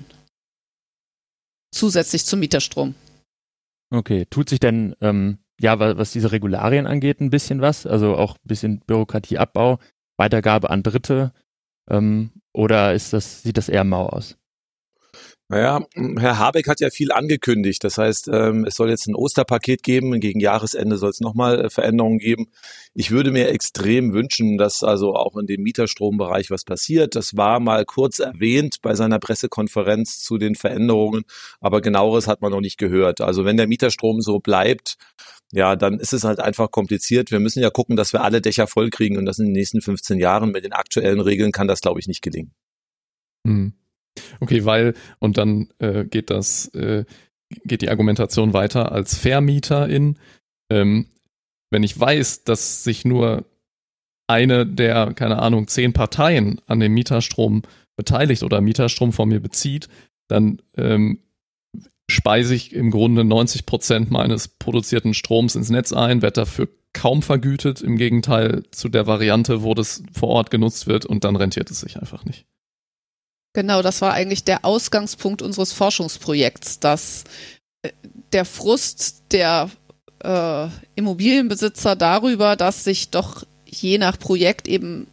Zusätzlich 1.72 2.26
zum 2.26 2.40
Mieterstrom. 2.40 2.96
Okay, 3.92 4.26
tut 4.30 4.50
sich 4.50 4.60
denn 4.60 4.96
ähm, 5.02 5.38
ja, 5.60 5.80
was 5.80 6.12
diese 6.12 6.32
Regularien 6.32 6.88
angeht, 6.88 7.22
ein 7.22 7.30
bisschen 7.30 7.62
was. 7.62 7.86
Also 7.86 8.16
auch 8.16 8.36
ein 8.36 8.48
bisschen 8.48 8.80
Bürokratieabbau, 8.82 9.80
Weitergabe 10.18 10.70
an 10.70 10.84
Dritte. 10.84 11.34
Ähm, 11.90 12.32
oder 12.54 12.94
ist 12.94 13.14
das, 13.14 13.44
sieht 13.44 13.58
das 13.58 13.70
eher 13.70 13.84
mau 13.84 14.08
aus? 14.08 14.38
Naja, 15.48 15.86
Herr 16.18 16.40
Habeck 16.40 16.68
hat 16.68 16.80
ja 16.80 16.90
viel 16.90 17.12
angekündigt. 17.12 17.84
Das 17.84 18.00
heißt, 18.00 18.30
ähm, 18.34 18.66
es 18.66 18.74
soll 18.74 18.90
jetzt 18.90 19.08
ein 19.08 19.14
Osterpaket 19.14 19.84
geben. 19.84 20.20
Gegen 20.20 20.40
Jahresende 20.40 20.98
soll 20.98 21.12
es 21.12 21.20
nochmal 21.20 21.66
äh, 21.66 21.70
Veränderungen 21.70 22.18
geben. 22.18 22.48
Ich 22.96 23.12
würde 23.12 23.30
mir 23.30 23.50
extrem 23.50 24.14
wünschen, 24.14 24.58
dass 24.58 24.84
also 24.84 25.14
auch 25.14 25.38
in 25.38 25.46
dem 25.46 25.62
Mieterstrombereich 25.62 26.50
was 26.50 26.64
passiert. 26.64 27.16
Das 27.16 27.38
war 27.38 27.60
mal 27.60 27.86
kurz 27.86 28.18
erwähnt 28.18 28.78
bei 28.82 28.96
seiner 28.96 29.20
Pressekonferenz 29.20 30.20
zu 30.20 30.40
den 30.40 30.56
Veränderungen, 30.56 31.26
aber 31.62 31.82
genaueres 31.82 32.28
hat 32.28 32.42
man 32.42 32.52
noch 32.52 32.62
nicht 32.62 32.80
gehört. 32.80 33.22
Also 33.22 33.46
wenn 33.46 33.58
der 33.58 33.68
Mieterstrom 33.68 34.22
so 34.22 34.40
bleibt, 34.40 34.96
ja, 35.52 35.76
dann 35.76 36.00
ist 36.00 36.14
es 36.14 36.24
halt 36.24 36.40
einfach 36.40 36.72
kompliziert. 36.72 37.32
Wir 37.32 37.40
müssen 37.40 37.62
ja 37.62 37.70
gucken, 37.70 37.96
dass 37.96 38.14
wir 38.14 38.24
alle 38.24 38.42
Dächer 38.42 38.68
vollkriegen 38.68 39.18
und 39.18 39.26
das 39.26 39.40
in 39.40 39.46
den 39.46 39.54
nächsten 39.54 39.82
15 39.82 40.20
Jahren. 40.20 40.52
Mit 40.52 40.66
den 40.66 40.74
aktuellen 40.74 41.20
Regeln 41.20 41.52
kann 41.52 41.68
das, 41.68 41.82
glaube 41.82 42.00
ich, 42.00 42.08
nicht 42.08 42.22
gelingen. 42.22 42.54
Hm. 43.46 43.74
Okay, 44.40 44.66
weil, 44.66 44.94
und 45.20 45.38
dann 45.38 45.70
äh, 45.80 46.06
geht 46.06 46.30
das, 46.30 46.68
äh, 46.74 47.06
geht 47.64 47.82
die 47.82 47.90
Argumentation 47.90 48.54
weiter 48.54 48.92
als 48.92 49.16
Vermieterin. 49.18 50.18
Ähm, 50.70 51.08
wenn 51.70 51.84
ich 51.84 52.00
weiß, 52.00 52.44
dass 52.44 52.84
sich 52.84 53.06
nur 53.06 53.46
eine 54.28 54.66
der, 54.66 55.14
keine 55.14 55.40
Ahnung, 55.40 55.68
zehn 55.68 55.94
Parteien 55.94 56.62
an 56.66 56.80
dem 56.80 56.94
Mieterstrom 56.94 57.62
beteiligt 57.96 58.44
oder 58.44 58.62
Mieterstrom 58.62 59.14
von 59.14 59.30
mir 59.30 59.40
bezieht, 59.40 59.88
dann 60.28 60.62
ähm, 60.76 61.20
speise 62.10 62.56
ich 62.56 62.74
im 62.74 62.92
Grunde 62.92 63.24
90 63.24 63.66
Prozent 63.66 64.12
meines 64.12 64.48
produzierten 64.48 65.14
Stroms 65.14 65.56
ins 65.56 65.70
Netz 65.70 65.94
ein, 65.94 66.22
werde 66.22 66.42
dafür 66.42 66.68
kaum 66.94 67.22
vergütet, 67.22 67.82
im 67.82 67.98
Gegenteil 67.98 68.64
zu 68.72 68.90
der 68.90 69.06
Variante, 69.06 69.64
wo 69.64 69.74
das 69.74 70.04
vor 70.14 70.30
Ort 70.30 70.50
genutzt 70.50 70.88
wird 70.88 71.06
und 71.06 71.24
dann 71.24 71.36
rentiert 71.36 71.70
es 71.70 71.82
sich 71.82 71.98
einfach 71.98 72.24
nicht. 72.26 72.46
Genau, 73.54 73.82
das 73.82 74.02
war 74.02 74.14
eigentlich 74.14 74.44
der 74.44 74.66
Ausgangspunkt 74.66 75.42
unseres 75.42 75.72
Forschungsprojekts, 75.72 76.80
dass 76.80 77.24
äh, 77.84 77.92
der 78.34 78.46
Frust 78.46 79.24
der 79.32 79.70
äh, 80.24 80.68
Immobilienbesitzer 80.96 81.96
darüber, 81.96 82.56
dass 82.56 82.84
sich 82.84 83.10
doch 83.10 83.46
je 83.66 83.98
nach 83.98 84.20
Projekt 84.20 84.68
eben 84.68 85.08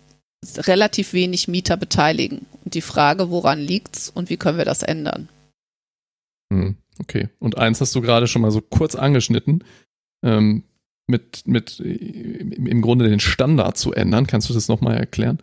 relativ 0.56 1.12
wenig 1.12 1.46
Mieter 1.48 1.76
beteiligen. 1.76 2.46
Und 2.64 2.74
die 2.74 2.80
Frage, 2.80 3.30
woran 3.30 3.60
liegt's 3.60 4.10
und 4.12 4.28
wie 4.28 4.36
können 4.36 4.58
wir 4.58 4.64
das 4.64 4.82
ändern? 4.82 5.28
Hm, 6.52 6.76
okay. 7.00 7.28
Und 7.38 7.56
eins 7.56 7.80
hast 7.80 7.94
du 7.94 8.02
gerade 8.02 8.26
schon 8.26 8.42
mal 8.42 8.50
so 8.50 8.60
kurz 8.60 8.94
angeschnitten, 8.94 9.64
ähm, 10.22 10.64
mit, 11.06 11.46
mit 11.46 11.80
im 11.80 12.82
Grunde 12.82 13.08
den 13.08 13.20
Standard 13.20 13.76
zu 13.76 13.92
ändern. 13.92 14.26
Kannst 14.26 14.48
du 14.48 14.54
das 14.54 14.68
nochmal 14.68 14.96
erklären? 14.96 15.38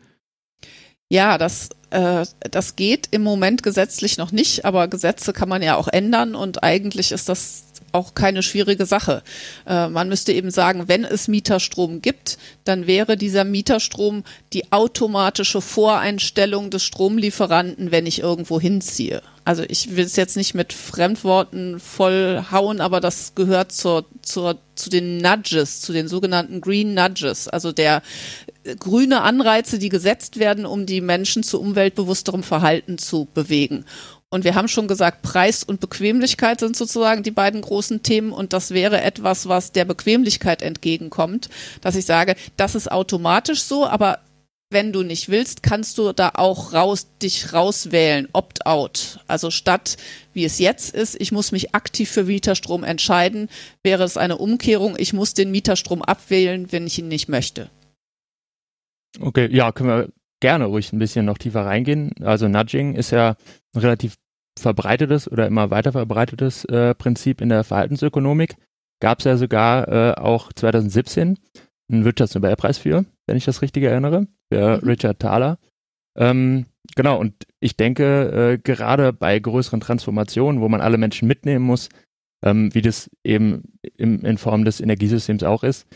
Ja, 1.11 1.39
das, 1.39 1.69
äh, 1.89 2.25
das 2.51 2.75
geht 2.75 3.07
im 3.11 3.23
Moment 3.23 3.63
gesetzlich 3.63 4.17
noch 4.17 4.31
nicht, 4.31 4.63
aber 4.65 4.87
Gesetze 4.87 5.33
kann 5.33 5.49
man 5.49 5.63
ja 5.63 5.75
auch 5.75 5.87
ändern 5.87 6.35
und 6.35 6.63
eigentlich 6.63 7.11
ist 7.11 7.27
das 7.27 7.68
auch 7.93 8.13
keine 8.13 8.43
schwierige 8.43 8.85
Sache. 8.85 9.23
Äh, 9.65 9.89
man 9.89 10.09
müsste 10.09 10.33
eben 10.33 10.51
sagen, 10.51 10.87
wenn 10.87 11.03
es 11.03 11.27
Mieterstrom 11.27 12.01
gibt, 12.01 12.37
dann 12.63 12.87
wäre 12.87 13.17
dieser 13.17 13.43
Mieterstrom 13.43 14.23
die 14.53 14.71
automatische 14.71 15.61
Voreinstellung 15.61 16.69
des 16.69 16.83
Stromlieferanten, 16.83 17.91
wenn 17.91 18.05
ich 18.05 18.19
irgendwo 18.19 18.59
hinziehe. 18.59 19.21
Also 19.49 19.63
ich 19.67 19.95
will 19.95 20.05
es 20.05 20.15
jetzt 20.15 20.37
nicht 20.37 20.53
mit 20.53 20.73
Fremdworten 20.73 21.79
vollhauen, 21.79 22.81
aber 22.81 22.99
das 22.99 23.33
gehört 23.33 23.71
zur, 23.71 24.05
zur, 24.21 24.59
zu 24.75 24.91
den 24.91 25.17
Nudges, 25.17 25.81
zu 25.81 25.91
den 25.91 26.07
sogenannten 26.07 26.61
Green 26.61 26.93
Nudges, 26.93 27.47
also 27.47 27.71
der 27.71 28.03
äh, 28.63 28.75
grüne 28.75 29.21
Anreize, 29.21 29.79
die 29.79 29.89
gesetzt 29.89 30.37
werden, 30.37 30.67
um 30.67 30.85
die 30.85 31.01
Menschen 31.01 31.41
zu 31.41 31.59
umweltbewussterem 31.59 32.43
Verhalten 32.43 32.99
zu 32.99 33.27
bewegen. 33.33 33.85
Und 34.31 34.43
wir 34.43 34.53
haben 34.53 34.67
schon 34.67 34.87
gesagt, 34.87 35.23
Preis 35.23 35.63
und 35.63 35.79
Bequemlichkeit 35.79 36.59
sind 36.59 36.75
sozusagen 36.75 37.23
die 37.23 37.31
beiden 37.31 37.61
großen 37.61 38.03
Themen. 38.03 38.31
Und 38.31 38.53
das 38.53 38.71
wäre 38.71 39.01
etwas, 39.01 39.47
was 39.47 39.71
der 39.71 39.85
Bequemlichkeit 39.85 40.61
entgegenkommt, 40.61 41.49
dass 41.81 41.95
ich 41.95 42.05
sage, 42.05 42.35
das 42.55 42.75
ist 42.75 42.91
automatisch 42.91 43.63
so, 43.63 43.87
aber 43.87 44.19
wenn 44.71 44.93
du 44.93 45.01
nicht 45.01 45.29
willst, 45.29 45.63
kannst 45.63 45.97
du 45.97 46.13
da 46.13 46.33
auch 46.35 46.73
raus, 46.73 47.07
dich 47.23 47.53
rauswählen, 47.53 48.27
opt-out. 48.33 49.19
Also 49.25 49.49
statt, 49.49 49.97
wie 50.33 50.45
es 50.45 50.59
jetzt 50.59 50.93
ist, 50.93 51.19
ich 51.19 51.31
muss 51.31 51.51
mich 51.51 51.73
aktiv 51.73 52.09
für 52.09 52.25
Mieterstrom 52.25 52.83
entscheiden, 52.83 53.49
wäre 53.81 54.03
es 54.03 54.15
eine 54.15 54.37
Umkehrung, 54.37 54.95
ich 54.99 55.11
muss 55.11 55.33
den 55.33 55.49
Mieterstrom 55.49 56.03
abwählen, 56.03 56.71
wenn 56.71 56.85
ich 56.85 56.99
ihn 56.99 57.07
nicht 57.07 57.29
möchte. 57.29 57.71
Okay, 59.19 59.49
ja, 59.51 59.71
können 59.71 59.89
wir 59.89 60.09
gerne 60.39 60.65
ruhig 60.65 60.93
ein 60.93 60.99
bisschen 60.99 61.25
noch 61.25 61.37
tiefer 61.37 61.65
reingehen. 61.65 62.11
Also 62.21 62.47
Nudging 62.47 62.95
ist 62.95 63.11
ja 63.11 63.35
ein 63.73 63.81
relativ 63.81 64.15
verbreitetes 64.59 65.31
oder 65.31 65.47
immer 65.47 65.71
weiter 65.71 65.91
verbreitetes 65.91 66.65
äh, 66.65 66.93
Prinzip 66.95 67.41
in 67.41 67.49
der 67.49 67.63
Verhaltensökonomik. 67.63 68.55
Gab 69.01 69.19
es 69.19 69.25
ja 69.25 69.37
sogar 69.37 69.87
äh, 69.87 70.13
auch 70.15 70.51
2017 70.53 71.37
einen 71.91 72.05
Wirtschaftsnobelpreis 72.05 72.77
für, 72.77 73.05
wenn 73.27 73.37
ich 73.37 73.45
das 73.45 73.61
richtig 73.61 73.83
erinnere, 73.83 74.27
für 74.51 74.77
mhm. 74.77 74.87
Richard 74.87 75.19
Thaler. 75.19 75.57
Ähm, 76.17 76.65
genau, 76.95 77.17
und 77.19 77.33
ich 77.59 77.77
denke, 77.77 78.53
äh, 78.53 78.57
gerade 78.57 79.13
bei 79.13 79.39
größeren 79.39 79.79
Transformationen, 79.79 80.61
wo 80.61 80.69
man 80.69 80.81
alle 80.81 80.97
Menschen 80.97 81.27
mitnehmen 81.27 81.65
muss, 81.65 81.89
ähm, 82.43 82.73
wie 82.73 82.81
das 82.81 83.09
eben 83.23 83.63
im, 83.97 84.23
in 84.25 84.37
Form 84.37 84.65
des 84.65 84.81
Energiesystems 84.81 85.43
auch 85.43 85.63
ist, 85.63 85.87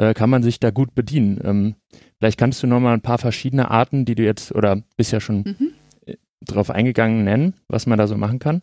äh, 0.00 0.14
kann 0.14 0.30
man 0.30 0.42
sich 0.42 0.58
da 0.58 0.70
gut 0.70 0.94
bedienen. 0.94 1.38
Ähm, 1.44 1.74
vielleicht 2.18 2.38
kannst 2.38 2.62
du 2.62 2.66
noch 2.66 2.80
mal 2.80 2.94
ein 2.94 3.02
paar 3.02 3.18
verschiedene 3.18 3.70
Arten, 3.70 4.06
die 4.06 4.14
du 4.14 4.22
jetzt 4.22 4.52
oder 4.52 4.82
bisher 4.96 5.20
schon 5.20 5.42
mhm. 5.42 5.72
Äh, 6.06 6.16
drauf 6.40 6.70
eingegangen 6.70 7.22
nennen, 7.22 7.54
was 7.68 7.86
man 7.86 7.98
da 7.98 8.06
so 8.06 8.16
machen 8.16 8.38
kann. 8.38 8.62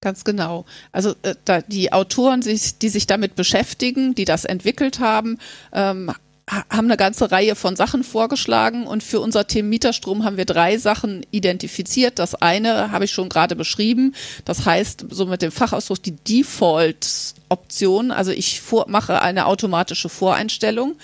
Ganz 0.00 0.24
genau. 0.24 0.66
Also 0.90 1.14
äh, 1.22 1.62
die 1.68 1.92
Autoren, 1.92 2.40
die, 2.40 2.58
die, 2.82 2.88
sich 2.88 3.06
damit 3.06 3.36
beschäftigen, 3.36 4.14
die 4.14 4.24
das 4.24 4.44
entwickelt 4.44 4.98
haben, 4.98 5.38
ähm, 5.72 6.10
haben 6.48 6.86
eine 6.86 6.96
ganze 6.96 7.32
Reihe 7.32 7.56
von 7.56 7.74
Sachen 7.74 8.04
vorgeschlagen 8.04 8.86
und 8.86 9.02
für 9.02 9.18
unser 9.18 9.48
Thema 9.48 9.68
Mieterstrom 9.68 10.24
haben 10.24 10.36
wir 10.36 10.44
drei 10.44 10.78
Sachen 10.78 11.26
identifiziert. 11.32 12.20
Das 12.20 12.36
eine 12.36 12.92
habe 12.92 13.04
ich 13.04 13.10
schon 13.10 13.28
gerade 13.28 13.56
beschrieben. 13.56 14.14
Das 14.44 14.64
heißt, 14.64 15.06
so 15.10 15.26
mit 15.26 15.42
dem 15.42 15.50
Fachausdruck 15.50 16.02
die 16.02 16.14
Default-Option. 16.14 18.12
Also 18.12 18.30
ich 18.30 18.60
vor, 18.60 18.86
mache 18.88 19.20
eine 19.22 19.46
automatische 19.46 20.08
Voreinstellung. 20.08 20.96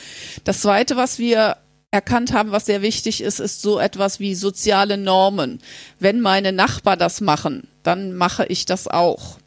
Das 0.45 0.61
zweite, 0.61 0.97
was 0.97 1.19
wir 1.19 1.57
erkannt 1.91 2.33
haben, 2.33 2.53
was 2.53 2.67
sehr 2.67 2.81
wichtig 2.81 3.21
ist, 3.21 3.41
ist 3.41 3.63
so 3.63 3.81
etwas 3.81 4.21
wie 4.21 4.37
soziale 4.37 4.97
Normen. 4.97 5.61
Wenn 5.99 6.21
meine 6.21 6.53
Nachbarn 6.53 7.01
das 7.01 7.21
machen, 7.21 7.67
dann 7.83 8.15
mache 8.15 8.47
ich 8.47 8.65
das 8.65 8.87
auch. 8.87 9.39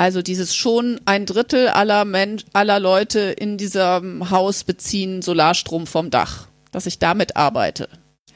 Also 0.00 0.22
dieses 0.22 0.56
schon 0.56 0.98
ein 1.04 1.26
Drittel 1.26 1.68
aller, 1.68 2.06
Mensch, 2.06 2.46
aller 2.54 2.80
Leute 2.80 3.20
in 3.20 3.58
diesem 3.58 4.30
Haus 4.30 4.64
beziehen 4.64 5.20
Solarstrom 5.20 5.86
vom 5.86 6.08
Dach, 6.08 6.46
dass 6.72 6.86
ich 6.86 6.98
damit 6.98 7.36
arbeite. 7.36 7.86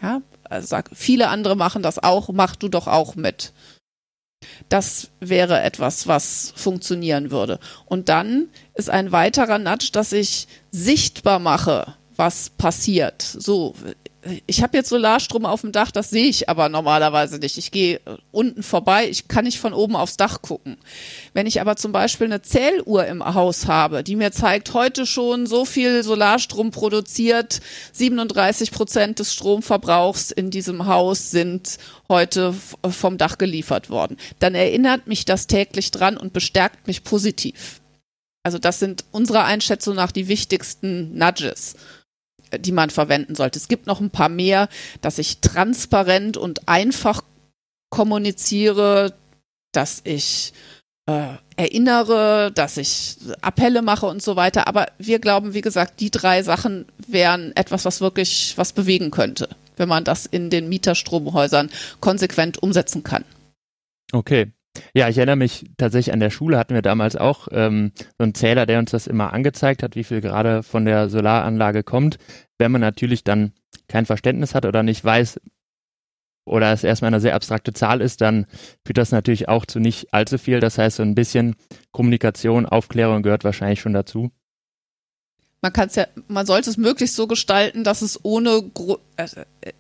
Ja, 0.03 0.21
also 0.43 0.67
sag, 0.67 0.91
viele 0.93 1.29
andere 1.29 1.57
machen 1.57 1.83
das 1.83 1.99
auch, 1.99 2.29
mach 2.29 2.55
du 2.55 2.69
doch 2.69 2.87
auch 2.87 3.15
mit. 3.15 3.55
Das 4.69 5.09
wäre 5.21 5.63
etwas, 5.63 6.07
was 6.07 6.53
funktionieren 6.55 7.31
würde. 7.31 7.59
Und 7.87 8.11
dann 8.11 8.49
ist 8.75 8.91
ein 8.91 9.11
weiterer 9.11 9.59
Nudge, 9.59 9.89
dass 9.91 10.13
ich 10.13 10.47
sichtbar 10.71 11.39
mache, 11.39 11.95
was 12.15 12.51
passiert. 12.51 13.23
So, 13.23 13.75
ich 14.47 14.63
habe 14.63 14.77
jetzt 14.77 14.89
Solarstrom 14.89 15.45
auf 15.45 15.61
dem 15.61 15.73
Dach, 15.73 15.91
das 15.91 16.11
sehe 16.11 16.27
ich 16.27 16.49
aber 16.49 16.69
normalerweise 16.69 17.39
nicht. 17.39 17.59
Ich 17.59 17.71
gehe 17.71 17.97
äh, 17.97 18.17
unten 18.33 18.63
vorbei, 18.63 19.09
ich 19.09 19.29
kann 19.29 19.45
nicht 19.45 19.59
von 19.59 19.73
oben 19.73 19.97
aufs 19.97 20.17
Dach 20.17 20.41
gucken. 20.43 20.77
Wenn 21.33 21.47
ich 21.47 21.61
aber 21.61 21.77
zum 21.77 21.93
Beispiel 21.93 22.27
eine 22.27 22.43
Zähluhr 22.43 23.07
im 23.07 23.25
Haus 23.25 23.67
habe, 23.67 24.03
die 24.03 24.17
mir 24.17 24.33
zeigt, 24.33 24.73
heute 24.75 25.07
schon 25.07 25.47
so 25.47 25.65
viel 25.65 26.03
Solarstrom 26.03 26.71
produziert, 26.71 27.61
37 27.93 28.71
Prozent 28.71 29.19
des 29.19 29.35
Stromverbrauchs 29.35 30.31
in 30.31 30.51
diesem 30.51 30.87
Haus 30.87 31.31
sind 31.31 31.79
heute 32.09 32.55
vom 32.89 33.19
Dach 33.19 33.39
geliefert 33.39 33.91
worden, 33.91 34.17
dann 34.39 34.55
erinnert 34.55 35.07
mich 35.07 35.25
das 35.25 35.47
täglich 35.47 35.91
dran 35.91 36.17
und 36.17 36.33
bestärkt 36.33 36.87
mich 36.87 37.05
positiv. 37.05 37.81
Also 38.43 38.59
das 38.59 38.79
sind 38.79 39.05
unserer 39.11 39.45
Einschätzung 39.45 39.95
nach 39.95 40.13
die 40.13 40.29
wichtigsten 40.29 41.17
Nudges 41.17 41.77
die 42.59 42.73
man 42.73 42.91
verwenden 42.91 43.35
sollte. 43.35 43.59
Es 43.59 43.69
gibt 43.69 43.87
noch 43.87 44.01
ein 44.01 44.11
paar 44.11 44.29
mehr, 44.29 44.69
dass 45.01 45.19
ich 45.19 45.39
transparent 45.41 46.37
und 46.37 46.69
einfach 46.69 47.23
kommuniziere, 47.91 49.15
dass 49.73 50.01
ich 50.05 50.53
äh, 51.07 51.35
erinnere, 51.57 52.51
dass 52.55 52.77
ich 52.77 53.17
Appelle 53.41 53.83
mache 53.83 54.07
und 54.07 54.23
so 54.23 54.37
weiter. 54.37 54.67
Aber 54.67 54.87
wir 54.99 55.19
glauben, 55.19 55.55
wie 55.55 55.61
gesagt, 55.61 56.01
die 56.01 56.11
drei 56.11 56.43
Sachen 56.43 56.87
wären 57.07 57.55
etwas, 57.57 57.85
was 57.85 58.01
wirklich 58.01 58.55
was 58.57 58.73
bewegen 58.73 59.11
könnte, 59.11 59.49
wenn 59.77 59.89
man 59.89 60.05
das 60.05 60.27
in 60.27 60.51
den 60.51 60.69
Mieterstromhäusern 60.69 61.71
konsequent 62.01 62.63
umsetzen 62.63 63.03
kann. 63.03 63.25
Okay. 64.13 64.53
Ja, 64.93 65.09
ich 65.09 65.17
erinnere 65.17 65.37
mich 65.37 65.67
tatsächlich 65.77 66.13
an 66.13 66.21
der 66.21 66.31
Schule 66.31 66.59
hatten 66.59 66.75
wir 66.75 66.83
damals 66.83 67.15
auch 67.17 67.49
ähm, 67.53 67.93
so 68.19 68.25
einen 68.25 68.35
Zähler, 68.35 68.67
der 68.67 68.81
uns 68.81 68.91
das 68.91 69.07
immer 69.07 69.33
angezeigt 69.33 69.83
hat, 69.83 69.95
wie 69.95 70.05
viel 70.05 70.21
gerade 70.21 70.63
von 70.63 70.85
der 70.85 71.09
Solaranlage 71.09 71.85
kommt 71.85 72.19
wenn 72.59 72.73
man 72.73 72.81
natürlich 72.81 73.25
dann 73.25 73.53
kein 73.89 74.07
Verständnis 74.07 74.55
hat 74.55 74.65
oder 74.65 74.83
nicht 74.83 75.05
weiß 75.05 75.41
oder 76.47 76.73
es 76.73 76.85
erstmal 76.85 77.09
eine 77.09 77.21
sehr 77.21 77.35
abstrakte 77.35 77.73
Zahl 77.73 78.01
ist, 78.01 78.21
dann 78.21 78.47
führt 78.85 78.99
das 78.99 79.13
natürlich 79.13 79.49
auch 79.49 79.65
zu 79.65 79.81
nicht 79.81 80.13
allzu 80.13 80.39
viel. 80.39 80.61
Das 80.61 80.77
heißt, 80.77 80.97
so 80.97 81.03
ein 81.03 81.15
bisschen 81.15 81.57
Kommunikation, 81.91 82.67
Aufklärung 82.67 83.23
gehört 83.23 83.45
wahrscheinlich 83.45 83.81
schon 83.81 83.95
dazu. 83.95 84.31
Man 85.63 85.73
kann 85.73 85.89
ja, 85.95 86.07
man 86.29 86.45
sollte 86.45 86.69
es 86.69 86.77
möglichst 86.77 87.17
so 87.17 87.27
gestalten, 87.27 87.85
dass 87.85 88.03
es 88.03 88.23
ohne, 88.23 88.71
äh, 89.17 89.27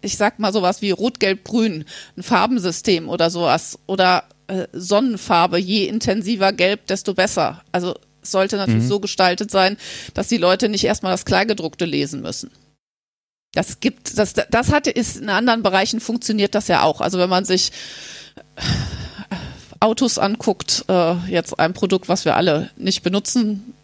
ich 0.00 0.16
sag 0.16 0.38
mal 0.38 0.52
sowas 0.52 0.80
wie 0.80 0.90
Rot, 0.90 1.20
Gelb, 1.20 1.44
Grün, 1.44 1.84
ein 2.16 2.22
Farbensystem 2.22 3.10
oder 3.10 3.28
sowas 3.28 3.78
oder 3.86 4.24
äh, 4.46 4.66
Sonnenfarbe, 4.72 5.58
je 5.58 5.86
intensiver 5.86 6.52
Gelb, 6.52 6.86
desto 6.86 7.14
besser. 7.14 7.62
Also 7.72 7.94
sollte 8.22 8.56
natürlich 8.56 8.84
mhm. 8.84 8.88
so 8.88 9.00
gestaltet 9.00 9.50
sein, 9.50 9.76
dass 10.14 10.28
die 10.28 10.38
Leute 10.38 10.68
nicht 10.68 10.84
erstmal 10.84 11.12
das 11.12 11.24
Kleingedruckte 11.24 11.84
lesen 11.84 12.22
müssen. 12.22 12.50
Das 13.52 13.80
gibt, 13.80 14.18
das, 14.18 14.34
das 14.34 14.72
hatte, 14.72 14.90
ist 14.90 15.16
in 15.16 15.28
anderen 15.28 15.62
Bereichen 15.62 16.00
funktioniert 16.00 16.54
das 16.54 16.68
ja 16.68 16.82
auch. 16.82 17.00
Also 17.00 17.18
wenn 17.18 17.30
man 17.30 17.44
sich 17.44 17.70
äh, 18.36 18.62
Autos 19.80 20.18
anguckt, 20.18 20.84
äh, 20.88 21.14
jetzt 21.28 21.58
ein 21.58 21.74
Produkt, 21.74 22.08
was 22.08 22.24
wir 22.24 22.36
alle 22.36 22.70
nicht 22.76 23.02
benutzen, 23.02 23.74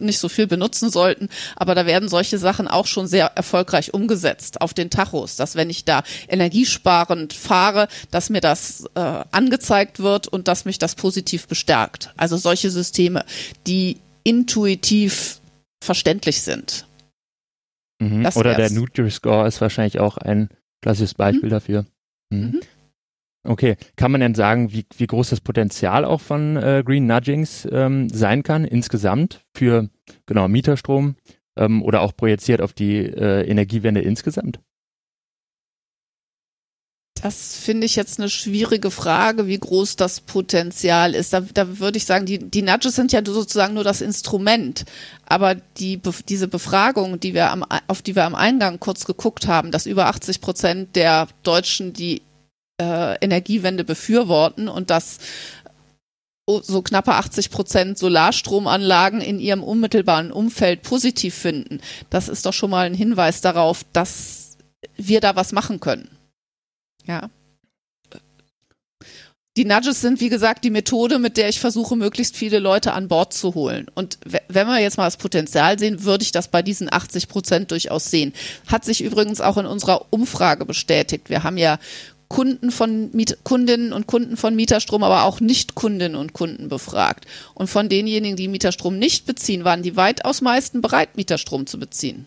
nicht 0.00 0.18
so 0.18 0.28
viel 0.28 0.46
benutzen 0.46 0.90
sollten, 0.90 1.28
aber 1.56 1.74
da 1.74 1.86
werden 1.86 2.08
solche 2.08 2.38
Sachen 2.38 2.68
auch 2.68 2.86
schon 2.86 3.06
sehr 3.06 3.26
erfolgreich 3.34 3.94
umgesetzt 3.94 4.60
auf 4.60 4.74
den 4.74 4.90
Tachos, 4.90 5.36
dass 5.36 5.56
wenn 5.56 5.70
ich 5.70 5.84
da 5.84 6.02
energiesparend 6.28 7.32
fahre, 7.32 7.88
dass 8.10 8.30
mir 8.30 8.40
das 8.40 8.84
äh, 8.94 9.00
angezeigt 9.00 10.00
wird 10.00 10.28
und 10.28 10.48
dass 10.48 10.64
mich 10.64 10.78
das 10.78 10.94
positiv 10.94 11.46
bestärkt. 11.48 12.12
Also 12.16 12.36
solche 12.36 12.70
Systeme, 12.70 13.24
die 13.66 13.98
intuitiv 14.24 15.40
verständlich 15.82 16.42
sind. 16.42 16.86
Mhm. 18.00 18.26
Oder 18.34 18.54
der 18.54 18.70
Nutri-Score 18.70 19.46
ist 19.46 19.60
wahrscheinlich 19.60 19.98
auch 19.98 20.16
ein 20.18 20.48
klassisches 20.82 21.14
Beispiel 21.14 21.48
mhm. 21.48 21.50
dafür. 21.50 21.86
Mhm. 22.30 22.60
Okay, 23.44 23.76
kann 23.96 24.10
man 24.10 24.20
denn 24.20 24.34
sagen, 24.34 24.72
wie, 24.72 24.84
wie 24.96 25.06
groß 25.06 25.30
das 25.30 25.40
Potenzial 25.40 26.04
auch 26.04 26.20
von 26.20 26.56
äh, 26.56 26.82
Green 26.84 27.06
Nudgings 27.06 27.66
ähm, 27.70 28.08
sein 28.08 28.42
kann 28.42 28.64
insgesamt 28.64 29.44
für 29.54 29.88
genau 30.26 30.48
Mieterstrom 30.48 31.16
ähm, 31.56 31.82
oder 31.82 32.00
auch 32.02 32.16
projiziert 32.16 32.60
auf 32.60 32.72
die 32.72 32.98
äh, 32.98 33.48
Energiewende 33.48 34.00
insgesamt? 34.00 34.60
Das 37.22 37.56
finde 37.56 37.84
ich 37.86 37.96
jetzt 37.96 38.20
eine 38.20 38.28
schwierige 38.28 38.90
Frage, 38.90 39.46
wie 39.46 39.58
groß 39.58 39.96
das 39.96 40.20
Potenzial 40.20 41.14
ist. 41.14 41.32
Da, 41.32 41.40
da 41.40 41.78
würde 41.78 41.98
ich 41.98 42.04
sagen, 42.04 42.26
die, 42.26 42.38
die 42.38 42.62
Nudges 42.62 42.94
sind 42.94 43.12
ja 43.12 43.22
sozusagen 43.24 43.74
nur 43.74 43.84
das 43.84 44.00
Instrument. 44.00 44.84
Aber 45.26 45.56
die, 45.56 46.00
diese 46.28 46.48
Befragung, 46.48 47.18
die 47.18 47.34
wir 47.34 47.50
am, 47.50 47.64
auf 47.88 48.02
die 48.02 48.14
wir 48.14 48.24
am 48.24 48.34
Eingang 48.34 48.78
kurz 48.78 49.04
geguckt 49.04 49.48
haben, 49.48 49.72
dass 49.72 49.86
über 49.86 50.06
80 50.06 50.40
Prozent 50.40 50.96
der 50.96 51.28
Deutschen 51.42 51.92
die 51.92 52.22
äh, 52.80 53.16
Energiewende 53.20 53.84
befürworten 53.84 54.68
und 54.68 54.90
dass 54.90 55.18
so 56.62 56.80
knappe 56.80 57.14
80 57.14 57.50
Prozent 57.50 57.98
Solarstromanlagen 57.98 59.20
in 59.20 59.38
ihrem 59.38 59.62
unmittelbaren 59.62 60.32
Umfeld 60.32 60.82
positiv 60.82 61.34
finden. 61.34 61.80
Das 62.08 62.28
ist 62.28 62.46
doch 62.46 62.54
schon 62.54 62.70
mal 62.70 62.86
ein 62.86 62.94
Hinweis 62.94 63.40
darauf, 63.42 63.84
dass 63.92 64.56
wir 64.96 65.20
da 65.20 65.36
was 65.36 65.52
machen 65.52 65.80
können. 65.80 66.08
Ja. 67.06 67.28
Die 69.56 69.64
Nudges 69.64 70.00
sind, 70.00 70.20
wie 70.20 70.28
gesagt, 70.28 70.64
die 70.64 70.70
Methode, 70.70 71.18
mit 71.18 71.36
der 71.36 71.48
ich 71.48 71.58
versuche, 71.58 71.96
möglichst 71.96 72.36
viele 72.36 72.60
Leute 72.60 72.92
an 72.92 73.08
Bord 73.08 73.32
zu 73.32 73.56
holen. 73.56 73.88
Und 73.92 74.18
wenn 74.24 74.68
wir 74.68 74.78
jetzt 74.78 74.98
mal 74.98 75.04
das 75.04 75.16
Potenzial 75.16 75.78
sehen, 75.80 76.04
würde 76.04 76.22
ich 76.22 76.30
das 76.30 76.46
bei 76.46 76.62
diesen 76.62 76.92
80 76.92 77.26
Prozent 77.26 77.72
durchaus 77.72 78.04
sehen. 78.04 78.32
Hat 78.68 78.84
sich 78.84 79.02
übrigens 79.02 79.40
auch 79.40 79.56
in 79.56 79.66
unserer 79.66 80.06
Umfrage 80.10 80.64
bestätigt. 80.64 81.28
Wir 81.28 81.42
haben 81.42 81.58
ja 81.58 81.80
Kunden 82.28 82.70
von 82.70 83.10
Miet 83.12 83.38
Kundinnen 83.44 83.92
und 83.92 84.06
Kunden 84.06 84.36
von 84.36 84.54
Mieterstrom, 84.54 85.02
aber 85.02 85.24
auch 85.24 85.40
Nicht-Kundinnen 85.40 86.16
und 86.16 86.32
Kunden 86.32 86.68
befragt. 86.68 87.26
Und 87.54 87.68
von 87.68 87.88
denjenigen, 87.88 88.36
die 88.36 88.48
Mieterstrom 88.48 88.98
nicht 88.98 89.26
beziehen, 89.26 89.64
waren 89.64 89.82
die 89.82 89.96
weitaus 89.96 90.40
meisten 90.40 90.80
bereit, 90.80 91.16
Mieterstrom 91.16 91.66
zu 91.66 91.78
beziehen. 91.78 92.26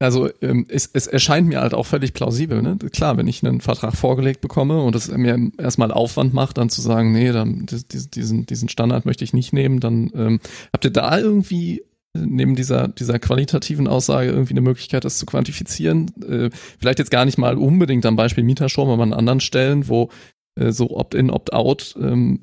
Also 0.00 0.28
ähm, 0.42 0.66
es, 0.68 0.90
es 0.92 1.06
erscheint 1.06 1.48
mir 1.48 1.60
halt 1.60 1.72
auch 1.72 1.86
völlig 1.86 2.12
plausibel. 2.12 2.60
Ne? 2.62 2.76
Klar, 2.92 3.16
wenn 3.16 3.28
ich 3.28 3.44
einen 3.44 3.60
Vertrag 3.60 3.96
vorgelegt 3.96 4.40
bekomme 4.40 4.82
und 4.82 4.94
es 4.94 5.08
mir 5.08 5.50
erstmal 5.56 5.92
Aufwand 5.92 6.34
macht, 6.34 6.58
dann 6.58 6.68
zu 6.68 6.82
sagen, 6.82 7.12
nee, 7.12 7.32
dann, 7.32 7.66
diesen, 7.66 8.44
diesen 8.44 8.68
Standard 8.68 9.06
möchte 9.06 9.24
ich 9.24 9.32
nicht 9.32 9.52
nehmen, 9.52 9.80
dann 9.80 10.10
ähm, 10.14 10.40
habt 10.72 10.84
ihr 10.84 10.90
da 10.90 11.18
irgendwie 11.18 11.84
neben 12.14 12.54
dieser, 12.54 12.88
dieser 12.88 13.18
qualitativen 13.18 13.88
Aussage 13.88 14.30
irgendwie 14.30 14.54
eine 14.54 14.60
Möglichkeit, 14.60 15.04
das 15.04 15.18
zu 15.18 15.26
quantifizieren. 15.26 16.10
Äh, 16.22 16.50
vielleicht 16.78 16.98
jetzt 17.00 17.10
gar 17.10 17.24
nicht 17.24 17.38
mal 17.38 17.58
unbedingt 17.58 18.06
am 18.06 18.16
Beispiel 18.16 18.44
Mieterstrom, 18.44 18.88
aber 18.88 19.02
an 19.02 19.12
anderen 19.12 19.40
Stellen, 19.40 19.88
wo 19.88 20.10
äh, 20.58 20.70
so 20.70 20.90
Opt-in, 20.90 21.30
Opt-out 21.30 21.96
ähm, 22.00 22.40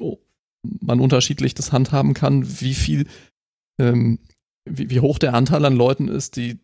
man 0.63 0.99
unterschiedlich 0.99 1.55
das 1.55 1.71
handhaben 1.71 2.13
kann, 2.13 2.61
wie 2.61 2.73
viel, 2.73 3.07
ähm, 3.79 4.19
wie, 4.69 4.89
wie 4.89 4.99
hoch 4.99 5.19
der 5.19 5.33
Anteil 5.33 5.63
an 5.65 5.75
Leuten 5.75 6.07
ist, 6.07 6.35
die 6.35 6.59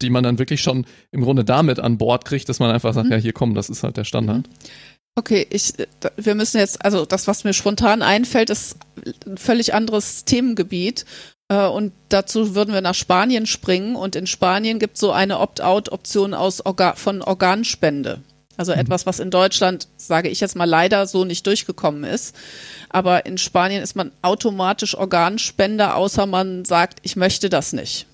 die 0.00 0.10
man 0.10 0.24
dann 0.24 0.40
wirklich 0.40 0.60
schon 0.60 0.84
im 1.12 1.22
Grunde 1.22 1.44
damit 1.44 1.78
an 1.78 1.96
Bord 1.96 2.24
kriegt, 2.24 2.48
dass 2.48 2.58
man 2.58 2.72
einfach 2.72 2.92
sagt, 2.92 3.06
mhm. 3.06 3.12
ja, 3.12 3.18
hier 3.18 3.32
komm, 3.32 3.54
das 3.54 3.70
ist 3.70 3.84
halt 3.84 3.96
der 3.96 4.04
Standard. 4.04 4.48
Okay, 5.14 5.46
ich, 5.50 5.74
wir 6.16 6.34
müssen 6.34 6.58
jetzt, 6.58 6.82
also 6.84 7.04
das, 7.04 7.26
was 7.26 7.44
mir 7.44 7.52
spontan 7.52 8.00
einfällt, 8.00 8.48
ist 8.48 8.76
ein 9.26 9.36
völlig 9.36 9.74
anderes 9.74 10.24
Themengebiet. 10.24 11.04
Äh, 11.48 11.66
und 11.66 11.92
dazu 12.08 12.54
würden 12.54 12.72
wir 12.72 12.80
nach 12.80 12.94
Spanien 12.94 13.46
springen. 13.46 13.94
Und 13.94 14.16
in 14.16 14.26
Spanien 14.26 14.78
gibt 14.78 14.94
es 14.94 15.00
so 15.00 15.12
eine 15.12 15.38
Opt-out-Option 15.40 16.32
aus 16.32 16.64
Orga 16.64 16.94
von 16.94 17.20
Organspende. 17.20 18.22
Also 18.56 18.72
mhm. 18.72 18.78
etwas, 18.78 19.04
was 19.04 19.20
in 19.20 19.30
Deutschland, 19.30 19.88
sage 19.98 20.30
ich 20.30 20.40
jetzt 20.40 20.56
mal 20.56 20.68
leider, 20.68 21.06
so 21.06 21.24
nicht 21.24 21.46
durchgekommen 21.46 22.04
ist. 22.04 22.34
Aber 22.88 23.26
in 23.26 23.36
Spanien 23.36 23.82
ist 23.82 23.96
man 23.96 24.12
automatisch 24.22 24.96
Organspender, 24.96 25.96
außer 25.96 26.24
man 26.24 26.64
sagt, 26.64 27.00
ich 27.02 27.16
möchte 27.16 27.50
das 27.50 27.74
nicht. 27.74 28.06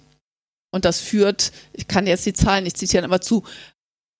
Und 0.70 0.84
das 0.84 1.00
führt, 1.00 1.52
ich 1.72 1.88
kann 1.88 2.06
jetzt 2.06 2.26
die 2.26 2.34
Zahlen 2.34 2.64
nicht 2.64 2.76
zitieren, 2.76 3.04
aber 3.04 3.20
zu 3.20 3.44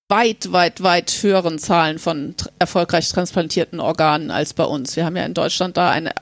weit, 0.08 0.52
weit, 0.52 0.82
weit 0.82 1.10
höheren 1.22 1.58
Zahlen 1.58 1.98
von 1.98 2.34
erfolgreich 2.58 3.08
transplantierten 3.08 3.80
Organen 3.80 4.30
als 4.30 4.54
bei 4.54 4.64
uns. 4.64 4.96
Wir 4.96 5.04
haben 5.04 5.16
ja 5.16 5.24
in 5.24 5.34
Deutschland 5.34 5.76
da 5.76 5.90
eine 5.90 6.12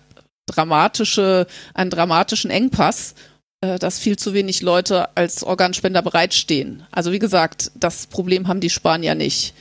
dramatische, 0.47 1.47
einen 1.75 1.91
dramatischen 1.91 2.51
Engpass, 2.51 3.15
äh, 3.61 3.79
dass 3.79 3.99
viel 3.99 4.17
zu 4.17 4.35
wenig 4.35 4.63
Leute 4.63 5.17
als 5.17 5.43
Organspender 5.43 6.03
bereitstehen. 6.03 6.85
Also 6.91 7.13
wie 7.13 7.19
gesagt, 7.19 7.71
das 7.75 8.07
Problem 8.07 8.49
haben 8.49 8.61
die 8.61 8.71
Spanier 8.71 9.15
nicht 9.15 9.55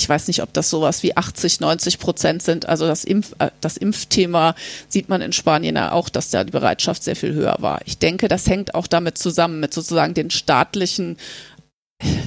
ich 0.00 0.08
weiß 0.08 0.28
nicht, 0.28 0.42
ob 0.42 0.52
das 0.52 0.70
sowas 0.70 1.02
wie 1.02 1.16
80, 1.16 1.60
90 1.60 1.98
Prozent 1.98 2.42
sind. 2.42 2.66
Also 2.66 2.86
das, 2.86 3.04
Impf, 3.04 3.34
äh, 3.38 3.50
das 3.60 3.76
Impfthema 3.76 4.54
sieht 4.88 5.08
man 5.08 5.20
in 5.20 5.32
Spanien 5.32 5.76
ja 5.76 5.92
auch, 5.92 6.08
dass 6.08 6.30
da 6.30 6.44
die 6.44 6.52
Bereitschaft 6.52 7.04
sehr 7.04 7.16
viel 7.16 7.34
höher 7.34 7.56
war. 7.60 7.80
Ich 7.84 7.98
denke, 7.98 8.28
das 8.28 8.46
hängt 8.46 8.74
auch 8.74 8.86
damit 8.86 9.18
zusammen, 9.18 9.60
mit 9.60 9.74
sozusagen 9.74 10.14
den 10.14 10.30
staatlichen, 10.30 11.18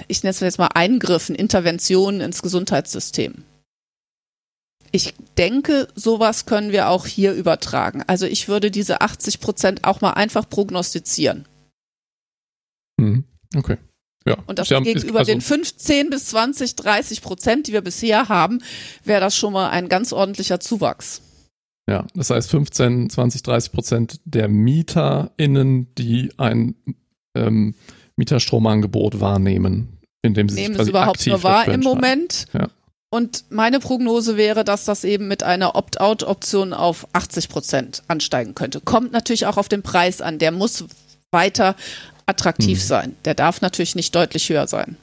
ich 0.07 0.24
nenne 0.24 0.32
es 0.32 0.39
jetzt 0.39 0.59
mal 0.59 0.67
Eingriffen, 0.74 1.36
Interventionen 1.36 2.21
ins 2.21 2.41
Gesundheitssystem. 2.41 3.43
Ich 4.91 5.15
denke, 5.38 5.88
sowas 5.95 6.45
können 6.45 6.71
wir 6.71 6.89
auch 6.89 7.07
hier 7.07 7.34
übertragen. 7.34 8.03
Also 8.05 8.28
ich 8.28 8.47
würde 8.47 8.69
diese 8.69 9.01
80 9.01 9.39
Prozent 9.39 9.84
auch 9.86 10.01
mal 10.01 10.11
einfach 10.11 10.47
prognostizieren. 10.47 11.47
Hm, 13.01 13.24
okay. 13.55 13.78
Ja, 14.26 14.38
Und 14.45 14.59
das 14.59 14.69
haben- 14.71 14.84
gegenüber 14.84 15.19
also- 15.19 15.32
den 15.32 15.41
15 15.41 16.09
bis 16.09 16.28
20, 16.28 16.76
30 16.76 17.21
Prozent, 17.21 17.67
die 17.67 17.74
wir 17.74 17.82
bisher 17.82 18.30
haben, 18.30 18.61
wäre 19.03 19.19
das 19.19 19.36
schon 19.36 19.51
mal 19.53 19.69
ein 19.69 19.89
ganz 19.89 20.13
ordentlicher 20.13 20.59
Zuwachs. 20.59 21.21
Ja, 21.89 22.07
das 22.13 22.30
heißt 22.30 22.49
15, 22.49 23.09
20, 23.09 23.43
30 23.43 23.71
Prozent 23.74 24.21
der 24.24 24.47
MieterInnen, 24.47 25.93
die 25.95 26.32
ein 26.38 26.76
ähm, 27.36 27.74
Mieterstromangebot 28.18 29.20
wahrnehmen, 29.20 29.99
indem 30.22 30.49
sie 30.49 30.55
Nehmen 30.61 30.74
sich 30.74 30.74
es 30.74 30.78
quasi 30.78 30.89
überhaupt 30.91 31.18
aktiv 31.18 31.34
nur 31.34 31.43
wahr 31.43 31.68
im. 31.68 31.82
Moment. 31.82 32.45
Ja. 32.53 32.68
Und 33.09 33.45
meine 33.51 33.80
Prognose 33.80 34.38
wäre, 34.38 34.64
dass 34.64 34.86
das 34.86 35.03
eben 35.03 35.28
mit 35.28 35.43
einer 35.43 35.76
Opt-out-Option 35.76 36.74
auf 36.74 37.07
80 37.14 37.49
Prozent 37.49 38.03
ansteigen 38.07 38.55
könnte. 38.55 38.82
Kommt 38.82 39.11
natürlich 39.11 39.45
auch 39.45 39.57
auf 39.57 39.70
den 39.70 39.84
Preis 39.84 40.20
an. 40.22 40.39
Der 40.39 40.51
muss 40.51 40.86
weiter 41.32 41.76
attraktiv 42.26 42.80
Mhm. 42.80 42.84
sein. 42.84 43.16
Der 43.26 43.36
darf 43.36 43.61
natürlich 43.61 43.95
nicht 43.95 44.16
deutlich 44.16 44.49
höher 44.49 44.66
sein. 44.68 44.97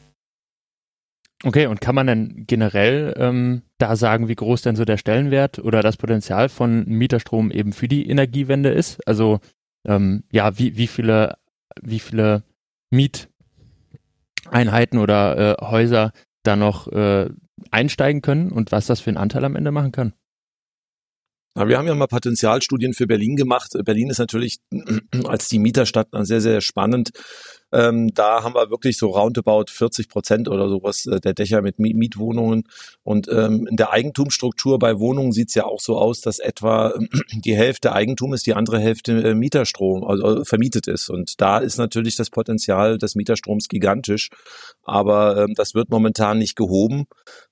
Okay, 1.43 1.67
und 1.67 1.81
kann 1.81 1.95
man 1.95 2.07
denn 2.07 2.45
generell 2.47 3.15
ähm, 3.17 3.63
da 3.79 3.97
sagen, 3.97 4.29
wie 4.29 4.35
groß 4.35 4.61
denn 4.63 4.77
so 4.77 4.85
der 4.85 4.99
Stellenwert 4.99 5.59
oder 5.59 5.81
das 5.81 5.97
Potenzial 5.97 6.49
von 6.51 6.85
Mieterstrom 6.87 7.51
eben 7.51 7.73
für 7.73 7.89
die 7.89 8.09
Energiewende 8.09 8.71
ist? 8.71 8.99
Also 9.07 9.41
ähm, 9.87 10.25
ja, 10.33 10.59
wie, 10.59 10.77
wie 10.77 10.87
viele, 10.87 11.39
wie 11.81 12.01
viele 12.01 12.43
Mieteinheiten 12.91 14.99
oder 14.99 15.61
äh, 15.61 15.64
Häuser 15.64 16.12
da 16.43 16.57
noch 16.57 16.88
äh, 16.88 17.30
einsteigen 17.70 18.22
können 18.22 18.53
und 18.53 18.72
was 18.72 18.86
das 18.86 19.01
für 19.01 19.11
einen 19.11 19.16
Anteil 19.16 19.45
am 19.45 19.57
Ende 19.57 19.70
machen 19.70 19.93
kann? 19.93 20.14
Wir 21.55 21.78
haben 21.78 21.86
ja 21.86 21.95
mal 21.95 22.07
Potenzialstudien 22.07 22.95
für 22.95 23.07
Berlin 23.07 23.34
gemacht. 23.34 23.72
Berlin 23.84 24.09
ist 24.09 24.18
natürlich 24.18 24.61
als 25.24 25.49
die 25.49 25.59
Mieterstadt 25.59 26.09
sehr, 26.12 26.41
sehr 26.41 26.61
spannend. 26.61 27.11
Ähm, 27.73 28.12
da 28.14 28.43
haben 28.43 28.55
wir 28.55 28.71
wirklich 28.71 28.99
so 28.99 29.09
roundabout 29.09 29.66
40 29.68 30.09
Prozent 30.09 30.49
oder 30.49 30.68
sowas 30.68 31.07
äh, 31.07 31.21
der 31.21 31.35
Dächer 31.35 31.62
mit 31.62 31.79
Mi- 31.79 31.95
Mietwohnungen. 31.95 32.64
Und 33.03 33.29
ähm, 33.29 33.66
in 33.71 33.77
der 33.77 33.93
Eigentumsstruktur 33.93 34.79
bei 34.79 34.99
Wohnungen 34.99 35.33
sieht 35.33 35.49
es 35.49 35.55
ja 35.55 35.64
auch 35.64 35.81
so 35.81 35.97
aus, 35.99 36.21
dass 36.21 36.39
etwa 36.39 36.95
die 37.45 37.55
Hälfte 37.55 37.93
Eigentum 37.93 38.35
ist, 38.35 38.47
die 38.47 38.55
andere 38.55 38.79
Hälfte 38.79 39.12
äh, 39.23 39.35
Mieterstrom, 39.35 40.05
also 40.05 40.41
äh, 40.41 40.45
vermietet 40.45 40.89
ist. 40.89 41.11
Und 41.11 41.41
da 41.41 41.59
ist 41.59 41.79
natürlich 41.79 42.16
das 42.16 42.31
Potenzial 42.31 42.99
des 42.99 43.14
Mieterstroms 43.14 43.68
gigantisch. 43.68 44.31
Aber 44.83 45.37
ähm, 45.37 45.55
das 45.55 45.75
wird 45.75 45.91
momentan 45.91 46.39
nicht 46.39 46.57
gehoben. 46.57 47.07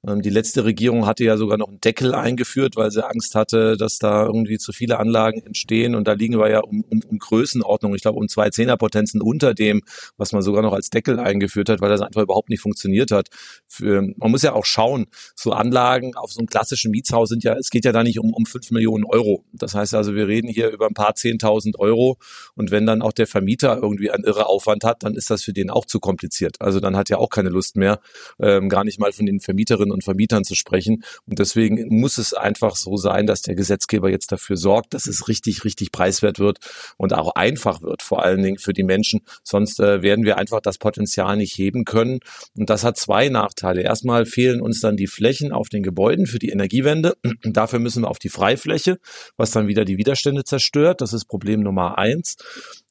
Ähm, 0.07 0.23
die 0.23 0.31
letzte 0.31 0.65
Regierung 0.65 1.07
hatte 1.07 1.25
ja 1.25 1.37
sogar 1.37 1.59
noch 1.59 1.69
einen 1.69 1.81
Deckel 1.81 2.15
eingeführt, 2.15 2.77
weil 2.77 2.91
sie 2.91 3.07
Angst 3.07 3.35
hatte, 3.35 3.77
dass 3.77 3.99
da 3.99 4.25
irgendwie 4.27 4.59
zu 4.59 4.73
viele 4.73 4.99
Anlagen 4.99 5.41
entstehen. 5.43 5.95
Und 5.95 6.09
da 6.09 6.13
liegen 6.13 6.39
wir 6.39 6.51
ja 6.51 6.61
um, 6.61 6.85
um, 6.91 7.03
um 7.09 7.19
Größenordnung, 7.19 7.95
ich 7.95 8.03
glaube 8.03 8.19
um 8.19 8.29
zwei 8.29 8.51
Zehnerpotenzen 8.51 9.21
unter 9.21 9.55
dem, 9.55 9.83
was 10.17 10.33
man 10.33 10.43
sogar 10.43 10.63
noch 10.63 10.73
als 10.73 10.91
Deckel 10.91 11.19
eingeführt 11.19 11.69
hat, 11.69 11.81
weil 11.81 11.91
das 11.91 12.01
einfach 12.01 12.23
überhaupt 12.23 12.49
nicht 12.49 12.61
funktioniert 12.61 13.11
hat. 13.11 13.29
Für, 13.67 14.03
man 14.17 14.31
muss 14.31 14.43
ja 14.43 14.53
auch 14.53 14.65
schauen, 14.65 15.07
so 15.35 15.53
Anlagen 15.53 16.15
auf 16.17 16.33
so 16.33 16.41
einem 16.41 16.49
klassischen 16.49 16.91
Mietshaus 16.91 17.29
sind 17.29 17.45
ja, 17.45 17.55
es 17.55 17.71
geht 17.71 17.85
ja 17.85 17.93
da 17.93 18.03
nicht 18.03 18.19
um, 18.19 18.33
um 18.33 18.47
fünf 18.47 18.71
Millionen 18.71 19.05
Euro. 19.05 19.45
Das 19.53 19.75
heißt 19.75 19.95
also, 19.95 20.15
wir 20.15 20.29
reden 20.29 20.49
hier 20.49 20.71
über 20.71 20.87
ein 20.87 20.95
paar 20.95 21.15
zehntausend 21.15 21.79
Euro. 21.79 22.19
Und 22.55 22.71
wenn 22.71 22.87
dann 22.87 23.03
auch 23.03 23.13
der 23.13 23.27
Vermieter 23.27 23.79
irgendwie 23.81 24.11
einen 24.11 24.25
irre 24.25 24.47
Aufwand 24.47 24.85
hat, 24.85 25.03
dann 25.03 25.15
ist 25.15 25.31
das 25.31 25.43
für 25.43 25.53
den 25.53 25.71
auch 25.71 25.85
zu 25.85 26.01
kompliziert. 26.01 26.61
Also 26.61 26.81
dann 26.81 26.97
hat 26.97 27.11
er 27.11 27.19
auch 27.19 27.31
keine 27.31 27.51
Lust 27.51 27.77
mehr, 27.77 28.01
ähm, 28.41 28.69
gar 28.69 28.85
nicht 28.85 28.99
mal 28.99 29.13
von 29.13 29.27
den 29.27 29.41
Vermieterinnen 29.41 29.93
und 29.93 30.05
Vermietern 30.05 30.45
zu 30.45 30.55
sprechen. 30.55 31.05
Und 31.27 31.39
deswegen 31.39 32.01
muss 32.01 32.19
es 32.19 32.35
einfach 32.35 32.77
so 32.77 32.97
sein, 32.97 33.27
dass 33.27 33.43
der 33.43 33.55
Gesetzgeber 33.55 34.11
jetzt 34.11 34.33
dafür 34.33 34.57
sorgt, 34.57 34.95
dass 34.95 35.07
es 35.07 35.29
richtig, 35.29 35.65
richtig 35.65 35.93
preiswert 35.93 36.39
wird 36.39 36.59
und 36.97 37.13
auch 37.15 37.35
einfach 37.35 37.83
wird, 37.83 38.03
vor 38.03 38.23
allen 38.23 38.43
Dingen 38.43 38.59
für 38.59 38.73
die 38.73 38.83
Menschen. 38.83 39.21
Sonst 39.43 39.81
äh, 39.81 39.98
werden 40.03 40.25
wir 40.25 40.39
einfach 40.39 40.61
das 40.61 40.79
Potenzial 40.79 41.37
nicht 41.37 41.57
heben 41.57 41.85
können. 41.85 42.21
Und 42.57 42.71
das 42.71 42.85
hat 42.85 42.97
zwei 42.97 43.29
Nachteile. 43.29 43.83
Erstmal 43.83 44.27
fehlen 44.27 44.61
uns 44.61 44.81
dann 44.81 44.97
die 44.97 45.07
Flächen 45.07 45.53
auf 45.53 45.69
den 45.69 45.83
Gebäuden 45.83 46.27
für 46.27 46.39
die 46.39 46.51
Energiewende. 46.51 47.17
Dafür 47.43 47.79
müssen 47.79 48.03
wir 48.03 48.09
auf 48.09 48.19
die 48.19 48.29
Freifläche, 48.29 48.99
was 49.37 49.51
dann 49.51 49.69
wieder 49.69 49.85
die 49.85 49.99
Widerstände 49.99 50.45
zerstört. 50.45 51.01
Das 51.01 51.13
ist 51.13 51.27
Problem 51.27 51.61
Nummer 51.61 51.99
eins. 51.99 52.37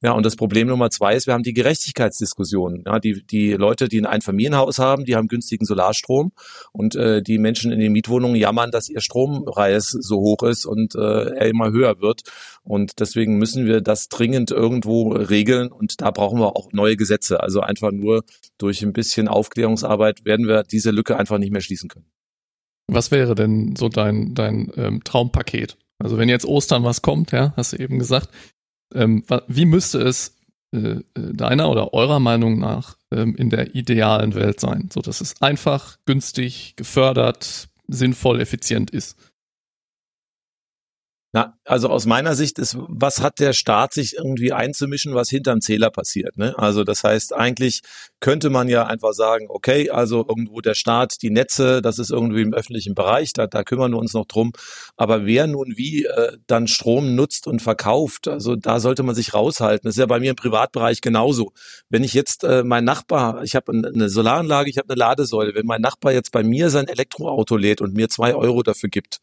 Ja, 0.01 0.11
und 0.11 0.25
das 0.25 0.35
Problem 0.35 0.67
Nummer 0.67 0.91
zwei 0.91 1.15
ist, 1.15 1.25
wir 1.25 1.33
haben 1.33 1.43
die 1.43 1.53
Gerechtigkeitsdiskussion. 1.53 2.83
Ja, 2.85 2.99
die, 2.99 3.25
die 3.25 3.53
Leute, 3.53 3.87
die 3.87 3.99
ein 3.99 4.05
Einfamilienhaus 4.05 4.77
haben, 4.77 5.05
die 5.05 5.15
haben 5.15 5.27
günstigen 5.27 5.65
Solarstrom 5.65 6.31
und 6.71 6.95
äh, 6.95 7.23
die 7.23 7.39
Menschen 7.39 7.71
in 7.71 7.79
den 7.79 7.93
Mietwohnungen 7.93 8.35
jammern, 8.35 8.69
dass 8.69 8.89
ihr 8.89 9.01
Strompreis 9.01 9.89
so 9.89 10.17
hoch 10.17 10.43
ist 10.43 10.65
und 10.65 10.93
äh, 10.95 10.99
er 10.99 11.47
immer 11.47 11.71
höher 11.71 11.99
wird. 11.99 12.21
Und 12.63 12.99
deswegen 12.99 13.37
müssen 13.37 13.65
wir 13.65 13.81
das 13.81 14.09
dringend 14.09 14.51
irgendwo 14.51 15.13
regeln 15.13 15.71
und 15.71 16.01
da 16.01 16.11
brauchen 16.11 16.39
wir 16.39 16.55
auch 16.55 16.73
neue 16.73 16.96
Gesetze. 16.97 17.41
Also 17.41 17.61
einfach 17.61 17.91
nur 17.91 18.23
durch 18.57 18.81
ein 18.81 18.93
bisschen 18.93 19.27
Aufklärungsarbeit 19.27 20.25
werden 20.25 20.47
wir 20.47 20.63
diese 20.63 20.91
Lücke 20.91 21.17
einfach 21.17 21.37
nicht 21.37 21.51
mehr 21.51 21.61
schließen 21.61 21.89
können. 21.89 22.09
Was 22.87 23.11
wäre 23.11 23.35
denn 23.35 23.75
so 23.75 23.89
dein, 23.89 24.33
dein 24.33 24.71
ähm, 24.75 25.03
Traumpaket? 25.03 25.77
Also 25.99 26.17
wenn 26.17 26.29
jetzt 26.29 26.45
Ostern 26.45 26.83
was 26.83 27.01
kommt, 27.01 27.31
ja, 27.31 27.53
hast 27.57 27.73
du 27.73 27.77
eben 27.77 27.99
gesagt, 27.99 28.29
ähm, 28.93 29.23
wie 29.47 29.65
müsste 29.65 29.99
es 29.99 30.37
äh, 30.73 30.77
äh, 30.77 31.01
deiner 31.15 31.69
oder 31.69 31.93
eurer 31.93 32.19
Meinung 32.19 32.59
nach 32.59 32.97
ähm, 33.11 33.35
in 33.35 33.49
der 33.49 33.75
idealen 33.75 34.35
Welt 34.35 34.59
sein, 34.59 34.89
so 34.93 35.01
dass 35.01 35.21
es 35.21 35.41
einfach, 35.41 35.97
günstig, 36.05 36.75
gefördert, 36.75 37.69
sinnvoll, 37.87 38.41
effizient 38.41 38.91
ist? 38.91 39.17
Na, 41.33 41.57
also 41.65 41.89
aus 41.89 42.05
meiner 42.05 42.35
Sicht 42.35 42.57
ist, 42.57 42.77
was 42.87 43.21
hat 43.21 43.39
der 43.39 43.51
Staat 43.51 43.93
sich 43.93 44.15
irgendwie 44.15 44.53
einzumischen, 44.53 45.13
was 45.13 45.29
hinterm 45.29 45.59
Zähler 45.59 45.89
passiert? 45.89 46.37
Ne? 46.37 46.57
Also 46.57 46.85
das 46.85 47.03
heißt, 47.03 47.33
eigentlich 47.35 47.81
könnte 48.21 48.49
man 48.49 48.69
ja 48.69 48.85
einfach 48.85 49.11
sagen, 49.11 49.47
okay, 49.49 49.89
also 49.89 50.25
irgendwo 50.27 50.61
der 50.61 50.73
Staat, 50.73 51.21
die 51.21 51.29
Netze, 51.29 51.81
das 51.81 51.99
ist 51.99 52.11
irgendwie 52.11 52.41
im 52.41 52.53
öffentlichen 52.53 52.95
Bereich, 52.95 53.33
da, 53.33 53.45
da 53.45 53.63
kümmern 53.63 53.91
wir 53.91 53.99
uns 53.99 54.13
noch 54.13 54.25
drum. 54.25 54.53
Aber 54.95 55.25
wer 55.25 55.47
nun 55.47 55.73
wie 55.75 56.05
äh, 56.05 56.37
dann 56.47 56.67
Strom 56.67 57.15
nutzt 57.15 57.45
und 57.45 57.61
verkauft, 57.61 58.29
also 58.29 58.55
da 58.55 58.79
sollte 58.79 59.03
man 59.03 59.13
sich 59.13 59.33
raushalten. 59.33 59.87
Das 59.87 59.95
ist 59.95 59.99
ja 59.99 60.05
bei 60.05 60.21
mir 60.21 60.29
im 60.29 60.35
Privatbereich 60.37 61.01
genauso. 61.01 61.51
Wenn 61.89 62.05
ich 62.05 62.13
jetzt 62.13 62.45
äh, 62.45 62.63
mein 62.63 62.85
Nachbar, 62.85 63.43
ich 63.43 63.55
habe 63.55 63.73
eine 63.73 64.09
Solaranlage, 64.09 64.69
ich 64.69 64.77
habe 64.77 64.89
eine 64.89 64.97
Ladesäule, 64.97 65.53
wenn 65.55 65.65
mein 65.65 65.81
Nachbar 65.81 66.13
jetzt 66.13 66.31
bei 66.31 66.41
mir 66.41 66.69
sein 66.69 66.87
Elektroauto 66.87 67.57
lädt 67.57 67.81
und 67.81 67.93
mir 67.93 68.07
zwei 68.07 68.33
Euro 68.33 68.63
dafür 68.63 68.89
gibt, 68.89 69.19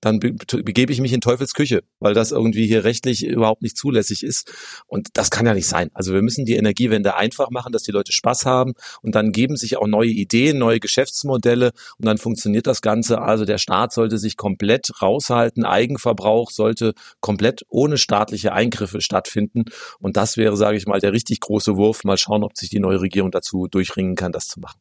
dann 0.00 0.20
be 0.20 0.34
begebe 0.62 0.92
ich 0.92 1.00
mich 1.00 1.12
in 1.12 1.20
Teufels 1.20 1.54
Küche, 1.56 1.82
weil 1.98 2.14
das 2.14 2.30
irgendwie 2.30 2.66
hier 2.66 2.84
rechtlich 2.84 3.26
überhaupt 3.26 3.62
nicht 3.62 3.76
zulässig 3.76 4.22
ist. 4.22 4.52
Und 4.86 5.08
das 5.14 5.30
kann 5.30 5.46
ja 5.46 5.54
nicht 5.54 5.66
sein. 5.66 5.90
Also 5.94 6.12
wir 6.12 6.22
müssen 6.22 6.44
die 6.44 6.54
Energiewende 6.54 7.16
einfach 7.16 7.50
machen, 7.50 7.72
dass 7.72 7.82
die 7.82 7.90
Leute 7.90 8.12
Spaß 8.12 8.46
haben 8.46 8.74
und 9.02 9.16
dann 9.16 9.32
geben 9.32 9.56
sich 9.56 9.76
auch 9.76 9.86
neue 9.86 10.10
Ideen, 10.10 10.58
neue 10.58 10.78
Geschäftsmodelle 10.78 11.72
und 11.98 12.06
dann 12.06 12.18
funktioniert 12.18 12.66
das 12.66 12.82
Ganze. 12.82 13.20
Also 13.20 13.44
der 13.44 13.58
Staat 13.58 13.92
sollte 13.92 14.18
sich 14.18 14.36
komplett 14.36 15.02
raushalten, 15.02 15.64
Eigenverbrauch 15.64 16.50
sollte 16.50 16.92
komplett 17.20 17.64
ohne 17.68 17.98
staatliche 17.98 18.52
Eingriffe 18.52 19.00
stattfinden. 19.00 19.64
Und 19.98 20.16
das 20.16 20.36
wäre, 20.36 20.56
sage 20.56 20.76
ich 20.76 20.86
mal, 20.86 21.00
der 21.00 21.12
richtig 21.12 21.40
große 21.40 21.76
Wurf. 21.76 22.04
Mal 22.04 22.18
schauen, 22.18 22.44
ob 22.44 22.56
sich 22.56 22.68
die 22.68 22.80
neue 22.80 23.00
Regierung 23.00 23.30
dazu 23.30 23.66
durchringen 23.66 24.14
kann, 24.14 24.32
das 24.32 24.46
zu 24.46 24.60
machen. 24.60 24.78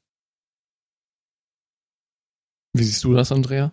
Wie 2.74 2.84
siehst 2.84 3.04
du 3.06 3.14
das, 3.14 3.32
Andrea? 3.32 3.72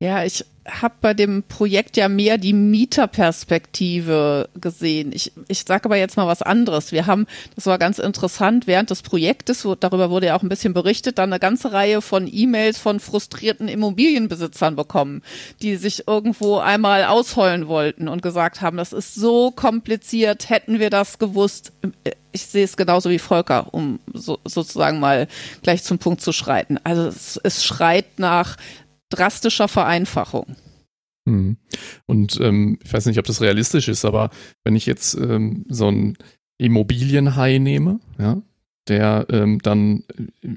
Ja, 0.00 0.22
ich 0.22 0.44
habe 0.64 0.94
bei 1.00 1.12
dem 1.12 1.42
Projekt 1.42 1.96
ja 1.96 2.08
mehr 2.08 2.38
die 2.38 2.52
Mieterperspektive 2.52 4.48
gesehen. 4.54 5.10
Ich, 5.12 5.32
ich 5.48 5.64
sage 5.66 5.86
aber 5.86 5.96
jetzt 5.96 6.16
mal 6.16 6.28
was 6.28 6.40
anderes. 6.40 6.92
Wir 6.92 7.06
haben, 7.06 7.26
das 7.56 7.66
war 7.66 7.78
ganz 7.78 7.98
interessant, 7.98 8.68
während 8.68 8.90
des 8.90 9.02
Projektes, 9.02 9.64
wo, 9.64 9.74
darüber 9.74 10.10
wurde 10.10 10.26
ja 10.26 10.36
auch 10.36 10.42
ein 10.42 10.48
bisschen 10.48 10.72
berichtet, 10.72 11.18
dann 11.18 11.32
eine 11.32 11.40
ganze 11.40 11.72
Reihe 11.72 12.00
von 12.00 12.28
E-Mails 12.30 12.78
von 12.78 13.00
frustrierten 13.00 13.66
Immobilienbesitzern 13.66 14.76
bekommen, 14.76 15.22
die 15.62 15.74
sich 15.74 16.06
irgendwo 16.06 16.58
einmal 16.58 17.04
ausheulen 17.04 17.66
wollten 17.66 18.06
und 18.06 18.22
gesagt 18.22 18.60
haben, 18.60 18.76
das 18.76 18.92
ist 18.92 19.16
so 19.16 19.50
kompliziert, 19.50 20.48
hätten 20.48 20.78
wir 20.78 20.90
das 20.90 21.18
gewusst. 21.18 21.72
Ich 22.30 22.46
sehe 22.46 22.64
es 22.64 22.76
genauso 22.76 23.10
wie 23.10 23.18
Volker, 23.18 23.74
um 23.74 23.98
so, 24.12 24.38
sozusagen 24.44 25.00
mal 25.00 25.26
gleich 25.62 25.82
zum 25.82 25.98
Punkt 25.98 26.20
zu 26.20 26.32
schreiten. 26.32 26.78
Also 26.84 27.06
es, 27.06 27.40
es 27.42 27.64
schreit 27.64 28.20
nach 28.20 28.56
drastischer 29.10 29.68
Vereinfachung. 29.68 30.56
Mhm. 31.24 31.56
Und 32.06 32.40
ähm, 32.40 32.78
ich 32.82 32.92
weiß 32.92 33.06
nicht, 33.06 33.18
ob 33.18 33.26
das 33.26 33.40
realistisch 33.40 33.88
ist, 33.88 34.04
aber 34.04 34.30
wenn 34.64 34.76
ich 34.76 34.86
jetzt 34.86 35.14
ähm, 35.14 35.64
so 35.68 35.88
einen 35.88 36.16
Immobilienhai 36.58 37.58
nehme, 37.58 38.00
ja, 38.18 38.42
der 38.88 39.26
ähm, 39.30 39.60
dann 39.62 40.04
äh, 40.42 40.56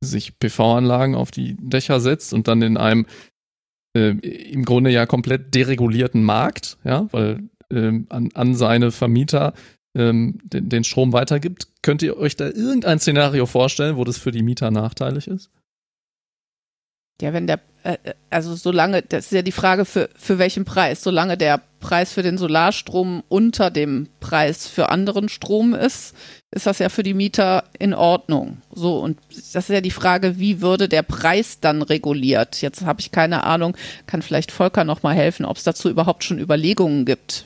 sich 0.00 0.38
PV-Anlagen 0.38 1.14
auf 1.14 1.30
die 1.30 1.56
Dächer 1.58 2.00
setzt 2.00 2.34
und 2.34 2.46
dann 2.48 2.62
in 2.62 2.76
einem 2.76 3.06
äh, 3.96 4.10
im 4.10 4.64
Grunde 4.64 4.90
ja 4.90 5.06
komplett 5.06 5.54
deregulierten 5.54 6.22
Markt, 6.22 6.78
ja, 6.84 7.08
weil 7.12 7.48
ähm, 7.70 8.06
an, 8.10 8.30
an 8.34 8.54
seine 8.54 8.90
Vermieter 8.92 9.54
ähm, 9.96 10.38
den, 10.42 10.68
den 10.68 10.84
Strom 10.84 11.12
weitergibt, 11.12 11.68
könnt 11.82 12.02
ihr 12.02 12.16
euch 12.16 12.36
da 12.36 12.46
irgendein 12.46 12.98
Szenario 12.98 13.46
vorstellen, 13.46 13.96
wo 13.96 14.04
das 14.04 14.18
für 14.18 14.32
die 14.32 14.42
Mieter 14.42 14.70
nachteilig 14.70 15.28
ist? 15.28 15.50
Ja, 17.20 17.32
wenn 17.32 17.46
der, 17.46 17.60
also 18.30 18.54
solange, 18.54 19.02
das 19.02 19.26
ist 19.26 19.32
ja 19.32 19.42
die 19.42 19.52
Frage, 19.52 19.84
für, 19.84 20.08
für 20.16 20.38
welchen 20.38 20.64
Preis. 20.64 21.02
Solange 21.02 21.36
der 21.36 21.60
Preis 21.80 22.12
für 22.12 22.22
den 22.22 22.38
Solarstrom 22.38 23.22
unter 23.28 23.70
dem 23.70 24.08
Preis 24.20 24.66
für 24.66 24.88
anderen 24.88 25.28
Strom 25.28 25.74
ist, 25.74 26.14
ist 26.50 26.66
das 26.66 26.78
ja 26.78 26.88
für 26.88 27.02
die 27.02 27.12
Mieter 27.12 27.64
in 27.78 27.92
Ordnung. 27.92 28.58
So, 28.72 29.00
und 29.00 29.18
das 29.28 29.64
ist 29.64 29.68
ja 29.68 29.82
die 29.82 29.90
Frage, 29.90 30.38
wie 30.38 30.62
würde 30.62 30.88
der 30.88 31.02
Preis 31.02 31.60
dann 31.60 31.82
reguliert? 31.82 32.62
Jetzt 32.62 32.86
habe 32.86 33.00
ich 33.00 33.10
keine 33.10 33.44
Ahnung, 33.44 33.76
kann 34.06 34.22
vielleicht 34.22 34.50
Volker 34.50 34.84
noch 34.84 35.02
mal 35.02 35.14
helfen, 35.14 35.44
ob 35.44 35.58
es 35.58 35.64
dazu 35.64 35.90
überhaupt 35.90 36.24
schon 36.24 36.38
Überlegungen 36.38 37.04
gibt. 37.04 37.44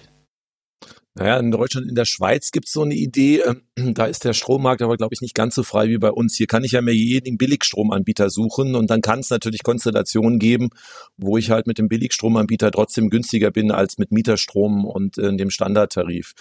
Naja, 1.19 1.37
in 1.39 1.51
Deutschland, 1.51 1.89
in 1.89 1.97
der 1.97 2.05
Schweiz 2.05 2.53
gibt 2.53 2.67
es 2.67 2.73
so 2.73 2.83
eine 2.83 2.95
Idee, 2.95 3.41
äh, 3.41 3.55
da 3.93 4.07
ist 4.07 4.25
der 4.25 4.35
Strommarkt 4.35 4.83
aber, 4.83 4.97
glaube 4.97 5.15
ich, 5.15 5.21
nicht 5.21 5.35
ganz 5.35 5.57
so 5.57 5.65
frei 5.65 5.89
wie 5.89 5.99
bei 5.99 6.13
uns. 6.13 6.37
Hier 6.37 6.47
kann 6.47 6.63
ich 6.63 6.73
ja 6.73 6.81
mir 6.81 6.95
jeden 6.95 7.39
Billigstromanbieter 7.39 8.31
suchen 8.31 8.77
und 8.77 8.89
dann 8.89 9.01
kann 9.01 9.19
es 9.19 9.31
natürlich 9.31 9.65
Konstellationen 9.65 10.39
geben, 10.39 10.71
wo 11.17 11.37
ich 11.37 11.51
halt 11.51 11.67
mit 11.67 11.79
dem 11.79 11.89
Billigstromanbieter 11.89 12.71
trotzdem 12.71 13.11
günstiger 13.11 13.51
bin 13.51 13.73
als 13.73 13.99
mit 13.99 14.13
Mieterstrom 14.13 14.85
und 14.85 15.19
äh, 15.19 15.37
dem 15.37 15.51
Standardtarif. 15.51 16.35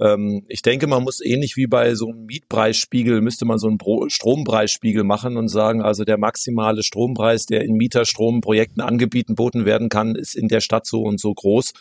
Ähm, 0.00 0.44
ich 0.48 0.62
denke, 0.62 0.86
man 0.86 1.02
muss 1.02 1.20
ähnlich 1.20 1.56
wie 1.56 1.66
bei 1.66 1.94
so 1.94 2.08
einem 2.08 2.24
Mietpreisspiegel, 2.24 3.20
müsste 3.20 3.44
man 3.44 3.58
so 3.58 3.68
einen 3.68 3.78
Pro 3.78 4.08
Strompreisspiegel 4.08 5.04
machen 5.04 5.36
und 5.36 5.48
sagen, 5.48 5.82
also 5.82 6.04
der 6.04 6.18
maximale 6.18 6.82
Strompreis, 6.82 7.44
der 7.44 7.62
in 7.62 7.74
Mieterstromprojekten 7.74 8.82
angeboten 8.82 9.64
werden 9.66 9.90
kann, 9.90 10.14
ist 10.14 10.34
in 10.34 10.48
der 10.48 10.60
Stadt 10.60 10.86
so 10.86 11.02
und 11.02 11.20
so 11.20 11.34
groß. 11.34 11.72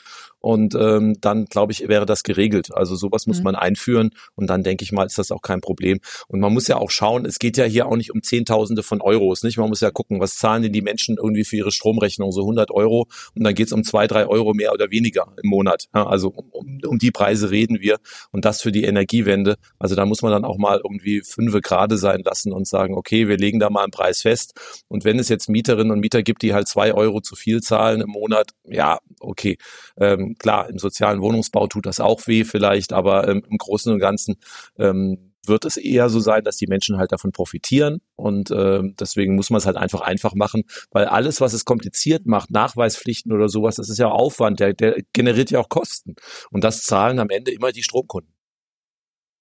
Und 0.44 0.76
ähm, 0.76 1.16
dann, 1.22 1.46
glaube 1.46 1.72
ich, 1.72 1.88
wäre 1.88 2.06
das 2.06 2.24
geregelt. 2.24 2.76
Also 2.76 2.98
sowas 2.98 3.28
muss 3.28 3.38
mhm. 3.38 3.44
man 3.46 3.56
einführen 3.56 4.10
und 4.36 4.48
dann 4.48 4.62
denke 4.62 4.84
ich 4.84 4.92
mal, 4.92 5.06
ist 5.06 5.18
das 5.18 5.32
auch 5.32 5.42
kein 5.42 5.62
Problem. 5.62 6.02
Und 6.28 6.42
man 6.42 6.54
muss 6.54 6.68
ja 6.68 6.76
auch 6.76 6.90
schauen, 6.90 7.26
es 7.26 7.40
geht 7.40 7.56
ja 7.56 7.64
hier 7.64 7.88
auch 7.88 7.96
nicht 7.96 8.14
um 8.14 8.22
Zehntausende 8.22 8.84
von 8.84 9.00
Euros, 9.00 9.44
nicht? 9.44 9.58
Man 9.58 9.70
muss 9.70 9.80
ja 9.80 9.90
gucken, 9.90 10.20
was 10.20 10.36
zahlen 10.36 10.62
denn 10.62 10.74
die 10.74 10.82
Menschen 10.82 11.16
irgendwie 11.16 11.46
für 11.46 11.56
ihre 11.56 11.72
Stromrechnung? 11.72 12.34
So 12.34 12.42
100 12.42 12.72
Euro 12.72 13.08
und 13.36 13.46
dann 13.46 13.56
geht 13.56 13.68
es 13.68 13.72
um 13.72 13.86
zwei, 13.86 14.06
drei 14.06 14.28
Euro 14.28 14.54
mehr 14.54 14.74
oder 14.74 14.92
weniger 14.92 15.28
im 15.42 15.50
Monat. 15.50 15.86
Ja, 15.96 16.08
also 16.08 16.34
um, 16.52 16.82
um 16.86 16.98
die 16.98 17.12
Preise 17.12 17.50
reden 17.50 17.80
wir 17.80 18.00
und 18.32 18.44
das 18.44 18.62
für 18.62 18.74
die 18.74 18.84
Energiewende. 18.84 19.56
Also 19.80 19.96
da 19.96 20.06
muss 20.06 20.24
man 20.24 20.34
dann 20.34 20.44
auch 20.44 20.58
mal 20.58 20.82
irgendwie 20.84 21.22
fünfe 21.22 21.62
gerade 21.62 21.96
sein 21.96 22.22
lassen 22.22 22.52
und 22.52 22.68
sagen, 22.68 22.96
okay, 22.96 23.30
wir 23.30 23.38
legen 23.38 23.60
da 23.60 23.70
mal 23.70 23.84
einen 23.84 23.92
Preis 23.92 24.24
fest. 24.24 24.60
Und 24.90 25.06
wenn 25.06 25.20
es 25.20 25.30
jetzt 25.30 25.48
Mieterinnen 25.48 25.92
und 25.92 26.02
Mieter 26.02 26.22
gibt, 26.22 26.42
die 26.42 26.54
halt 26.54 26.68
zwei 26.68 26.94
Euro 26.94 27.22
zu 27.22 27.38
viel 27.38 27.62
zahlen 27.62 28.02
im 28.02 28.10
Monat, 28.10 28.52
ja, 28.68 29.00
okay. 29.22 29.58
Ähm, 29.98 30.33
klar, 30.38 30.70
im 30.70 30.80
sozialen 30.80 31.22
Wohnungsbau 31.22 31.68
tut 31.68 31.86
das 31.86 32.00
auch 32.00 32.28
weh 32.28 32.44
vielleicht, 32.44 32.94
aber 32.94 33.28
ähm, 33.28 33.44
im 33.50 33.58
Großen 33.58 33.92
und 33.92 34.00
Ganzen 34.00 34.36
ähm, 34.78 35.34
wird 35.46 35.66
es 35.66 35.78
eher 35.78 36.10
so 36.10 36.20
sein, 36.20 36.44
dass 36.44 36.58
die 36.58 36.68
Menschen 36.68 36.98
halt 36.98 37.12
davon 37.12 37.32
profitieren 37.32 38.02
und 38.16 38.50
äh, 38.52 38.82
deswegen 39.00 39.36
muss 39.36 39.50
man 39.50 39.58
es 39.58 39.66
halt 39.66 39.78
einfach 39.78 40.02
einfach 40.02 40.36
machen, 40.36 40.64
weil 40.92 41.06
alles, 41.06 41.42
was 41.42 41.54
es 41.54 41.66
kompliziert 41.66 42.26
macht, 42.26 42.52
Nachweispflichten 42.52 43.32
oder 43.32 43.50
sowas, 43.50 43.76
das 43.76 43.90
ist 43.90 43.98
ja 43.98 44.10
Aufwand, 44.10 44.60
der, 44.60 44.74
der 44.74 45.02
generiert 45.12 45.52
ja 45.52 45.60
auch 45.60 45.70
Kosten 45.70 46.16
und 46.52 46.64
das 46.64 46.82
zahlen 46.82 47.20
am 47.20 47.30
Ende 47.30 47.52
immer 47.52 47.72
die 47.72 47.84
Stromkunden. 47.84 48.34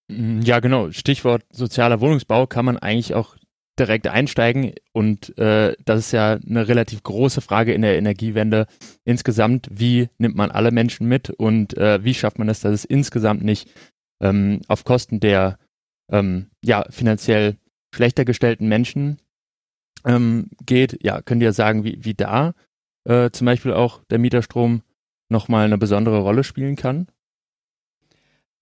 Mm, 0.08 0.40
ja, 0.42 0.60
genau. 0.60 0.90
Stichwort 0.90 1.44
sozialer 1.50 2.00
Wohnungsbau 2.00 2.46
kann 2.46 2.64
man 2.64 2.78
eigentlich 2.78 3.14
auch 3.14 3.36
direkt 3.78 4.06
einsteigen. 4.06 4.72
Und 4.92 5.36
äh, 5.38 5.74
das 5.84 6.00
ist 6.00 6.12
ja 6.12 6.34
eine 6.34 6.68
relativ 6.68 7.02
große 7.02 7.40
Frage 7.40 7.72
in 7.72 7.82
der 7.82 7.96
Energiewende 7.96 8.66
insgesamt. 9.04 9.68
Wie 9.70 10.08
nimmt 10.18 10.36
man 10.36 10.50
alle 10.50 10.70
Menschen 10.70 11.08
mit 11.08 11.30
und 11.30 11.76
äh, 11.76 12.04
wie 12.04 12.14
schafft 12.14 12.38
man 12.38 12.48
es, 12.48 12.60
dass 12.60 12.72
es 12.72 12.84
insgesamt 12.84 13.42
nicht 13.42 13.70
ähm, 14.22 14.60
auf 14.68 14.84
Kosten 14.84 15.20
der 15.20 15.58
ähm, 16.10 16.50
ja, 16.62 16.84
finanziell 16.90 17.56
schlechter 17.94 18.24
gestellten 18.24 18.68
Menschen 18.68 19.18
ähm, 20.04 20.50
geht? 20.64 20.98
Ja, 21.02 21.22
könnt 21.22 21.42
ihr 21.42 21.52
sagen, 21.52 21.84
wie, 21.84 22.04
wie 22.04 22.14
da 22.14 22.54
äh, 23.04 23.30
zum 23.30 23.46
Beispiel 23.46 23.72
auch 23.72 24.04
der 24.10 24.18
Mieterstrom 24.18 24.82
nochmal 25.30 25.64
eine 25.64 25.78
besondere 25.78 26.20
Rolle 26.20 26.44
spielen 26.44 26.76
kann? 26.76 27.08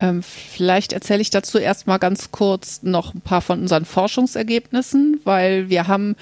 Ähm, 0.01 0.23
vielleicht 0.23 0.93
erzähle 0.93 1.21
ich 1.21 1.31
dazu 1.31 1.59
erstmal 1.59 1.99
ganz 1.99 2.31
kurz 2.31 2.83
noch 2.83 3.15
ein 3.15 3.21
paar 3.21 3.43
von 3.43 3.61
unseren 3.61 3.85
Forschungsergebnissen, 3.85 5.21
weil 5.25 5.69
wir 5.69 5.87
haben 5.87 6.17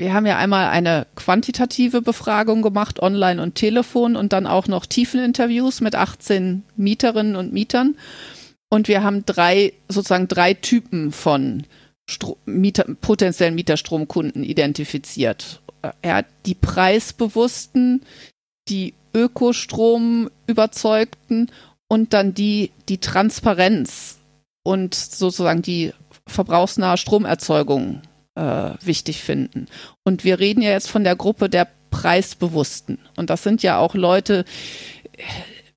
wir 0.00 0.14
haben 0.14 0.26
ja 0.26 0.38
einmal 0.38 0.68
eine 0.68 1.08
quantitative 1.16 2.02
Befragung 2.02 2.62
gemacht, 2.62 3.00
online 3.00 3.42
und 3.42 3.56
Telefon, 3.56 4.14
und 4.14 4.32
dann 4.32 4.46
auch 4.46 4.68
noch 4.68 4.86
Tiefeninterviews 4.86 5.80
mit 5.80 5.96
18 5.96 6.62
Mieterinnen 6.76 7.34
und 7.34 7.52
Mietern. 7.52 7.96
Und 8.70 8.86
wir 8.86 9.02
haben 9.02 9.26
drei, 9.26 9.72
sozusagen 9.88 10.28
drei 10.28 10.54
Typen 10.54 11.10
von 11.10 11.64
Stro 12.08 12.38
Mieter, 12.46 12.84
potenziellen 13.00 13.56
Mieterstromkunden 13.56 14.44
identifiziert. 14.44 15.60
Ja, 16.04 16.22
die 16.46 16.54
preisbewussten, 16.54 18.02
die 18.68 18.94
Ökostrom 19.14 20.30
überzeugten 20.46 21.50
und 21.88 22.12
dann 22.12 22.34
die, 22.34 22.70
die 22.88 22.98
Transparenz 22.98 24.18
und 24.62 24.94
sozusagen 24.94 25.62
die 25.62 25.92
verbrauchsnahe 26.26 26.98
Stromerzeugung 26.98 28.02
äh, 28.34 28.70
wichtig 28.82 29.22
finden. 29.22 29.66
Und 30.04 30.24
wir 30.24 30.38
reden 30.38 30.62
ja 30.62 30.70
jetzt 30.70 30.90
von 30.90 31.04
der 31.04 31.16
Gruppe 31.16 31.48
der 31.48 31.68
Preisbewussten. 31.90 32.98
Und 33.16 33.30
das 33.30 33.42
sind 33.42 33.62
ja 33.62 33.78
auch 33.78 33.94
Leute, 33.94 34.44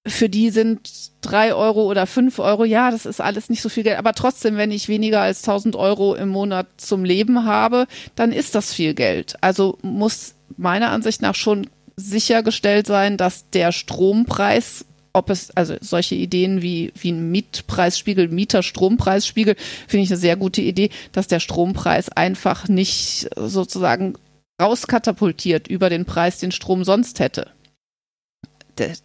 für 0.06 0.30
die 0.30 0.50
sind 0.50 1.12
drei 1.22 1.54
Euro 1.54 1.84
oder 1.84 2.08
fünf 2.08 2.40
Euro, 2.40 2.66
ja, 2.66 2.92
das 2.92 3.06
ist 3.06 3.22
alles 3.22 3.50
nicht 3.50 3.62
so 3.62 3.70
viel 3.70 3.84
Geld. 3.84 3.98
Aber 3.98 4.14
trotzdem, 4.14 4.58
wenn 4.58 4.72
ich 4.72 4.90
weniger 4.90 5.22
als 5.22 5.44
1000 5.44 5.76
Euro 5.76 6.16
im 6.16 6.30
Monat 6.30 6.68
zum 6.78 7.06
Leben 7.06 7.46
habe, 7.46 7.88
dann 8.16 8.32
ist 8.32 8.56
das 8.56 8.74
viel 8.74 8.94
Geld. 8.94 9.36
Also 9.42 9.78
muss 9.84 10.36
meiner 10.58 10.90
Ansicht 10.90 11.22
nach 11.22 11.36
schon 11.36 11.68
sichergestellt 11.96 12.88
sein, 12.88 13.18
dass 13.18 13.50
der 13.52 13.72
Strompreis 13.72 14.86
ob 15.14 15.30
es, 15.30 15.52
also 15.52 15.76
solche 15.82 16.16
Ideen 16.16 16.62
wie, 16.62 16.94
wie 16.96 17.12
ein 17.12 17.32
Mietpreisspiegel, 17.32 18.28
Mieterstrompreisspiegel, 18.28 19.56
finde 19.88 20.04
ich 20.04 20.10
eine 20.10 20.20
sehr 20.20 20.38
gute 20.38 20.62
Idee, 20.62 20.90
dass 21.12 21.28
der 21.28 21.40
Strompreis 21.40 22.10
einfach 22.10 22.68
nicht 22.68 23.30
sozusagen 23.36 24.16
rauskatapultiert 24.62 25.68
über 25.68 25.90
den 25.90 26.06
Preis, 26.06 26.38
den 26.38 26.52
Strom 26.52 26.84
sonst 26.84 27.20
hätte. 27.20 27.52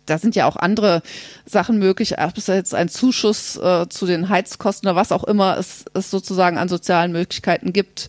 Da 0.06 0.18
sind 0.18 0.36
ja 0.36 0.46
auch 0.46 0.56
andere 0.56 1.02
Sachen 1.44 1.78
möglich, 1.78 2.18
ob 2.18 2.38
es 2.38 2.46
jetzt 2.46 2.74
ein 2.74 2.88
Zuschuss 2.88 3.56
äh, 3.56 3.86
zu 3.88 4.06
den 4.06 4.28
Heizkosten 4.28 4.88
oder 4.88 4.96
was 4.96 5.12
auch 5.12 5.24
immer 5.24 5.58
es, 5.58 5.84
es 5.92 6.10
sozusagen 6.10 6.56
an 6.56 6.68
sozialen 6.68 7.12
Möglichkeiten 7.12 7.72
gibt, 7.72 8.08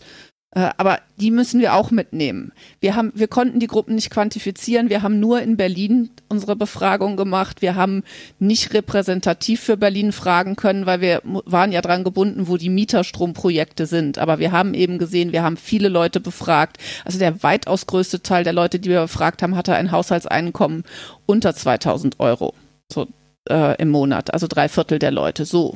aber 0.52 1.00
die 1.16 1.30
müssen 1.30 1.60
wir 1.60 1.74
auch 1.74 1.90
mitnehmen. 1.90 2.52
Wir 2.80 2.96
haben, 2.96 3.12
wir 3.14 3.28
konnten 3.28 3.60
die 3.60 3.66
Gruppen 3.66 3.94
nicht 3.94 4.08
quantifizieren. 4.08 4.88
Wir 4.88 5.02
haben 5.02 5.20
nur 5.20 5.42
in 5.42 5.58
Berlin 5.58 6.10
unsere 6.28 6.56
Befragung 6.56 7.16
gemacht. 7.16 7.60
Wir 7.60 7.74
haben 7.74 8.02
nicht 8.38 8.72
repräsentativ 8.72 9.60
für 9.60 9.76
Berlin 9.76 10.10
fragen 10.10 10.56
können, 10.56 10.86
weil 10.86 11.02
wir 11.02 11.20
waren 11.24 11.70
ja 11.70 11.82
dran 11.82 12.02
gebunden, 12.02 12.48
wo 12.48 12.56
die 12.56 12.70
Mieterstromprojekte 12.70 13.84
sind. 13.84 14.16
Aber 14.18 14.38
wir 14.38 14.50
haben 14.50 14.72
eben 14.72 14.98
gesehen, 14.98 15.32
wir 15.32 15.42
haben 15.42 15.58
viele 15.58 15.90
Leute 15.90 16.18
befragt. 16.18 16.78
Also 17.04 17.18
der 17.18 17.42
weitaus 17.42 17.86
größte 17.86 18.22
Teil 18.22 18.42
der 18.42 18.54
Leute, 18.54 18.78
die 18.78 18.88
wir 18.88 19.02
befragt 19.02 19.42
haben, 19.42 19.54
hatte 19.54 19.74
ein 19.74 19.92
Haushaltseinkommen 19.92 20.84
unter 21.26 21.54
2000 21.54 22.20
Euro. 22.20 22.54
So, 22.90 23.06
äh, 23.50 23.80
im 23.80 23.90
Monat, 23.90 24.32
also 24.32 24.46
drei 24.46 24.68
Viertel 24.70 24.98
der 24.98 25.10
Leute. 25.10 25.44
So 25.44 25.74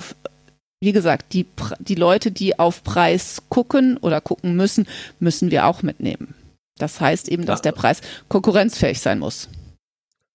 wie 0.82 0.90
gesagt, 0.90 1.32
die, 1.32 1.46
die 1.78 1.94
Leute, 1.94 2.32
die 2.32 2.58
auf 2.58 2.82
Preis 2.82 3.40
gucken 3.48 3.98
oder 3.98 4.20
gucken 4.20 4.56
müssen, 4.56 4.88
müssen 5.20 5.52
wir 5.52 5.66
auch 5.66 5.84
mitnehmen. 5.84 6.34
Das 6.76 7.00
heißt 7.00 7.28
eben, 7.28 7.46
dass 7.46 7.62
der 7.62 7.70
Preis 7.70 8.00
konkurrenzfähig 8.28 9.00
sein 9.00 9.20
muss. 9.20 9.48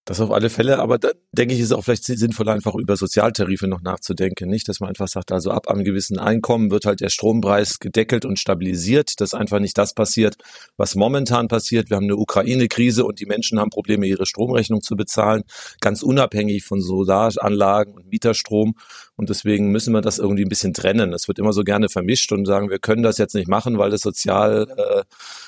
Das 0.07 0.21
auf 0.21 0.31
alle 0.31 0.49
Fälle, 0.49 0.79
aber 0.79 0.99
da 0.99 1.09
denke 1.33 1.53
ich, 1.53 1.59
ist 1.59 1.73
auch 1.73 1.83
vielleicht 1.83 2.05
sinnvoll, 2.05 2.47
einfach 2.47 2.75
über 2.75 2.95
Sozialtarife 2.95 3.67
noch 3.67 3.81
nachzudenken. 3.81 4.49
Nicht, 4.49 4.69
dass 4.69 4.79
man 4.79 4.87
einfach 4.87 5.09
sagt, 5.09 5.33
also 5.33 5.51
ab 5.51 5.67
einem 5.67 5.83
gewissen 5.83 6.17
Einkommen 6.17 6.71
wird 6.71 6.85
halt 6.85 7.01
der 7.01 7.09
Strompreis 7.09 7.79
gedeckelt 7.79 8.23
und 8.23 8.39
stabilisiert, 8.39 9.19
dass 9.19 9.33
einfach 9.33 9.59
nicht 9.59 9.77
das 9.77 9.93
passiert, 9.93 10.37
was 10.77 10.95
momentan 10.95 11.49
passiert. 11.49 11.89
Wir 11.89 11.97
haben 11.97 12.05
eine 12.05 12.15
Ukraine-Krise 12.15 13.03
und 13.03 13.19
die 13.19 13.25
Menschen 13.25 13.59
haben 13.59 13.69
Probleme, 13.69 14.07
ihre 14.07 14.25
Stromrechnung 14.25 14.81
zu 14.81 14.95
bezahlen, 14.95 15.43
ganz 15.81 16.03
unabhängig 16.03 16.63
von 16.63 16.79
Solaranlagen 16.79 17.93
und 17.93 18.07
Mieterstrom. 18.07 18.75
Und 19.17 19.29
deswegen 19.29 19.71
müssen 19.71 19.93
wir 19.93 20.01
das 20.01 20.19
irgendwie 20.19 20.43
ein 20.43 20.49
bisschen 20.49 20.73
trennen. 20.73 21.11
Es 21.11 21.27
wird 21.27 21.39
immer 21.39 21.51
so 21.51 21.63
gerne 21.63 21.89
vermischt 21.89 22.31
und 22.31 22.45
sagen, 22.45 22.69
wir 22.69 22.77
können 22.77 23.01
das 23.01 23.17
jetzt 23.17 23.33
nicht 23.33 23.47
machen, 23.47 23.79
weil 23.79 23.91
es 23.91 24.01
sozial 24.01 24.67
äh, 24.77 25.03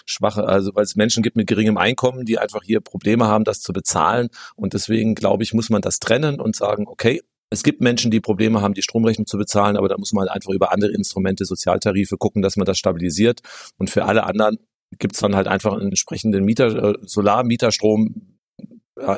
schwache, 0.06 0.44
also 0.46 0.74
weil 0.74 0.84
es 0.84 0.96
Menschen 0.96 1.22
gibt 1.22 1.36
mit 1.36 1.48
geringem 1.48 1.78
Einkommen, 1.78 2.26
die 2.26 2.40
einfach 2.40 2.64
hier 2.64 2.82
Probleme 2.82 3.28
haben, 3.28 3.44
das 3.44 3.62
zu 3.62 3.72
bezahlen. 3.72 4.30
Und 4.56 4.74
deswegen 4.74 5.14
glaube 5.14 5.44
ich, 5.44 5.54
muss 5.54 5.70
man 5.70 5.84
das 5.84 6.00
trennen 6.00 6.42
und 6.42 6.56
sagen, 6.56 6.88
okay, 6.88 7.22
es 7.52 7.64
gibt 7.64 7.80
Menschen, 7.80 8.10
die 8.10 8.20
Probleme 8.20 8.62
haben, 8.62 8.74
die 8.74 8.82
Stromrechnung 8.82 9.28
zu 9.28 9.38
bezahlen, 9.38 9.78
aber 9.78 9.88
da 9.88 9.98
muss 9.98 10.14
man 10.14 10.24
halt 10.24 10.32
einfach 10.32 10.52
über 10.52 10.72
andere 10.72 10.92
Instrumente, 10.92 11.46
Sozialtarife 11.46 12.18
gucken, 12.18 12.42
dass 12.42 12.58
man 12.58 12.66
das 12.66 12.78
stabilisiert. 12.78 13.42
Und 13.78 13.92
für 13.92 14.06
alle 14.06 14.24
anderen 14.24 14.58
gibt 14.98 15.14
es 15.14 15.22
dann 15.22 15.36
halt 15.36 15.48
einfach 15.48 15.74
einen 15.74 15.90
entsprechenden 15.90 16.44
Mieter, 16.44 16.96
äh, 16.96 16.98
Solar-Mieterstrom 17.02 18.38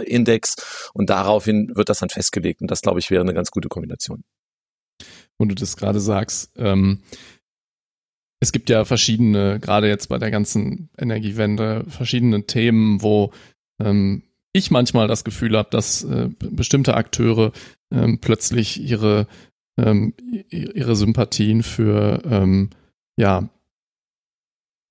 Index 0.06 0.92
und 0.94 1.10
daraufhin 1.10 1.72
wird 1.76 1.90
das 1.90 2.00
dann 2.00 2.10
festgelegt 2.10 2.62
und 2.62 2.70
das 2.70 2.82
glaube 2.82 3.00
ich 3.00 3.10
wäre 3.10 3.22
eine 3.22 3.34
ganz 3.34 3.50
gute 3.50 3.68
Kombination 3.68 4.24
wo 5.42 5.46
du 5.46 5.56
das 5.56 5.76
gerade 5.76 6.00
sagst. 6.00 6.52
Ähm, 6.56 7.00
es 8.40 8.52
gibt 8.52 8.70
ja 8.70 8.86
verschiedene, 8.86 9.60
gerade 9.60 9.88
jetzt 9.88 10.08
bei 10.08 10.18
der 10.18 10.32
ganzen 10.32 10.90
Energiewende, 10.98 11.84
verschiedene 11.88 12.46
Themen, 12.46 13.02
wo 13.02 13.34
ähm, 13.80 14.24
ich 14.54 14.72
manchmal 14.72 15.08
das 15.08 15.24
Gefühl 15.24 15.58
habe, 15.58 15.70
dass 15.72 16.04
äh, 16.04 16.30
bestimmte 16.40 16.94
Akteure 16.94 17.52
ähm, 17.92 18.20
plötzlich 18.20 18.82
ihre, 18.82 19.28
ähm, 19.80 20.14
ihre 20.50 20.96
Sympathien 20.96 21.64
für 21.64 22.22
ähm, 22.26 22.70
ja, 23.18 23.50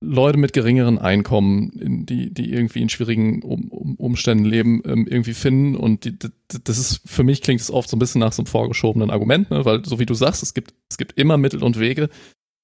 Leute 0.03 0.39
mit 0.39 0.55
geringeren 0.55 0.99
Einkommen, 0.99 2.07
die, 2.07 2.33
die 2.33 2.53
irgendwie 2.53 2.81
in 2.81 2.89
schwierigen 2.89 3.43
um, 3.43 3.69
um, 3.69 3.97
Umständen 3.97 4.47
leben, 4.47 4.81
ähm, 4.87 5.07
irgendwie 5.07 5.35
finden. 5.35 5.77
Und 5.77 6.05
die, 6.05 6.19
das 6.49 6.79
ist, 6.79 7.03
für 7.05 7.23
mich 7.23 7.43
klingt 7.43 7.61
es 7.61 7.71
oft 7.71 7.91
so 7.91 7.97
ein 7.97 7.99
bisschen 7.99 8.21
nach 8.21 8.33
so 8.33 8.41
einem 8.41 8.47
vorgeschobenen 8.47 9.11
Argument, 9.11 9.51
ne? 9.51 9.65
weil 9.67 9.85
so 9.85 9.99
wie 9.99 10.07
du 10.07 10.15
sagst, 10.15 10.43
es 10.43 10.55
gibt, 10.55 10.73
es 10.89 10.97
gibt 10.97 11.19
immer 11.19 11.37
Mittel 11.37 11.63
und 11.63 11.79
Wege, 11.79 12.09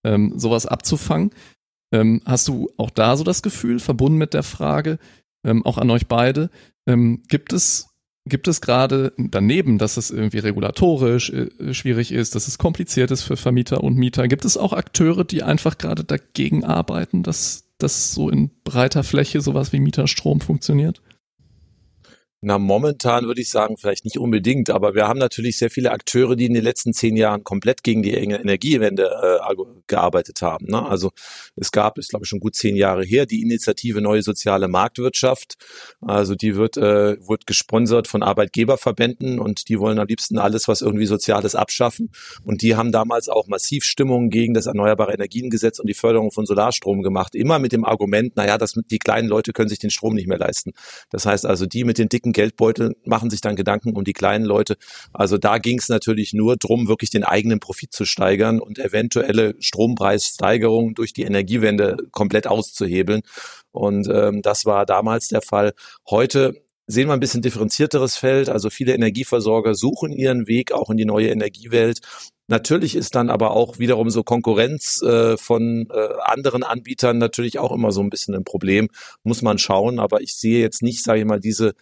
ähm, 0.04 0.38
sowas 0.38 0.64
abzufangen. 0.64 1.30
Ähm, 1.92 2.22
hast 2.24 2.48
du 2.48 2.70
auch 2.78 2.90
da 2.90 3.16
so 3.16 3.24
das 3.24 3.42
Gefühl, 3.42 3.80
verbunden 3.80 4.18
mit 4.18 4.32
der 4.32 4.42
Frage, 4.42 4.98
ähm, 5.44 5.64
auch 5.64 5.76
an 5.76 5.90
euch 5.90 6.06
beide, 6.06 6.50
ähm, 6.86 7.22
gibt 7.28 7.52
es 7.52 7.95
gibt 8.26 8.48
es 8.48 8.60
gerade 8.60 9.12
daneben, 9.16 9.78
dass 9.78 9.96
es 9.96 10.10
irgendwie 10.10 10.38
regulatorisch 10.38 11.30
äh, 11.30 11.72
schwierig 11.72 12.12
ist, 12.12 12.34
dass 12.34 12.48
es 12.48 12.58
kompliziert 12.58 13.10
ist 13.10 13.22
für 13.22 13.36
Vermieter 13.36 13.82
und 13.82 13.96
Mieter, 13.96 14.28
gibt 14.28 14.44
es 14.44 14.56
auch 14.56 14.72
Akteure, 14.72 15.24
die 15.24 15.42
einfach 15.42 15.78
gerade 15.78 16.04
dagegen 16.04 16.64
arbeiten, 16.64 17.22
dass 17.22 17.64
das 17.78 18.12
so 18.12 18.28
in 18.28 18.50
breiter 18.64 19.04
Fläche 19.04 19.40
sowas 19.40 19.72
wie 19.72 19.80
Mieterstrom 19.80 20.40
funktioniert? 20.40 21.00
Na, 22.42 22.58
momentan 22.58 23.24
würde 23.24 23.40
ich 23.40 23.48
sagen, 23.48 23.76
vielleicht 23.78 24.04
nicht 24.04 24.18
unbedingt, 24.18 24.68
aber 24.70 24.94
wir 24.94 25.08
haben 25.08 25.18
natürlich 25.18 25.56
sehr 25.56 25.70
viele 25.70 25.90
Akteure, 25.90 26.36
die 26.36 26.44
in 26.44 26.54
den 26.54 26.62
letzten 26.62 26.92
zehn 26.92 27.16
Jahren 27.16 27.44
komplett 27.44 27.82
gegen 27.82 28.02
die 28.02 28.12
Energiewende 28.12 29.10
äh, 29.22 29.54
gearbeitet 29.86 30.42
haben. 30.42 30.66
Ne? 30.66 30.86
Also 30.86 31.10
es 31.56 31.72
gab, 31.72 31.98
ist 31.98 32.10
glaube 32.10 32.24
ich 32.24 32.28
schon 32.28 32.40
gut 32.40 32.54
zehn 32.54 32.76
Jahre 32.76 33.04
her, 33.04 33.26
die 33.26 33.42
Initiative 33.42 34.00
Neue 34.00 34.22
Soziale 34.22 34.68
Marktwirtschaft. 34.68 35.56
Also 36.00 36.34
die 36.34 36.56
wird, 36.56 36.76
äh, 36.76 37.16
wird 37.26 37.46
gesponsert 37.46 38.06
von 38.06 38.22
Arbeitgeberverbänden 38.22 39.40
und 39.40 39.68
die 39.68 39.80
wollen 39.80 39.98
am 39.98 40.06
liebsten 40.06 40.38
alles, 40.38 40.68
was 40.68 40.82
irgendwie 40.82 41.06
Soziales 41.06 41.54
abschaffen. 41.54 42.10
Und 42.44 42.60
die 42.60 42.76
haben 42.76 42.92
damals 42.92 43.28
auch 43.28 43.48
massiv 43.48 43.82
Stimmung 43.82 44.28
gegen 44.28 44.54
das 44.54 44.66
Erneuerbare 44.66 45.14
Energiengesetz 45.14 45.78
und 45.78 45.88
die 45.88 45.94
Förderung 45.94 46.30
von 46.30 46.46
Solarstrom 46.46 47.02
gemacht. 47.02 47.34
Immer 47.34 47.58
mit 47.58 47.72
dem 47.72 47.84
Argument, 47.84 48.36
naja, 48.36 48.56
das, 48.56 48.74
die 48.90 48.98
kleinen 48.98 49.28
Leute 49.28 49.52
können 49.52 49.68
sich 49.68 49.78
den 49.78 49.90
Strom 49.90 50.14
nicht 50.14 50.28
mehr 50.28 50.38
leisten. 50.38 50.74
Das 51.10 51.26
heißt 51.26 51.46
also, 51.46 51.66
die 51.66 51.84
mit 51.84 51.98
den 51.98 52.08
dicken 52.08 52.25
dicken 52.26 52.32
Geldbeutel 52.32 52.96
machen 53.04 53.30
sich 53.30 53.40
dann 53.40 53.56
Gedanken 53.56 53.94
um 53.94 54.04
die 54.04 54.12
kleinen 54.12 54.44
Leute. 54.44 54.76
Also 55.12 55.38
da 55.38 55.58
ging 55.58 55.78
es 55.78 55.88
natürlich 55.88 56.32
nur 56.32 56.56
drum, 56.56 56.88
wirklich 56.88 57.10
den 57.10 57.24
eigenen 57.24 57.60
Profit 57.60 57.92
zu 57.92 58.04
steigern 58.04 58.60
und 58.60 58.78
eventuelle 58.78 59.54
Strompreissteigerungen 59.60 60.94
durch 60.94 61.12
die 61.12 61.22
Energiewende 61.22 61.96
komplett 62.10 62.46
auszuhebeln. 62.46 63.22
Und 63.70 64.08
ähm, 64.12 64.42
das 64.42 64.64
war 64.64 64.86
damals 64.86 65.28
der 65.28 65.42
Fall. 65.42 65.72
Heute 66.08 66.54
sehen 66.86 67.08
wir 67.08 67.14
ein 67.14 67.20
bisschen 67.20 67.42
differenzierteres 67.42 68.16
Feld. 68.16 68.48
Also 68.48 68.70
viele 68.70 68.94
Energieversorger 68.94 69.74
suchen 69.74 70.12
ihren 70.12 70.46
Weg 70.46 70.72
auch 70.72 70.90
in 70.90 70.96
die 70.96 71.04
neue 71.04 71.28
Energiewelt. 71.28 72.00
Natürlich 72.48 72.94
ist 72.94 73.16
dann 73.16 73.28
aber 73.28 73.50
auch 73.50 73.80
wiederum 73.80 74.08
so 74.08 74.22
Konkurrenz 74.22 75.02
äh, 75.02 75.36
von 75.36 75.88
äh, 75.92 76.08
anderen 76.22 76.62
Anbietern 76.62 77.18
natürlich 77.18 77.58
auch 77.58 77.72
immer 77.72 77.90
so 77.90 78.00
ein 78.00 78.10
bisschen 78.10 78.36
ein 78.36 78.44
Problem. 78.44 78.88
Muss 79.24 79.42
man 79.42 79.58
schauen. 79.58 79.98
Aber 79.98 80.20
ich 80.20 80.36
sehe 80.36 80.60
jetzt 80.60 80.80
nicht, 80.80 81.02
sage 81.02 81.20
ich 81.20 81.26
mal, 81.26 81.40
diese 81.40 81.74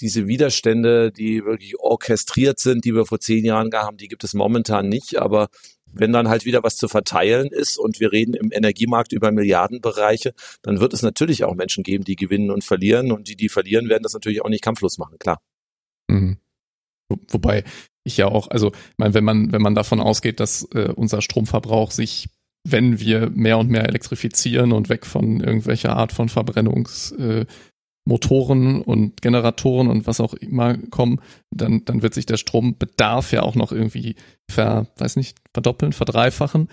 diese 0.00 0.26
Widerstände, 0.26 1.10
die 1.12 1.44
wirklich 1.44 1.78
orchestriert 1.78 2.58
sind, 2.58 2.84
die 2.84 2.94
wir 2.94 3.06
vor 3.06 3.20
zehn 3.20 3.44
Jahren 3.44 3.70
gehabt 3.70 3.86
haben, 3.86 3.96
die 3.96 4.08
gibt 4.08 4.24
es 4.24 4.34
momentan 4.34 4.88
nicht. 4.88 5.18
Aber 5.18 5.48
wenn 5.92 6.12
dann 6.12 6.28
halt 6.28 6.44
wieder 6.44 6.62
was 6.62 6.76
zu 6.76 6.88
verteilen 6.88 7.48
ist 7.48 7.78
und 7.78 8.00
wir 8.00 8.12
reden 8.12 8.34
im 8.34 8.52
Energiemarkt 8.52 9.12
über 9.12 9.32
Milliardenbereiche, 9.32 10.34
dann 10.62 10.80
wird 10.80 10.92
es 10.92 11.02
natürlich 11.02 11.44
auch 11.44 11.54
Menschen 11.54 11.82
geben, 11.82 12.04
die 12.04 12.16
gewinnen 12.16 12.50
und 12.50 12.64
verlieren. 12.64 13.12
Und 13.12 13.28
die, 13.28 13.36
die 13.36 13.48
verlieren, 13.48 13.88
werden 13.88 14.02
das 14.02 14.14
natürlich 14.14 14.44
auch 14.44 14.50
nicht 14.50 14.62
kampflos 14.62 14.98
machen, 14.98 15.18
klar. 15.18 15.40
Mhm. 16.08 16.38
Wobei 17.28 17.64
ich 18.04 18.16
ja 18.16 18.26
auch, 18.26 18.48
also, 18.48 18.72
ich 18.72 18.98
meine, 18.98 19.14
wenn 19.14 19.24
man, 19.24 19.52
wenn 19.52 19.62
man 19.62 19.74
davon 19.74 20.00
ausgeht, 20.00 20.40
dass 20.40 20.68
äh, 20.74 20.92
unser 20.94 21.22
Stromverbrauch 21.22 21.90
sich 21.90 22.28
wenn 22.68 22.98
wir 22.98 23.30
mehr 23.30 23.58
und 23.58 23.70
mehr 23.70 23.84
elektrifizieren 23.84 24.72
und 24.72 24.88
weg 24.88 25.06
von 25.06 25.40
irgendwelcher 25.40 25.96
Art 25.96 26.12
von 26.12 26.28
Verbrennungs, 26.28 27.12
äh, 27.12 27.46
Motoren 28.06 28.82
und 28.82 29.20
Generatoren 29.20 29.88
und 29.88 30.06
was 30.06 30.20
auch 30.20 30.32
immer 30.32 30.78
kommen, 30.78 31.20
dann, 31.50 31.84
dann 31.84 32.02
wird 32.02 32.14
sich 32.14 32.24
der 32.24 32.36
Strombedarf 32.36 33.32
ja 33.32 33.42
auch 33.42 33.56
noch 33.56 33.72
irgendwie 33.72 34.14
ver, 34.48 34.86
weiß 34.96 35.16
nicht, 35.16 35.38
verdoppeln, 35.52 35.92
verdreifachen 35.92 36.68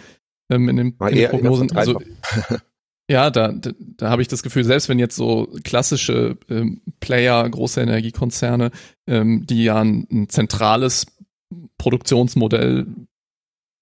ähm, 0.51 0.69
in, 0.69 0.77
den, 0.77 0.95
in 0.99 1.15
den 1.15 1.29
Prognosen. 1.29 1.71
Also, 1.75 1.99
ja, 3.09 3.31
da, 3.31 3.51
da, 3.51 3.71
da 3.79 4.09
habe 4.11 4.21
ich 4.21 4.27
das 4.27 4.43
Gefühl, 4.43 4.63
selbst 4.63 4.89
wenn 4.89 4.99
jetzt 4.99 5.15
so 5.15 5.49
klassische 5.63 6.37
ähm, 6.49 6.81
Player, 6.99 7.49
große 7.49 7.81
Energiekonzerne, 7.81 8.69
ähm, 9.07 9.47
die 9.47 9.63
ja 9.63 9.81
ein, 9.81 10.07
ein 10.11 10.29
zentrales 10.29 11.07
Produktionsmodell 11.79 12.85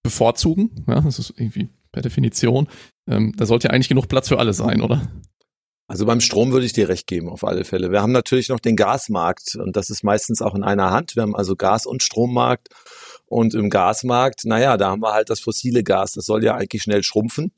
bevorzugen, 0.03 0.85
ja, 0.87 1.01
das 1.01 1.19
ist 1.19 1.33
irgendwie 1.35 1.67
per 1.91 2.01
Definition, 2.01 2.69
ähm, 3.09 3.33
da 3.35 3.45
sollte 3.45 3.67
ja 3.67 3.73
eigentlich 3.73 3.89
genug 3.89 4.07
Platz 4.07 4.29
für 4.29 4.39
alle 4.39 4.53
sein, 4.53 4.81
oder? 4.81 5.11
Also 5.91 6.05
beim 6.05 6.21
Strom 6.21 6.53
würde 6.53 6.65
ich 6.65 6.71
dir 6.71 6.87
recht 6.87 7.05
geben, 7.05 7.27
auf 7.27 7.43
alle 7.43 7.65
Fälle. 7.65 7.91
Wir 7.91 8.01
haben 8.01 8.13
natürlich 8.13 8.47
noch 8.47 8.61
den 8.61 8.77
Gasmarkt 8.77 9.57
und 9.57 9.75
das 9.75 9.89
ist 9.89 10.05
meistens 10.05 10.41
auch 10.41 10.55
in 10.55 10.63
einer 10.63 10.89
Hand. 10.89 11.17
Wir 11.17 11.23
haben 11.23 11.35
also 11.35 11.57
Gas- 11.57 11.85
und 11.85 12.01
Strommarkt. 12.01 12.69
Und 13.25 13.53
im 13.53 13.69
Gasmarkt, 13.69 14.45
naja, 14.45 14.77
da 14.77 14.89
haben 14.89 15.01
wir 15.01 15.11
halt 15.11 15.29
das 15.29 15.41
fossile 15.41 15.83
Gas. 15.83 16.13
Das 16.13 16.23
soll 16.23 16.45
ja 16.45 16.55
eigentlich 16.55 16.83
schnell 16.83 17.03
schrumpfen. 17.03 17.51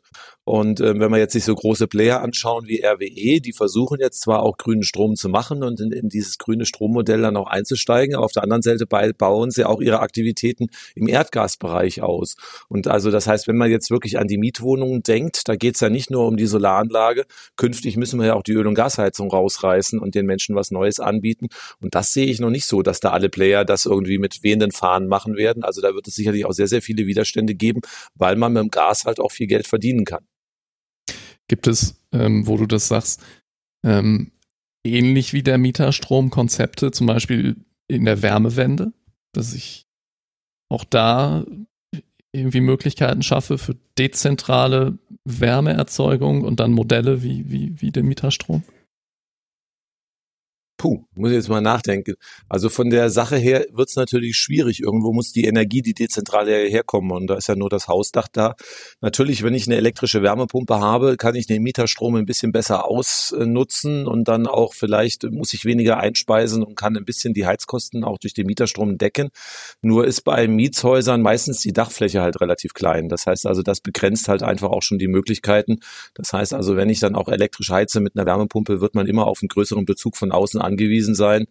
Und 0.45 0.81
äh, 0.81 0.99
wenn 0.99 1.11
wir 1.11 1.17
jetzt 1.17 1.33
sich 1.33 1.45
so 1.45 1.55
große 1.55 1.87
Player 1.87 2.21
anschauen 2.21 2.67
wie 2.67 2.83
RWE, 2.83 3.39
die 3.39 3.53
versuchen 3.53 3.99
jetzt 3.99 4.21
zwar 4.21 4.43
auch 4.43 4.57
grünen 4.57 4.83
Strom 4.83 5.15
zu 5.15 5.29
machen 5.29 5.63
und 5.63 5.79
in, 5.79 5.91
in 5.91 6.09
dieses 6.09 6.37
grüne 6.37 6.65
Strommodell 6.65 7.21
dann 7.21 7.37
auch 7.37 7.47
einzusteigen, 7.47 8.15
aber 8.15 8.25
auf 8.25 8.33
der 8.33 8.43
anderen 8.43 8.61
Seite 8.61 8.85
bauen 8.85 9.51
sie 9.51 9.63
auch 9.63 9.79
ihre 9.79 10.01
Aktivitäten 10.01 10.67
im 10.95 11.07
Erdgasbereich 11.07 12.01
aus. 12.01 12.35
Und 12.67 12.87
also 12.87 13.09
das 13.09 13.27
heißt, 13.27 13.47
wenn 13.47 13.55
man 13.55 13.71
jetzt 13.71 13.89
wirklich 13.89 14.19
an 14.19 14.27
die 14.27 14.37
Mietwohnungen 14.37 15.01
denkt, 15.01 15.47
da 15.47 15.55
geht 15.55 15.75
es 15.75 15.81
ja 15.81 15.89
nicht 15.89 16.11
nur 16.11 16.27
um 16.27 16.35
die 16.35 16.45
Solaranlage. 16.45 17.25
Künftig 17.55 17.95
müssen 17.95 18.19
wir 18.19 18.27
ja 18.27 18.33
auch 18.33 18.43
die 18.43 18.53
Öl- 18.53 18.67
und 18.67 18.75
Gasheizung 18.75 19.31
rausreißen 19.31 19.99
und 19.99 20.13
den 20.15 20.25
Menschen 20.25 20.55
was 20.55 20.71
Neues 20.71 20.99
anbieten. 20.99 21.47
Und 21.81 21.95
das 21.95 22.11
sehe 22.11 22.25
ich 22.25 22.39
noch 22.39 22.49
nicht 22.49 22.65
so, 22.65 22.81
dass 22.81 22.99
da 22.99 23.11
alle 23.11 23.29
Player 23.29 23.63
das 23.63 23.85
irgendwie 23.85 24.17
mit 24.17 24.43
wehenden 24.43 24.71
Fahnen 24.71 25.07
machen 25.07 25.37
werden. 25.37 25.63
Also 25.63 25.81
da 25.81 25.93
wird 25.93 26.07
es 26.07 26.15
sicherlich 26.15 26.45
auch 26.45 26.51
sehr, 26.51 26.67
sehr 26.67 26.81
viele 26.81 27.05
Widerstände 27.05 27.55
geben, 27.55 27.81
weil 28.15 28.35
man 28.35 28.53
mit 28.53 28.63
dem 28.63 28.71
Gas 28.71 29.05
halt 29.05 29.19
auch 29.19 29.31
viel 29.31 29.47
Geld 29.47 29.67
verdienen 29.67 30.02
kann. 30.05 30.25
Gibt 31.47 31.67
es, 31.67 32.01
ähm, 32.11 32.47
wo 32.47 32.57
du 32.57 32.65
das 32.65 32.87
sagst, 32.87 33.21
ähm, 33.85 34.31
ähnlich 34.85 35.33
wie 35.33 35.43
der 35.43 35.57
Mieterstrom 35.57 36.29
Konzepte, 36.29 36.91
zum 36.91 37.07
Beispiel 37.07 37.57
in 37.87 38.05
der 38.05 38.21
Wärmewende, 38.21 38.93
dass 39.33 39.53
ich 39.53 39.85
auch 40.69 40.83
da 40.83 41.45
irgendwie 42.31 42.61
Möglichkeiten 42.61 43.21
schaffe 43.21 43.57
für 43.57 43.75
dezentrale 43.97 44.97
Wärmeerzeugung 45.25 46.43
und 46.43 46.59
dann 46.59 46.71
Modelle 46.71 47.21
wie, 47.21 47.49
wie, 47.49 47.79
wie 47.79 47.91
den 47.91 48.07
Mieterstrom? 48.07 48.63
Puh, 50.83 51.05
muss 51.15 51.29
ich 51.29 51.37
jetzt 51.37 51.47
mal 51.47 51.61
nachdenken. 51.61 52.15
Also 52.49 52.67
von 52.67 52.89
der 52.89 53.09
Sache 53.09 53.37
her 53.37 53.65
wird 53.71 53.87
es 53.87 53.95
natürlich 53.95 54.35
schwierig. 54.35 54.81
Irgendwo 54.81 55.13
muss 55.13 55.31
die 55.31 55.45
Energie, 55.45 55.81
die 55.81 55.93
dezentrale 55.93 56.67
herkommen. 56.67 57.11
Und 57.11 57.27
da 57.27 57.35
ist 57.35 57.47
ja 57.47 57.55
nur 57.55 57.69
das 57.69 57.87
Hausdach 57.87 58.27
da. 58.27 58.55
Natürlich, 58.99 59.43
wenn 59.43 59.53
ich 59.53 59.65
eine 59.65 59.77
elektrische 59.77 60.21
Wärmepumpe 60.21 60.81
habe, 60.81 61.15
kann 61.15 61.35
ich 61.35 61.47
den 61.47 61.63
Mieterstrom 61.63 62.15
ein 62.15 62.25
bisschen 62.25 62.51
besser 62.51 62.85
ausnutzen 62.85 64.07
und 64.07 64.27
dann 64.27 64.45
auch 64.45 64.73
vielleicht 64.73 65.23
muss 65.31 65.53
ich 65.53 65.63
weniger 65.63 66.01
einspeisen 66.01 66.61
und 66.63 66.75
kann 66.75 66.97
ein 66.97 67.05
bisschen 67.05 67.33
die 67.33 67.45
Heizkosten 67.45 68.03
auch 68.03 68.17
durch 68.17 68.33
den 68.33 68.47
Mieterstrom 68.47 68.97
decken. 68.97 69.29
Nur 69.81 70.05
ist 70.05 70.25
bei 70.25 70.49
Mietshäusern 70.49 71.21
meistens 71.21 71.61
die 71.61 71.71
Dachfläche 71.71 72.21
halt 72.21 72.41
relativ 72.41 72.73
klein. 72.73 73.07
Das 73.07 73.25
heißt 73.25 73.47
also, 73.47 73.61
das 73.61 73.79
begrenzt 73.79 74.27
halt 74.27 74.43
einfach 74.43 74.71
auch 74.71 74.83
schon 74.83 74.99
die 74.99 75.07
Möglichkeiten. 75.07 75.79
Das 76.13 76.33
heißt 76.33 76.53
also, 76.53 76.75
wenn 76.75 76.89
ich 76.89 76.99
dann 76.99 77.15
auch 77.15 77.29
elektrisch 77.29 77.69
heize 77.69 78.01
mit 78.01 78.17
einer 78.17 78.25
Wärmepumpe, 78.25 78.81
wird 78.81 78.95
man 78.95 79.07
immer 79.07 79.27
auf 79.27 79.39
einen 79.41 79.47
größeren 79.47 79.85
Bezug 79.85 80.17
von 80.17 80.33
außen 80.33 80.59
an 80.59 80.72
angewiesen 80.73 81.15
sein. 81.15 81.45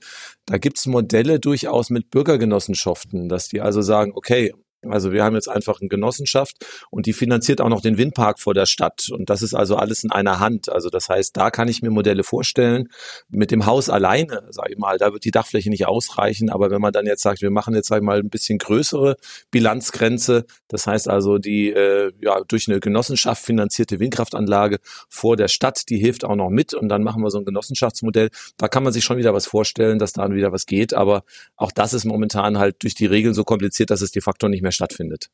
Da 0.47 0.59
gibt 0.59 0.79
es 0.79 0.87
Modelle 0.87 1.41
durchaus 1.41 1.91
mit 1.91 2.11
Bürgergenossenschaften, 2.11 3.29
dass 3.29 3.49
die 3.49 3.61
also 3.61 3.81
sagen, 3.83 4.12
okay, 4.14 4.53
also 4.89 5.12
wir 5.12 5.22
haben 5.22 5.35
jetzt 5.35 5.49
einfach 5.49 5.80
eine 5.80 5.89
Genossenschaft 5.89 6.57
und 6.91 7.07
die 7.07 7.12
finanziert 7.12 7.61
auch 7.61 7.68
noch 7.68 7.80
den 7.80 7.99
Windpark 7.99 8.41
vor 8.41 8.55
der 8.55 8.66
Stadt. 8.66 9.09
Und 9.11 9.30
das 9.30 9.43
ist 9.43 9.55
also 9.55 9.76
alles 9.76 10.03
in 10.03 10.11
einer 10.11 10.41
Hand. 10.41 10.70
Also 10.70 10.91
das 10.91 11.09
heißt, 11.09 11.37
da 11.37 11.51
kann 11.51 11.68
ich 11.68 11.83
mir 11.83 11.91
Modelle 11.91 12.24
vorstellen. 12.24 12.89
Mit 13.28 13.51
dem 13.51 13.66
Haus 13.66 13.89
alleine, 13.89 14.43
sage 14.51 14.72
ich 14.72 14.78
mal, 14.78 14.99
da 14.99 15.12
wird 15.12 15.24
die 15.24 15.30
Dachfläche 15.30 15.70
nicht 15.70 15.87
ausreichen. 15.87 16.51
Aber 16.51 16.70
wenn 16.70 16.80
man 16.80 16.93
dann 16.93 17.07
jetzt 17.07 17.22
sagt, 17.22 17.43
wir 17.43 17.51
machen 17.51 17.74
jetzt, 17.74 17.89
sag 17.89 17.99
ich 17.99 18.03
mal, 18.03 18.18
ein 18.18 18.30
bisschen 18.30 18.59
größere 18.59 19.16
Bilanzgrenze, 19.51 20.47
das 20.68 20.87
heißt 20.87 21.09
also 21.09 21.39
die 21.39 21.70
äh, 21.70 22.12
ja, 22.20 22.41
durch 22.47 22.68
eine 22.68 22.80
Genossenschaft 22.80 23.45
finanzierte 23.45 24.01
Windkraftanlage 24.01 24.78
vor 25.09 25.37
der 25.37 25.49
Stadt, 25.49 25.89
die 25.89 25.99
hilft 25.99 26.24
auch 26.24 26.37
noch 26.37 26.51
mit. 26.51 26.74
Und 26.74 26.89
dann 26.89 27.05
machen 27.05 27.22
wir 27.22 27.30
so 27.30 27.39
ein 27.39 27.45
Genossenschaftsmodell. 27.45 28.30
Da 28.57 28.68
kann 28.68 28.83
man 28.83 28.93
sich 28.93 29.05
schon 29.05 29.16
wieder 29.16 29.33
was 29.33 29.47
vorstellen, 29.47 29.99
dass 29.99 30.12
da 30.12 30.28
wieder 30.33 30.51
was 30.51 30.66
geht. 30.66 30.95
Aber 30.95 31.22
auch 31.57 31.70
das 31.70 31.95
ist 31.95 32.05
momentan 32.05 32.59
halt 32.59 32.83
durch 32.83 32.95
die 32.95 33.07
Regeln 33.07 33.35
so 33.35 33.45
kompliziert, 33.45 33.91
dass 33.91 34.01
es 34.01 34.11
de 34.11 34.22
facto 34.22 34.49
nicht 34.49 34.62
mehr 34.62 34.72
stattfindet. 34.73 35.29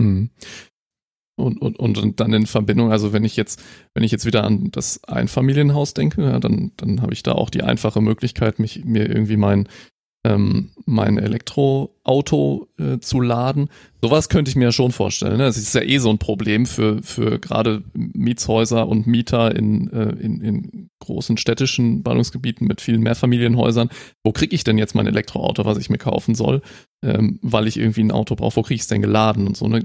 Mhm. 0.00 0.30
und, 1.38 1.60
und, 1.60 1.78
und 1.78 2.20
dann 2.20 2.32
in 2.32 2.46
Verbindung, 2.46 2.92
also 2.92 3.12
wenn 3.12 3.24
ich 3.24 3.36
jetzt, 3.36 3.62
wenn 3.94 4.04
ich 4.04 4.12
jetzt 4.12 4.26
wieder 4.26 4.44
an 4.44 4.70
das 4.70 5.02
Einfamilienhaus 5.04 5.94
denke, 5.94 6.22
ja, 6.22 6.38
dann, 6.40 6.72
dann 6.76 7.02
habe 7.02 7.12
ich 7.12 7.22
da 7.22 7.32
auch 7.32 7.50
die 7.50 7.62
einfache 7.62 8.00
Möglichkeit, 8.00 8.58
mich 8.58 8.84
mir 8.84 9.08
irgendwie 9.08 9.36
mein 9.36 9.68
ähm, 10.24 10.70
mein 10.84 11.18
Elektroauto 11.18 12.68
äh, 12.78 12.98
zu 12.98 13.20
laden. 13.20 13.68
Sowas 14.02 14.28
könnte 14.28 14.50
ich 14.50 14.56
mir 14.56 14.64
ja 14.64 14.72
schon 14.72 14.92
vorstellen. 14.92 15.36
Ne? 15.36 15.44
Das 15.44 15.56
ist 15.56 15.74
ja 15.74 15.82
eh 15.82 15.98
so 15.98 16.10
ein 16.10 16.18
Problem 16.18 16.66
für, 16.66 17.02
für 17.02 17.38
gerade 17.38 17.82
Mietshäuser 17.94 18.88
und 18.88 19.06
Mieter 19.06 19.54
in, 19.54 19.90
äh, 19.92 20.10
in, 20.20 20.40
in 20.40 20.90
großen 21.00 21.36
städtischen 21.36 22.02
Ballungsgebieten 22.02 22.66
mit 22.66 22.80
vielen 22.80 23.02
Mehrfamilienhäusern. 23.02 23.90
Wo 24.24 24.32
kriege 24.32 24.54
ich 24.54 24.64
denn 24.64 24.78
jetzt 24.78 24.94
mein 24.94 25.06
Elektroauto, 25.06 25.64
was 25.64 25.78
ich 25.78 25.90
mir 25.90 25.98
kaufen 25.98 26.34
soll, 26.34 26.62
ähm, 27.02 27.38
weil 27.42 27.68
ich 27.68 27.78
irgendwie 27.78 28.02
ein 28.02 28.10
Auto 28.10 28.34
brauche? 28.34 28.56
Wo 28.56 28.62
kriege 28.62 28.76
ich 28.76 28.82
es 28.82 28.88
denn 28.88 29.02
geladen 29.02 29.46
und 29.46 29.56
so? 29.56 29.68
Ne? 29.68 29.82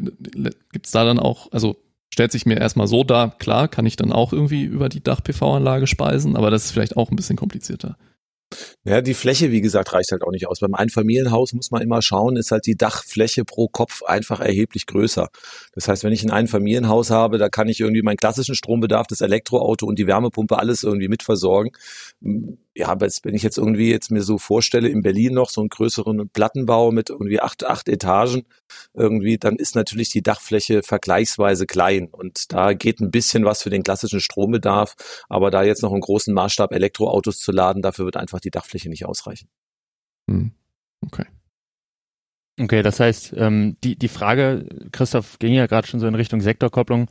Gibt 0.71 0.85
es 0.85 0.91
da 0.91 1.05
dann 1.05 1.19
auch, 1.19 1.51
also 1.51 1.75
stellt 2.11 2.31
sich 2.31 2.45
mir 2.45 2.59
erstmal 2.59 2.87
so 2.87 3.03
dar, 3.03 3.37
klar, 3.37 3.67
kann 3.67 3.85
ich 3.85 3.95
dann 3.95 4.11
auch 4.11 4.33
irgendwie 4.33 4.63
über 4.63 4.89
die 4.89 5.03
Dach-PV-Anlage 5.03 5.87
speisen, 5.87 6.35
aber 6.35 6.51
das 6.51 6.65
ist 6.65 6.71
vielleicht 6.71 6.97
auch 6.97 7.09
ein 7.09 7.15
bisschen 7.15 7.37
komplizierter. 7.37 7.97
Ja, 8.83 9.01
die 9.01 9.13
Fläche, 9.13 9.51
wie 9.51 9.61
gesagt, 9.61 9.93
reicht 9.93 10.11
halt 10.11 10.23
auch 10.23 10.31
nicht 10.31 10.47
aus. 10.47 10.59
Beim 10.59 10.73
Einfamilienhaus 10.73 11.53
muss 11.53 11.71
man 11.71 11.81
immer 11.81 12.01
schauen, 12.01 12.35
ist 12.35 12.51
halt 12.51 12.65
die 12.65 12.75
Dachfläche 12.75 13.45
pro 13.45 13.67
Kopf 13.67 14.03
einfach 14.03 14.39
erheblich 14.39 14.85
größer. 14.85 15.29
Das 15.73 15.87
heißt, 15.87 16.03
wenn 16.03 16.13
ich 16.13 16.23
ein 16.23 16.31
Einfamilienhaus 16.31 17.09
habe, 17.09 17.37
da 17.37 17.49
kann 17.49 17.69
ich 17.69 17.79
irgendwie 17.79 18.01
meinen 18.01 18.17
klassischen 18.17 18.55
Strombedarf, 18.55 19.07
das 19.07 19.21
Elektroauto 19.21 19.85
und 19.85 19.99
die 19.99 20.07
Wärmepumpe 20.07 20.57
alles 20.57 20.83
irgendwie 20.83 21.07
mitversorgen 21.07 21.71
ja, 22.75 22.87
aber 22.87 23.05
jetzt, 23.05 23.25
wenn 23.25 23.35
ich 23.35 23.43
jetzt 23.43 23.57
irgendwie 23.57 23.91
jetzt 23.91 24.09
mir 24.09 24.21
so 24.21 24.37
vorstelle, 24.37 24.87
in 24.87 25.01
Berlin 25.01 25.33
noch 25.33 25.49
so 25.49 25.59
einen 25.59 25.69
größeren 25.69 26.29
Plattenbau 26.29 26.91
mit 26.91 27.09
irgendwie 27.09 27.41
acht, 27.41 27.65
acht 27.65 27.89
Etagen 27.89 28.45
irgendwie, 28.93 29.37
dann 29.37 29.57
ist 29.57 29.75
natürlich 29.75 30.09
die 30.09 30.23
Dachfläche 30.23 30.83
vergleichsweise 30.83 31.65
klein 31.65 32.07
und 32.07 32.53
da 32.53 32.73
geht 32.73 33.01
ein 33.01 33.11
bisschen 33.11 33.43
was 33.43 33.61
für 33.61 33.69
den 33.69 33.83
klassischen 33.83 34.21
Strombedarf, 34.21 34.95
aber 35.27 35.51
da 35.51 35.63
jetzt 35.63 35.83
noch 35.83 35.91
einen 35.91 36.01
großen 36.01 36.33
Maßstab 36.33 36.71
Elektroautos 36.71 37.39
zu 37.39 37.51
laden, 37.51 37.81
dafür 37.81 38.05
wird 38.05 38.17
einfach 38.17 38.39
die 38.39 38.51
Dachfläche 38.51 38.89
nicht 38.89 39.05
ausreichen. 39.05 39.49
Hm. 40.29 40.53
Okay. 41.05 41.25
Okay, 42.59 42.83
das 42.83 42.99
heißt, 42.99 43.33
ähm, 43.35 43.77
die, 43.83 43.95
die 43.95 44.07
Frage, 44.07 44.67
Christoph 44.91 45.39
ging 45.39 45.53
ja 45.53 45.65
gerade 45.65 45.87
schon 45.87 45.99
so 45.99 46.05
in 46.05 46.13
Richtung 46.13 46.39
Sektorkopplung, 46.39 47.09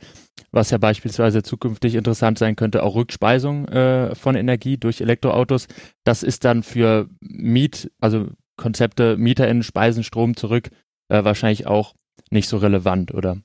was 0.51 0.69
ja 0.69 0.77
beispielsweise 0.77 1.43
zukünftig 1.43 1.95
interessant 1.95 2.39
sein 2.39 2.55
könnte, 2.55 2.81
auch 2.81 2.95
Rückspeisung 2.95 3.67
äh, 3.67 4.15
von 4.15 4.35
Energie 4.35 4.77
durch 4.77 5.01
Elektroautos. 5.01 5.67
Das 6.05 6.23
ist 6.23 6.45
dann 6.45 6.63
für 6.63 7.09
Miet, 7.19 7.91
also 7.99 8.27
Konzepte, 8.55 9.17
MieterInnen 9.17 9.63
speisen 9.63 10.05
Strom 10.05 10.37
zurück, 10.37 10.69
äh, 11.09 11.25
wahrscheinlich 11.25 11.67
auch 11.67 11.93
nicht 12.29 12.47
so 12.47 12.57
relevant, 12.57 13.13
oder? 13.13 13.37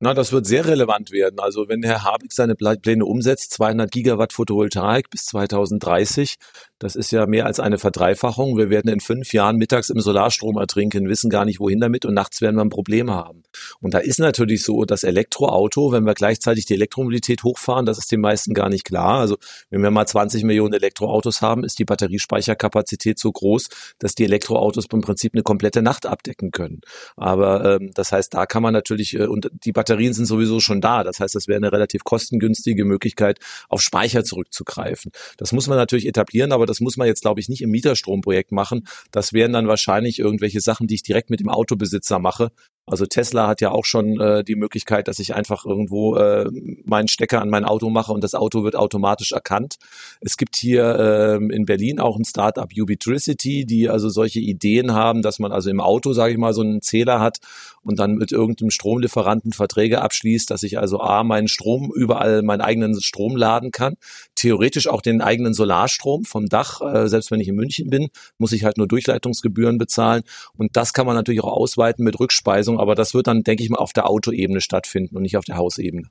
Na, 0.00 0.12
das 0.12 0.32
wird 0.32 0.44
sehr 0.44 0.66
relevant 0.66 1.12
werden. 1.12 1.38
Also 1.38 1.68
wenn 1.68 1.82
Herr 1.82 2.02
Habeck 2.02 2.32
seine 2.32 2.56
Pläne 2.56 3.04
umsetzt, 3.04 3.52
200 3.52 3.90
Gigawatt 3.90 4.32
Photovoltaik 4.32 5.08
bis 5.08 5.24
2030, 5.26 6.34
das 6.78 6.96
ist 6.96 7.12
ja 7.12 7.26
mehr 7.26 7.46
als 7.46 7.60
eine 7.60 7.78
Verdreifachung. 7.78 8.56
Wir 8.58 8.70
werden 8.70 8.90
in 8.90 9.00
fünf 9.00 9.32
Jahren 9.32 9.56
mittags 9.56 9.90
im 9.90 10.00
Solarstrom 10.00 10.58
ertrinken, 10.58 11.08
wissen 11.08 11.30
gar 11.30 11.44
nicht 11.44 11.60
wohin 11.60 11.80
damit 11.80 12.04
und 12.04 12.14
nachts 12.14 12.40
werden 12.40 12.56
wir 12.56 12.64
ein 12.64 12.70
Problem 12.70 13.10
haben. 13.10 13.42
Und 13.80 13.94
da 13.94 13.98
ist 13.98 14.18
natürlich 14.18 14.64
so, 14.64 14.84
das 14.84 15.04
Elektroauto, 15.04 15.92
wenn 15.92 16.04
wir 16.04 16.14
gleichzeitig 16.14 16.66
die 16.66 16.74
Elektromobilität 16.74 17.42
hochfahren, 17.44 17.86
das 17.86 17.98
ist 17.98 18.10
den 18.10 18.20
meisten 18.20 18.54
gar 18.54 18.68
nicht 18.68 18.84
klar. 18.84 19.20
Also 19.20 19.36
wenn 19.70 19.82
wir 19.82 19.90
mal 19.90 20.06
20 20.06 20.44
Millionen 20.44 20.74
Elektroautos 20.74 21.42
haben, 21.42 21.64
ist 21.64 21.78
die 21.78 21.84
Batteriespeicherkapazität 21.84 23.18
so 23.18 23.30
groß, 23.30 23.68
dass 23.98 24.14
die 24.14 24.24
Elektroautos 24.24 24.86
im 24.92 25.00
Prinzip 25.00 25.34
eine 25.34 25.42
komplette 25.42 25.82
Nacht 25.82 26.06
abdecken 26.06 26.50
können. 26.50 26.80
Aber 27.16 27.76
ähm, 27.80 27.90
das 27.94 28.12
heißt, 28.12 28.34
da 28.34 28.46
kann 28.46 28.62
man 28.62 28.72
natürlich, 28.72 29.14
äh, 29.14 29.26
und 29.26 29.50
die 29.64 29.72
Batterien 29.72 30.12
sind 30.12 30.26
sowieso 30.26 30.60
schon 30.60 30.80
da. 30.80 31.04
Das 31.04 31.20
heißt, 31.20 31.34
das 31.34 31.48
wäre 31.48 31.56
eine 31.56 31.72
relativ 31.72 32.04
kostengünstige 32.04 32.84
Möglichkeit, 32.84 33.38
auf 33.68 33.80
Speicher 33.80 34.24
zurückzugreifen. 34.24 35.12
Das 35.38 35.52
muss 35.52 35.66
man 35.66 35.78
natürlich 35.78 36.06
etablieren, 36.06 36.52
aber 36.52 36.63
das 36.66 36.80
muss 36.80 36.96
man 36.96 37.06
jetzt, 37.06 37.22
glaube 37.22 37.40
ich, 37.40 37.48
nicht 37.48 37.62
im 37.62 37.70
Mieterstromprojekt 37.70 38.52
machen. 38.52 38.86
Das 39.10 39.32
wären 39.32 39.52
dann 39.52 39.68
wahrscheinlich 39.68 40.18
irgendwelche 40.18 40.60
Sachen, 40.60 40.86
die 40.86 40.94
ich 40.94 41.02
direkt 41.02 41.30
mit 41.30 41.40
dem 41.40 41.48
Autobesitzer 41.48 42.18
mache, 42.18 42.50
also 42.86 43.06
Tesla 43.06 43.46
hat 43.46 43.62
ja 43.62 43.70
auch 43.70 43.86
schon 43.86 44.20
äh, 44.20 44.44
die 44.44 44.56
Möglichkeit, 44.56 45.08
dass 45.08 45.18
ich 45.18 45.34
einfach 45.34 45.64
irgendwo 45.64 46.16
äh, 46.16 46.50
meinen 46.84 47.08
Stecker 47.08 47.40
an 47.40 47.48
mein 47.48 47.64
Auto 47.64 47.88
mache 47.88 48.12
und 48.12 48.22
das 48.22 48.34
Auto 48.34 48.62
wird 48.62 48.76
automatisch 48.76 49.32
erkannt. 49.32 49.76
Es 50.20 50.36
gibt 50.36 50.56
hier 50.56 50.84
äh, 50.84 51.54
in 51.54 51.64
Berlin 51.64 51.98
auch 51.98 52.18
ein 52.18 52.24
Startup 52.24 52.68
Ubitricity, 52.76 53.64
die 53.64 53.88
also 53.88 54.10
solche 54.10 54.40
Ideen 54.40 54.92
haben, 54.92 55.22
dass 55.22 55.38
man 55.38 55.50
also 55.50 55.70
im 55.70 55.80
Auto, 55.80 56.12
sage 56.12 56.32
ich 56.32 56.38
mal, 56.38 56.52
so 56.52 56.60
einen 56.60 56.82
Zähler 56.82 57.20
hat 57.20 57.38
und 57.84 57.98
dann 57.98 58.14
mit 58.14 58.32
irgendeinem 58.32 58.70
Stromlieferanten 58.70 59.52
Verträge 59.52 60.02
abschließt, 60.02 60.50
dass 60.50 60.62
ich 60.62 60.78
also 60.78 61.00
A, 61.00 61.22
meinen 61.24 61.48
Strom 61.48 61.90
überall, 61.94 62.42
meinen 62.42 62.60
eigenen 62.60 63.00
Strom 63.00 63.36
laden 63.36 63.70
kann, 63.70 63.94
theoretisch 64.34 64.88
auch 64.88 65.00
den 65.02 65.20
eigenen 65.20 65.54
Solarstrom 65.54 66.24
vom 66.24 66.48
Dach, 66.48 66.80
äh, 66.80 67.08
selbst 67.08 67.30
wenn 67.30 67.40
ich 67.40 67.48
in 67.48 67.54
München 67.54 67.90
bin, 67.90 68.08
muss 68.38 68.52
ich 68.52 68.64
halt 68.64 68.78
nur 68.78 68.88
Durchleitungsgebühren 68.88 69.78
bezahlen 69.78 70.22
und 70.56 70.76
das 70.76 70.92
kann 70.92 71.06
man 71.06 71.14
natürlich 71.14 71.42
auch 71.42 71.52
ausweiten 71.52 72.04
mit 72.04 72.18
Rückspeisung 72.18 72.73
Lösung, 72.74 72.80
aber 72.80 72.94
das 72.94 73.14
wird 73.14 73.26
dann, 73.26 73.42
denke 73.42 73.62
ich 73.62 73.70
mal, 73.70 73.78
auf 73.78 73.92
der 73.92 74.08
Autoebene 74.08 74.60
stattfinden 74.60 75.16
und 75.16 75.22
nicht 75.22 75.36
auf 75.36 75.44
der 75.44 75.56
Hausebene. 75.56 76.08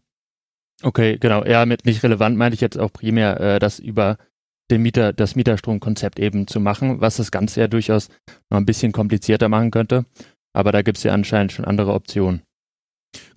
Okay, 0.81 1.17
genau. 1.19 1.45
Ja, 1.45 1.65
mit 1.65 1.85
nicht 1.85 2.03
relevant 2.03 2.37
meinte 2.37 2.55
ich 2.55 2.61
jetzt 2.61 2.77
auch 2.77 2.91
primär, 2.91 3.39
äh, 3.39 3.59
das 3.59 3.79
über 3.79 4.17
den 4.71 4.81
Mieter, 4.81 5.13
das 5.13 5.35
Mieterstromkonzept 5.35 6.19
eben 6.19 6.47
zu 6.47 6.59
machen, 6.59 6.99
was 6.99 7.17
das 7.17 7.31
Ganze 7.31 7.61
ja 7.61 7.67
durchaus 7.67 8.09
noch 8.49 8.57
ein 8.57 8.65
bisschen 8.65 8.91
komplizierter 8.91 9.49
machen 9.49 9.71
könnte. 9.71 10.05
Aber 10.53 10.71
da 10.71 10.81
gibt 10.81 10.97
es 10.97 11.03
ja 11.03 11.13
anscheinend 11.13 11.51
schon 11.51 11.65
andere 11.65 11.93
Optionen. 11.93 12.41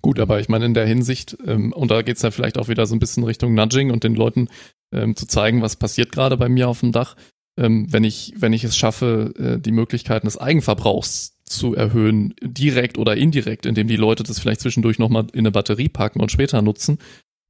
Gut, 0.01 0.19
aber 0.19 0.39
ich 0.39 0.49
meine 0.49 0.65
in 0.65 0.73
der 0.73 0.87
Hinsicht, 0.87 1.37
ähm, 1.45 1.71
und 1.73 1.91
da 1.91 2.01
geht 2.01 2.17
es 2.17 2.23
ja 2.23 2.31
vielleicht 2.31 2.57
auch 2.57 2.67
wieder 2.67 2.85
so 2.85 2.95
ein 2.95 2.99
bisschen 2.99 3.23
Richtung 3.23 3.53
Nudging 3.53 3.91
und 3.91 4.03
den 4.03 4.15
Leuten 4.15 4.49
ähm, 4.91 5.15
zu 5.15 5.27
zeigen, 5.27 5.61
was 5.61 5.75
passiert 5.75 6.11
gerade 6.11 6.37
bei 6.37 6.49
mir 6.49 6.67
auf 6.67 6.79
dem 6.79 6.91
Dach, 6.91 7.15
ähm, 7.59 7.85
wenn 7.91 8.03
ich, 8.03 8.33
wenn 8.37 8.53
ich 8.53 8.63
es 8.63 8.75
schaffe, 8.75 9.33
äh, 9.37 9.61
die 9.61 9.71
Möglichkeiten 9.71 10.25
des 10.25 10.37
Eigenverbrauchs 10.37 11.36
zu 11.47 11.75
erhöhen, 11.75 12.35
direkt 12.41 12.97
oder 12.97 13.15
indirekt, 13.15 13.65
indem 13.65 13.87
die 13.87 13.95
Leute 13.95 14.23
das 14.23 14.39
vielleicht 14.39 14.61
zwischendurch 14.61 14.99
nochmal 14.99 15.27
in 15.33 15.39
eine 15.39 15.51
Batterie 15.51 15.89
packen 15.89 16.21
und 16.21 16.31
später 16.31 16.61
nutzen, 16.61 16.99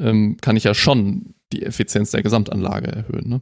ähm, 0.01 0.37
kann 0.39 0.55
ich 0.55 0.63
ja 0.63 0.73
schon 0.73 1.33
die 1.51 1.63
Effizienz 1.63 2.11
der 2.11 2.23
Gesamtanlage 2.23 2.87
erhöhen. 2.87 3.29
Ne? 3.29 3.41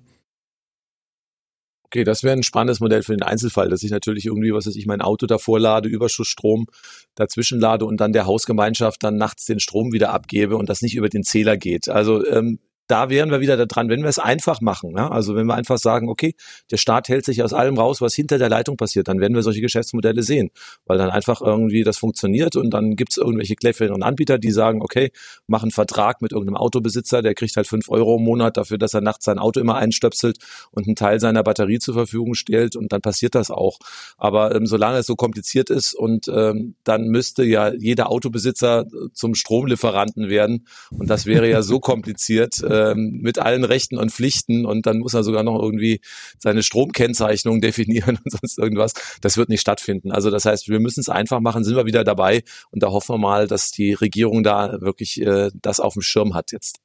Okay, 1.85 2.03
das 2.03 2.23
wäre 2.23 2.35
ein 2.35 2.43
spannendes 2.43 2.79
Modell 2.79 3.03
für 3.03 3.13
den 3.13 3.23
Einzelfall, 3.23 3.69
dass 3.69 3.83
ich 3.83 3.91
natürlich 3.91 4.25
irgendwie, 4.25 4.53
was 4.53 4.67
weiß 4.67 4.75
ich, 4.75 4.85
mein 4.85 5.01
Auto 5.01 5.27
davor 5.27 5.59
lade, 5.59 5.87
Überschussstrom 5.87 6.67
dazwischen 7.15 7.59
lade 7.59 7.85
und 7.85 8.01
dann 8.01 8.13
der 8.13 8.25
Hausgemeinschaft 8.25 9.03
dann 9.03 9.17
nachts 9.17 9.45
den 9.45 9.59
Strom 9.59 9.93
wieder 9.93 10.11
abgebe 10.11 10.57
und 10.57 10.69
das 10.69 10.81
nicht 10.81 10.95
über 10.95 11.09
den 11.09 11.23
Zähler 11.23 11.57
geht. 11.57 11.89
Also 11.89 12.25
ähm, 12.25 12.59
da 12.87 13.09
wären 13.09 13.31
wir 13.31 13.41
wieder 13.41 13.63
dran, 13.65 13.89
wenn 13.89 14.01
wir 14.01 14.09
es 14.09 14.19
einfach 14.19 14.61
machen. 14.61 14.91
Ne? 14.91 15.09
Also 15.11 15.35
wenn 15.35 15.47
wir 15.47 15.55
einfach 15.55 15.77
sagen, 15.77 16.09
okay, 16.09 16.35
der 16.71 16.77
Staat 16.77 17.09
hält 17.09 17.25
sich 17.25 17.41
aus 17.43 17.53
allem 17.53 17.77
raus, 17.77 18.01
was 18.01 18.13
hinter 18.13 18.37
der 18.37 18.49
Leitung 18.49 18.77
passiert, 18.77 19.07
dann 19.07 19.19
werden 19.19 19.33
wir 19.33 19.41
solche 19.41 19.61
Geschäftsmodelle 19.61 20.23
sehen, 20.23 20.51
weil 20.85 20.97
dann 20.97 21.09
einfach 21.09 21.41
irgendwie 21.41 21.83
das 21.83 21.97
funktioniert 21.97 22.55
und 22.55 22.71
dann 22.71 22.95
gibt 22.95 23.11
es 23.11 23.17
irgendwelche 23.17 23.55
cleveren 23.55 24.03
Anbieter, 24.03 24.37
die 24.37 24.51
sagen, 24.51 24.81
okay, 24.81 25.11
machen 25.47 25.71
Vertrag 25.71 26.21
mit 26.21 26.31
irgendeinem 26.31 26.57
Autobesitzer, 26.57 27.21
der 27.21 27.33
kriegt 27.33 27.55
halt 27.55 27.67
fünf 27.67 27.89
Euro 27.89 28.17
im 28.17 28.23
Monat 28.23 28.57
dafür, 28.57 28.77
dass 28.77 28.93
er 28.93 29.01
nachts 29.01 29.25
sein 29.25 29.39
Auto 29.39 29.59
immer 29.59 29.75
einstöpselt 29.75 30.37
und 30.71 30.85
einen 30.85 30.95
Teil 30.95 31.19
seiner 31.19 31.43
Batterie 31.43 31.79
zur 31.79 31.95
Verfügung 31.95 32.35
stellt 32.35 32.75
und 32.75 32.91
dann 32.91 33.01
passiert 33.01 33.35
das 33.35 33.49
auch. 33.49 33.79
Aber 34.17 34.53
ähm, 34.55 34.65
solange 34.65 34.99
es 34.99 35.07
so 35.07 35.15
kompliziert 35.15 35.69
ist 35.69 35.93
und 35.93 36.27
ähm, 36.27 36.75
dann 36.83 37.07
müsste 37.07 37.43
ja 37.43 37.73
jeder 37.73 38.11
Autobesitzer 38.11 38.85
zum 39.13 39.35
Stromlieferanten 39.35 40.29
werden 40.29 40.67
und 40.91 41.09
das 41.09 41.25
wäre 41.25 41.49
ja 41.49 41.61
so 41.61 41.79
kompliziert, 41.85 42.61
ähm, 42.75 43.19
mit 43.21 43.39
allen 43.39 43.63
Rechten 43.63 43.97
und 43.97 44.11
Pflichten 44.11 44.65
und 44.65 44.85
dann 44.85 44.99
muss 44.99 45.13
er 45.13 45.23
sogar 45.23 45.43
noch 45.43 45.61
irgendwie 45.61 46.01
seine 46.37 46.63
Stromkennzeichnung 46.63 47.61
definieren 47.61 48.19
und 48.23 48.31
sonst 48.31 48.57
irgendwas. 48.57 48.93
Das 49.21 49.37
wird 49.37 49.49
nicht 49.49 49.61
stattfinden. 49.61 50.11
Also 50.11 50.29
das 50.31 50.45
heißt, 50.45 50.69
wir 50.69 50.79
müssen 50.79 50.99
es 50.99 51.09
einfach 51.09 51.39
machen, 51.39 51.63
sind 51.63 51.75
wir 51.75 51.85
wieder 51.85 52.03
dabei 52.03 52.43
und 52.71 52.83
da 52.83 52.87
hoffen 52.91 53.15
wir 53.15 53.19
mal, 53.19 53.47
dass 53.47 53.71
die 53.71 53.93
Regierung 53.93 54.43
da 54.43 54.81
wirklich 54.81 55.21
äh, 55.21 55.51
das 55.61 55.79
auf 55.79 55.93
dem 55.93 56.01
Schirm 56.01 56.33
hat 56.33 56.51
jetzt. 56.51 56.79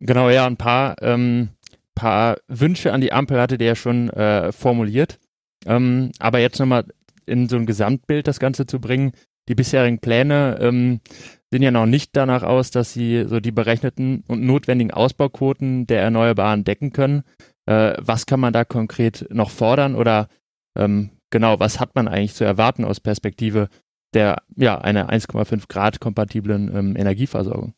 Genau, 0.00 0.28
ja, 0.28 0.46
ein 0.46 0.58
paar, 0.58 0.96
ähm, 1.00 1.50
paar 1.94 2.36
Wünsche 2.48 2.92
an 2.92 3.00
die 3.00 3.12
Ampel 3.12 3.40
hatte 3.40 3.58
der 3.58 3.68
ja 3.68 3.74
schon 3.74 4.10
äh, 4.10 4.52
formuliert. 4.52 5.18
Ähm, 5.64 6.12
aber 6.18 6.38
jetzt 6.38 6.58
nochmal 6.58 6.84
in 7.24 7.48
so 7.48 7.56
ein 7.56 7.66
Gesamtbild 7.66 8.26
das 8.26 8.38
Ganze 8.38 8.66
zu 8.66 8.80
bringen. 8.80 9.12
Die 9.48 9.54
bisherigen 9.54 10.00
Pläne 10.00 10.58
ähm, 10.60 11.00
sehen 11.50 11.62
ja 11.62 11.70
noch 11.70 11.86
nicht 11.86 12.16
danach 12.16 12.42
aus, 12.42 12.70
dass 12.70 12.92
sie 12.92 13.24
so 13.26 13.40
die 13.40 13.52
berechneten 13.52 14.24
und 14.26 14.42
notwendigen 14.42 14.90
Ausbauquoten 14.90 15.86
der 15.86 16.02
Erneuerbaren 16.02 16.64
decken 16.64 16.92
können. 16.92 17.22
Äh, 17.66 17.94
was 17.98 18.26
kann 18.26 18.40
man 18.40 18.52
da 18.52 18.64
konkret 18.64 19.26
noch 19.30 19.50
fordern 19.50 19.94
oder 19.94 20.28
ähm, 20.76 21.10
genau, 21.30 21.60
was 21.60 21.80
hat 21.80 21.94
man 21.94 22.08
eigentlich 22.08 22.34
zu 22.34 22.44
erwarten 22.44 22.84
aus 22.84 23.00
Perspektive 23.00 23.68
der 24.14 24.42
ja 24.56 24.78
einer 24.80 25.10
1,5 25.10 25.68
Grad 25.68 26.00
kompatiblen 26.00 26.74
ähm, 26.74 26.96
Energieversorgung? 26.96 27.74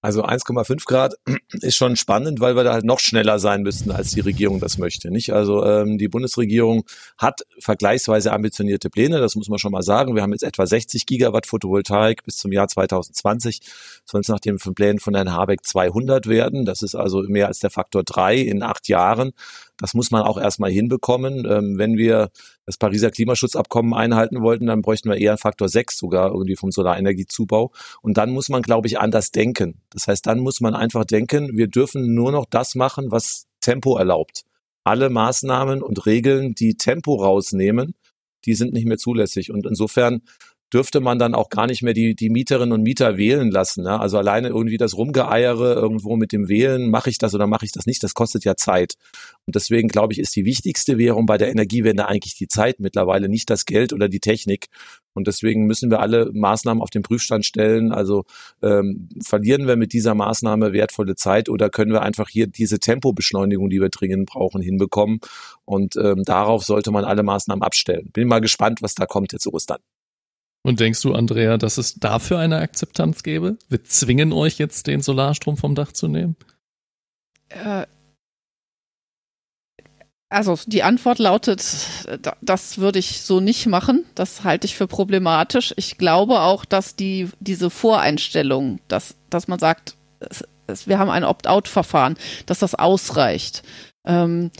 Also 0.00 0.24
1,5 0.24 0.84
Grad 0.86 1.14
ist 1.60 1.76
schon 1.76 1.96
spannend, 1.96 2.40
weil 2.40 2.54
wir 2.54 2.62
da 2.62 2.72
halt 2.72 2.84
noch 2.84 3.00
schneller 3.00 3.38
sein 3.40 3.62
müssten, 3.62 3.90
als 3.90 4.12
die 4.12 4.20
Regierung 4.20 4.60
das 4.60 4.78
möchte. 4.78 5.10
Nicht? 5.10 5.32
Also 5.32 5.64
ähm, 5.64 5.98
die 5.98 6.08
Bundesregierung 6.08 6.84
hat 7.16 7.40
vergleichsweise 7.58 8.32
ambitionierte 8.32 8.90
Pläne, 8.90 9.18
das 9.18 9.34
muss 9.34 9.48
man 9.48 9.58
schon 9.58 9.72
mal 9.72 9.82
sagen. 9.82 10.14
Wir 10.14 10.22
haben 10.22 10.32
jetzt 10.32 10.44
etwa 10.44 10.66
60 10.66 11.04
Gigawatt 11.04 11.46
Photovoltaik 11.46 12.22
bis 12.22 12.36
zum 12.36 12.52
Jahr 12.52 12.68
2020. 12.68 13.60
Soll 14.04 14.20
es 14.20 14.28
nach 14.28 14.40
den 14.40 14.58
Plänen 14.58 15.00
von 15.00 15.14
Herrn 15.14 15.32
Habeck 15.32 15.64
200 15.64 16.28
werden. 16.28 16.64
Das 16.64 16.82
ist 16.82 16.94
also 16.94 17.22
mehr 17.22 17.48
als 17.48 17.58
der 17.58 17.70
Faktor 17.70 18.04
drei 18.04 18.36
in 18.36 18.62
acht 18.62 18.88
Jahren. 18.88 19.32
Das 19.78 19.94
muss 19.94 20.10
man 20.10 20.22
auch 20.22 20.38
erstmal 20.38 20.70
hinbekommen. 20.70 21.44
Ähm, 21.44 21.78
wenn 21.78 21.96
wir 21.96 22.30
das 22.68 22.76
Pariser 22.76 23.10
Klimaschutzabkommen 23.10 23.94
einhalten 23.94 24.42
wollten, 24.42 24.66
dann 24.66 24.82
bräuchten 24.82 25.08
wir 25.08 25.16
eher 25.16 25.38
Faktor 25.38 25.70
6 25.70 25.96
sogar 25.96 26.32
irgendwie 26.32 26.54
vom 26.54 26.70
Solarenergiezubau. 26.70 27.72
Und 28.02 28.18
dann 28.18 28.30
muss 28.30 28.50
man, 28.50 28.60
glaube 28.60 28.88
ich, 28.88 29.00
anders 29.00 29.30
denken. 29.30 29.80
Das 29.88 30.06
heißt, 30.06 30.26
dann 30.26 30.40
muss 30.40 30.60
man 30.60 30.74
einfach 30.74 31.06
denken, 31.06 31.56
wir 31.56 31.68
dürfen 31.68 32.14
nur 32.14 32.30
noch 32.30 32.44
das 32.44 32.74
machen, 32.74 33.10
was 33.10 33.46
Tempo 33.62 33.96
erlaubt. 33.96 34.42
Alle 34.84 35.08
Maßnahmen 35.08 35.82
und 35.82 36.04
Regeln, 36.04 36.54
die 36.54 36.74
Tempo 36.74 37.14
rausnehmen, 37.14 37.94
die 38.44 38.52
sind 38.52 38.74
nicht 38.74 38.84
mehr 38.84 38.98
zulässig. 38.98 39.50
Und 39.50 39.64
insofern 39.64 40.20
dürfte 40.72 41.00
man 41.00 41.18
dann 41.18 41.34
auch 41.34 41.48
gar 41.48 41.66
nicht 41.66 41.82
mehr 41.82 41.94
die, 41.94 42.14
die 42.14 42.28
Mieterinnen 42.28 42.72
und 42.72 42.82
Mieter 42.82 43.16
wählen 43.16 43.50
lassen. 43.50 43.84
Ne? 43.84 43.98
Also 43.98 44.18
alleine 44.18 44.48
irgendwie 44.48 44.76
das 44.76 44.96
Rumgeeiere 44.96 45.74
irgendwo 45.74 46.16
mit 46.16 46.32
dem 46.32 46.48
Wählen, 46.48 46.90
mache 46.90 47.10
ich 47.10 47.18
das 47.18 47.34
oder 47.34 47.46
mache 47.46 47.64
ich 47.64 47.72
das 47.72 47.86
nicht, 47.86 48.02
das 48.02 48.14
kostet 48.14 48.44
ja 48.44 48.54
Zeit. 48.56 48.94
Und 49.46 49.54
deswegen 49.54 49.88
glaube 49.88 50.12
ich, 50.12 50.18
ist 50.18 50.36
die 50.36 50.44
wichtigste 50.44 50.98
Währung 50.98 51.26
bei 51.26 51.38
der 51.38 51.50
Energiewende 51.50 52.06
eigentlich 52.06 52.34
die 52.34 52.48
Zeit 52.48 52.80
mittlerweile, 52.80 53.28
nicht 53.28 53.48
das 53.48 53.64
Geld 53.64 53.92
oder 53.92 54.08
die 54.08 54.20
Technik. 54.20 54.66
Und 55.14 55.26
deswegen 55.26 55.66
müssen 55.66 55.90
wir 55.90 56.00
alle 56.00 56.30
Maßnahmen 56.32 56.82
auf 56.82 56.90
den 56.90 57.02
Prüfstand 57.02 57.46
stellen. 57.46 57.90
Also 57.90 58.24
ähm, 58.62 59.08
verlieren 59.24 59.66
wir 59.66 59.76
mit 59.76 59.92
dieser 59.92 60.14
Maßnahme 60.14 60.72
wertvolle 60.72 61.16
Zeit 61.16 61.48
oder 61.48 61.70
können 61.70 61.92
wir 61.92 62.02
einfach 62.02 62.28
hier 62.28 62.46
diese 62.46 62.78
Tempobeschleunigung, 62.78 63.70
die 63.70 63.80
wir 63.80 63.88
dringend 63.88 64.28
brauchen, 64.28 64.60
hinbekommen? 64.60 65.20
Und 65.64 65.96
ähm, 65.96 66.22
darauf 66.24 66.62
sollte 66.62 66.90
man 66.90 67.04
alle 67.04 67.22
Maßnahmen 67.22 67.62
abstellen. 67.62 68.10
Bin 68.12 68.28
mal 68.28 68.40
gespannt, 68.40 68.82
was 68.82 68.94
da 68.94 69.06
kommt 69.06 69.32
jetzt 69.32 69.46
Ostern. 69.46 69.78
Und 70.62 70.80
denkst 70.80 71.00
du, 71.02 71.14
Andrea, 71.14 71.56
dass 71.56 71.78
es 71.78 71.94
dafür 71.94 72.38
eine 72.38 72.58
Akzeptanz 72.58 73.22
gäbe? 73.22 73.58
Wir 73.68 73.84
zwingen 73.84 74.32
euch 74.32 74.58
jetzt, 74.58 74.86
den 74.86 75.00
Solarstrom 75.00 75.56
vom 75.56 75.74
Dach 75.74 75.92
zu 75.92 76.08
nehmen? 76.08 76.36
Äh, 77.48 77.86
also 80.30 80.58
die 80.66 80.82
Antwort 80.82 81.18
lautet, 81.18 81.64
das 82.42 82.78
würde 82.78 82.98
ich 82.98 83.22
so 83.22 83.40
nicht 83.40 83.66
machen. 83.66 84.04
Das 84.14 84.44
halte 84.44 84.66
ich 84.66 84.76
für 84.76 84.86
problematisch. 84.86 85.72
Ich 85.76 85.96
glaube 85.96 86.40
auch, 86.40 86.66
dass 86.66 86.96
die 86.96 87.30
diese 87.40 87.70
Voreinstellung, 87.70 88.80
dass, 88.88 89.14
dass 89.30 89.48
man 89.48 89.58
sagt, 89.58 89.96
es, 90.20 90.44
es, 90.66 90.86
wir 90.86 90.98
haben 90.98 91.08
ein 91.08 91.24
Opt-out-Verfahren, 91.24 92.18
dass 92.44 92.58
das 92.58 92.74
ausreicht. 92.74 93.62
Ähm, 94.06 94.50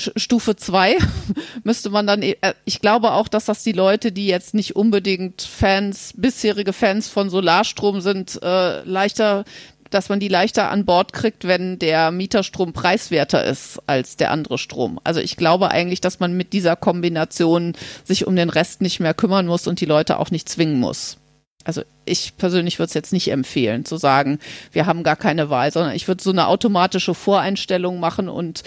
Stufe 0.00 0.56
2 0.56 0.98
müsste 1.64 1.90
man 1.90 2.06
dann, 2.06 2.22
äh, 2.22 2.36
ich 2.64 2.80
glaube 2.80 3.12
auch, 3.12 3.28
dass 3.28 3.44
das 3.44 3.62
die 3.62 3.72
Leute, 3.72 4.12
die 4.12 4.26
jetzt 4.26 4.54
nicht 4.54 4.76
unbedingt 4.76 5.42
Fans, 5.42 6.12
bisherige 6.16 6.72
Fans 6.72 7.08
von 7.08 7.30
Solarstrom 7.30 8.00
sind, 8.00 8.40
äh, 8.42 8.82
leichter, 8.82 9.44
dass 9.90 10.08
man 10.08 10.20
die 10.20 10.28
leichter 10.28 10.70
an 10.70 10.84
Bord 10.84 11.12
kriegt, 11.12 11.46
wenn 11.46 11.78
der 11.78 12.10
Mieterstrom 12.10 12.72
preiswerter 12.72 13.44
ist 13.44 13.80
als 13.86 14.16
der 14.16 14.30
andere 14.30 14.58
Strom. 14.58 15.00
Also 15.04 15.20
ich 15.20 15.36
glaube 15.36 15.70
eigentlich, 15.70 16.00
dass 16.00 16.20
man 16.20 16.36
mit 16.36 16.52
dieser 16.52 16.76
Kombination 16.76 17.74
sich 18.04 18.26
um 18.26 18.36
den 18.36 18.50
Rest 18.50 18.82
nicht 18.82 19.00
mehr 19.00 19.14
kümmern 19.14 19.46
muss 19.46 19.66
und 19.66 19.80
die 19.80 19.86
Leute 19.86 20.18
auch 20.18 20.30
nicht 20.30 20.48
zwingen 20.48 20.78
muss 20.78 21.19
also 21.64 21.82
ich 22.04 22.36
persönlich 22.36 22.78
würde 22.78 22.88
es 22.88 22.94
jetzt 22.94 23.12
nicht 23.12 23.30
empfehlen, 23.30 23.84
zu 23.84 23.96
sagen, 23.96 24.38
wir 24.72 24.86
haben 24.86 25.02
gar 25.02 25.16
keine 25.16 25.50
Wahl, 25.50 25.70
sondern 25.72 25.94
ich 25.94 26.08
würde 26.08 26.22
so 26.22 26.30
eine 26.30 26.46
automatische 26.46 27.14
Voreinstellung 27.14 28.00
machen 28.00 28.28
und 28.28 28.62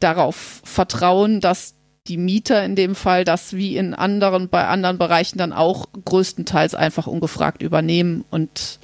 darauf 0.00 0.60
vertrauen, 0.64 1.40
dass 1.40 1.74
die 2.06 2.18
Mieter 2.18 2.62
in 2.64 2.76
dem 2.76 2.94
Fall 2.94 3.24
das 3.24 3.54
wie 3.54 3.76
in 3.76 3.94
anderen, 3.94 4.48
bei 4.50 4.66
anderen 4.66 4.98
Bereichen 4.98 5.38
dann 5.38 5.54
auch 5.54 5.86
größtenteils 6.04 6.74
einfach 6.74 7.06
ungefragt 7.06 7.62
übernehmen 7.62 8.24
und 8.30 8.78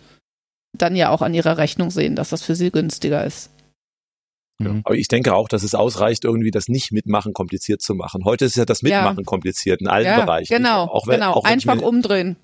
dann 0.73 0.97
ja 0.97 1.11
auch 1.11 1.21
an 1.21 1.35
ihrer 1.35 1.59
Rechnung 1.59 1.91
sehen, 1.91 2.17
dass 2.17 2.31
das 2.31 2.43
für 2.43 2.55
sie 2.55 2.71
günstiger 2.71 3.25
ist. 3.25 3.51
Ja. 4.59 4.75
Aber 4.85 4.95
ich 4.95 5.09
denke 5.09 5.35
auch, 5.35 5.49
dass 5.49 5.63
es 5.63 5.75
ausreicht, 5.75 6.25
irgendwie 6.25 6.51
das 6.51 6.69
Nicht-Mitmachen 6.69 7.33
kompliziert 7.33 7.83
zu 7.83 7.95
machen. 7.95 8.25
Heute 8.25 8.45
ist 8.45 8.57
ja 8.57 8.65
das 8.65 8.83
Mitmachen 8.83 9.19
ja. 9.19 9.25
kompliziert 9.25 9.81
in 9.81 9.89
allen 9.89 10.07
ja, 10.07 10.21
Bereichen. 10.21 10.55
Genau, 10.55 10.85
auch 10.85 11.07
wenn, 11.07 11.17
genau. 11.17 11.33
Auch 11.33 11.45
wenn 11.45 11.53
einfach 11.53 11.81
umdrehen 11.81 12.37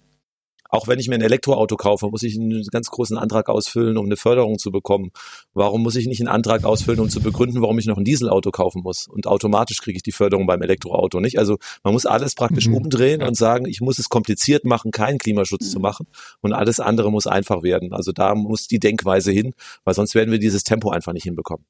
auch 0.68 0.88
wenn 0.88 0.98
ich 0.98 1.08
mir 1.08 1.14
ein 1.14 1.22
Elektroauto 1.22 1.76
kaufe, 1.76 2.08
muss 2.08 2.22
ich 2.22 2.36
einen 2.36 2.64
ganz 2.64 2.90
großen 2.90 3.16
Antrag 3.16 3.48
ausfüllen, 3.48 3.96
um 3.96 4.06
eine 4.06 4.16
Förderung 4.16 4.58
zu 4.58 4.70
bekommen. 4.70 5.10
Warum 5.54 5.82
muss 5.82 5.96
ich 5.96 6.06
nicht 6.06 6.20
einen 6.20 6.28
Antrag 6.28 6.64
ausfüllen, 6.64 7.00
um 7.00 7.10
zu 7.10 7.20
begründen, 7.20 7.62
warum 7.62 7.78
ich 7.78 7.86
noch 7.86 7.98
ein 7.98 8.04
Dieselauto 8.04 8.50
kaufen 8.50 8.82
muss? 8.82 9.06
Und 9.06 9.26
automatisch 9.26 9.80
kriege 9.80 9.96
ich 9.96 10.02
die 10.02 10.12
Förderung 10.12 10.46
beim 10.46 10.62
Elektroauto 10.62 11.20
nicht. 11.20 11.38
Also 11.38 11.58
man 11.82 11.92
muss 11.92 12.06
alles 12.06 12.34
praktisch 12.34 12.68
mhm. 12.68 12.76
umdrehen 12.76 13.20
ja. 13.20 13.28
und 13.28 13.36
sagen, 13.36 13.66
ich 13.66 13.80
muss 13.80 13.98
es 13.98 14.08
kompliziert 14.08 14.64
machen, 14.64 14.90
keinen 14.90 15.18
Klimaschutz 15.18 15.66
mhm. 15.66 15.70
zu 15.70 15.80
machen 15.80 16.06
und 16.40 16.52
alles 16.52 16.80
andere 16.80 17.10
muss 17.10 17.26
einfach 17.26 17.62
werden. 17.62 17.92
Also 17.92 18.12
da 18.12 18.34
muss 18.34 18.66
die 18.66 18.78
Denkweise 18.78 19.32
hin, 19.32 19.54
weil 19.84 19.94
sonst 19.94 20.14
werden 20.14 20.30
wir 20.30 20.38
dieses 20.38 20.64
Tempo 20.64 20.90
einfach 20.90 21.12
nicht 21.12 21.24
hinbekommen. 21.24 21.64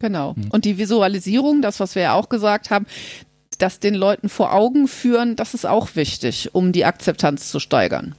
Genau. 0.00 0.34
Mhm. 0.34 0.48
Und 0.50 0.64
die 0.64 0.78
Visualisierung, 0.78 1.62
das, 1.62 1.78
was 1.78 1.94
wir 1.94 2.02
ja 2.02 2.14
auch 2.14 2.28
gesagt 2.28 2.70
haben, 2.70 2.86
das 3.62 3.80
den 3.80 3.94
Leuten 3.94 4.28
vor 4.28 4.52
Augen 4.52 4.88
führen, 4.88 5.36
das 5.36 5.54
ist 5.54 5.66
auch 5.66 5.94
wichtig, 5.94 6.54
um 6.54 6.72
die 6.72 6.84
Akzeptanz 6.84 7.50
zu 7.50 7.60
steigern. 7.60 8.14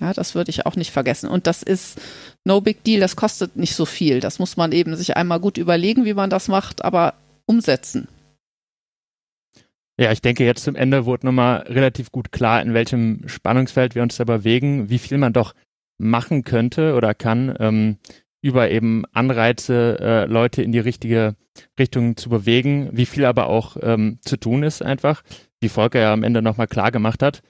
Ja, 0.00 0.12
das 0.14 0.34
würde 0.34 0.50
ich 0.50 0.66
auch 0.66 0.76
nicht 0.76 0.90
vergessen. 0.90 1.28
Und 1.28 1.46
das 1.46 1.62
ist 1.62 2.00
no 2.44 2.60
big 2.60 2.82
deal, 2.84 3.00
das 3.00 3.16
kostet 3.16 3.56
nicht 3.56 3.74
so 3.74 3.84
viel. 3.84 4.20
Das 4.20 4.38
muss 4.38 4.56
man 4.56 4.72
eben 4.72 4.96
sich 4.96 5.16
einmal 5.16 5.40
gut 5.40 5.58
überlegen, 5.58 6.04
wie 6.04 6.14
man 6.14 6.30
das 6.30 6.48
macht, 6.48 6.84
aber 6.84 7.14
umsetzen. 7.46 8.08
Ja, 9.98 10.10
ich 10.10 10.22
denke, 10.22 10.46
jetzt 10.46 10.64
zum 10.64 10.76
Ende 10.76 11.04
wurde 11.04 11.26
nochmal 11.26 11.58
relativ 11.68 12.10
gut 12.10 12.32
klar, 12.32 12.62
in 12.62 12.72
welchem 12.72 13.28
Spannungsfeld 13.28 13.94
wir 13.94 14.02
uns 14.02 14.16
da 14.16 14.24
bewegen, 14.24 14.88
wie 14.88 14.98
viel 14.98 15.18
man 15.18 15.34
doch 15.34 15.54
machen 15.98 16.42
könnte 16.42 16.94
oder 16.94 17.12
kann, 17.12 17.54
ähm, 17.60 17.98
über 18.42 18.70
eben 18.70 19.04
Anreize, 19.12 19.98
äh, 20.00 20.24
Leute 20.26 20.62
in 20.62 20.72
die 20.72 20.78
richtige 20.78 21.36
Richtung 21.78 22.16
zu 22.16 22.30
bewegen, 22.30 22.88
wie 22.92 23.06
viel 23.06 23.24
aber 23.24 23.46
auch 23.46 23.76
ähm, 23.82 24.18
zu 24.22 24.36
tun 24.36 24.62
ist 24.62 24.82
einfach, 24.82 25.22
wie 25.60 25.68
Volker 25.68 26.00
ja 26.00 26.12
am 26.12 26.22
Ende 26.22 26.42
nochmal 26.42 26.68
klar 26.68 26.90
gemacht 26.90 27.22
hat. 27.22 27.42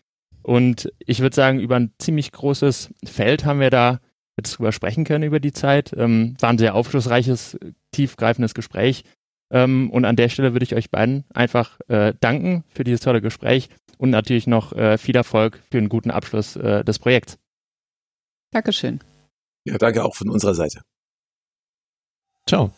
Und 0.42 0.92
ich 0.98 1.20
würde 1.20 1.36
sagen, 1.36 1.60
über 1.60 1.76
ein 1.76 1.92
ziemlich 1.98 2.32
großes 2.32 2.92
Feld 3.04 3.44
haben 3.44 3.60
wir 3.60 3.70
da 3.70 4.00
jetzt 4.36 4.58
drüber 4.58 4.72
sprechen 4.72 5.04
können 5.04 5.24
über 5.24 5.38
die 5.38 5.52
Zeit. 5.52 5.92
Ähm, 5.96 6.34
war 6.40 6.50
ein 6.50 6.58
sehr 6.58 6.74
aufschlussreiches, 6.74 7.58
tiefgreifendes 7.92 8.54
Gespräch. 8.54 9.04
Ähm, 9.52 9.90
und 9.90 10.04
an 10.04 10.16
der 10.16 10.28
Stelle 10.28 10.52
würde 10.52 10.64
ich 10.64 10.74
euch 10.74 10.90
beiden 10.90 11.24
einfach 11.34 11.78
äh, 11.88 12.14
danken 12.20 12.64
für 12.68 12.84
dieses 12.84 13.00
tolle 13.00 13.20
Gespräch 13.20 13.68
und 13.98 14.10
natürlich 14.10 14.46
noch 14.46 14.72
äh, 14.72 14.96
viel 14.96 15.16
Erfolg 15.16 15.60
für 15.70 15.78
einen 15.78 15.88
guten 15.88 16.10
Abschluss 16.10 16.56
äh, 16.56 16.84
des 16.84 16.98
Projekts. 16.98 17.38
Dankeschön. 18.52 19.00
Ja, 19.64 19.78
danke 19.78 20.04
auch 20.04 20.14
von 20.14 20.30
unserer 20.30 20.54
Seite. 20.54 20.82
Ciao. 22.46 22.72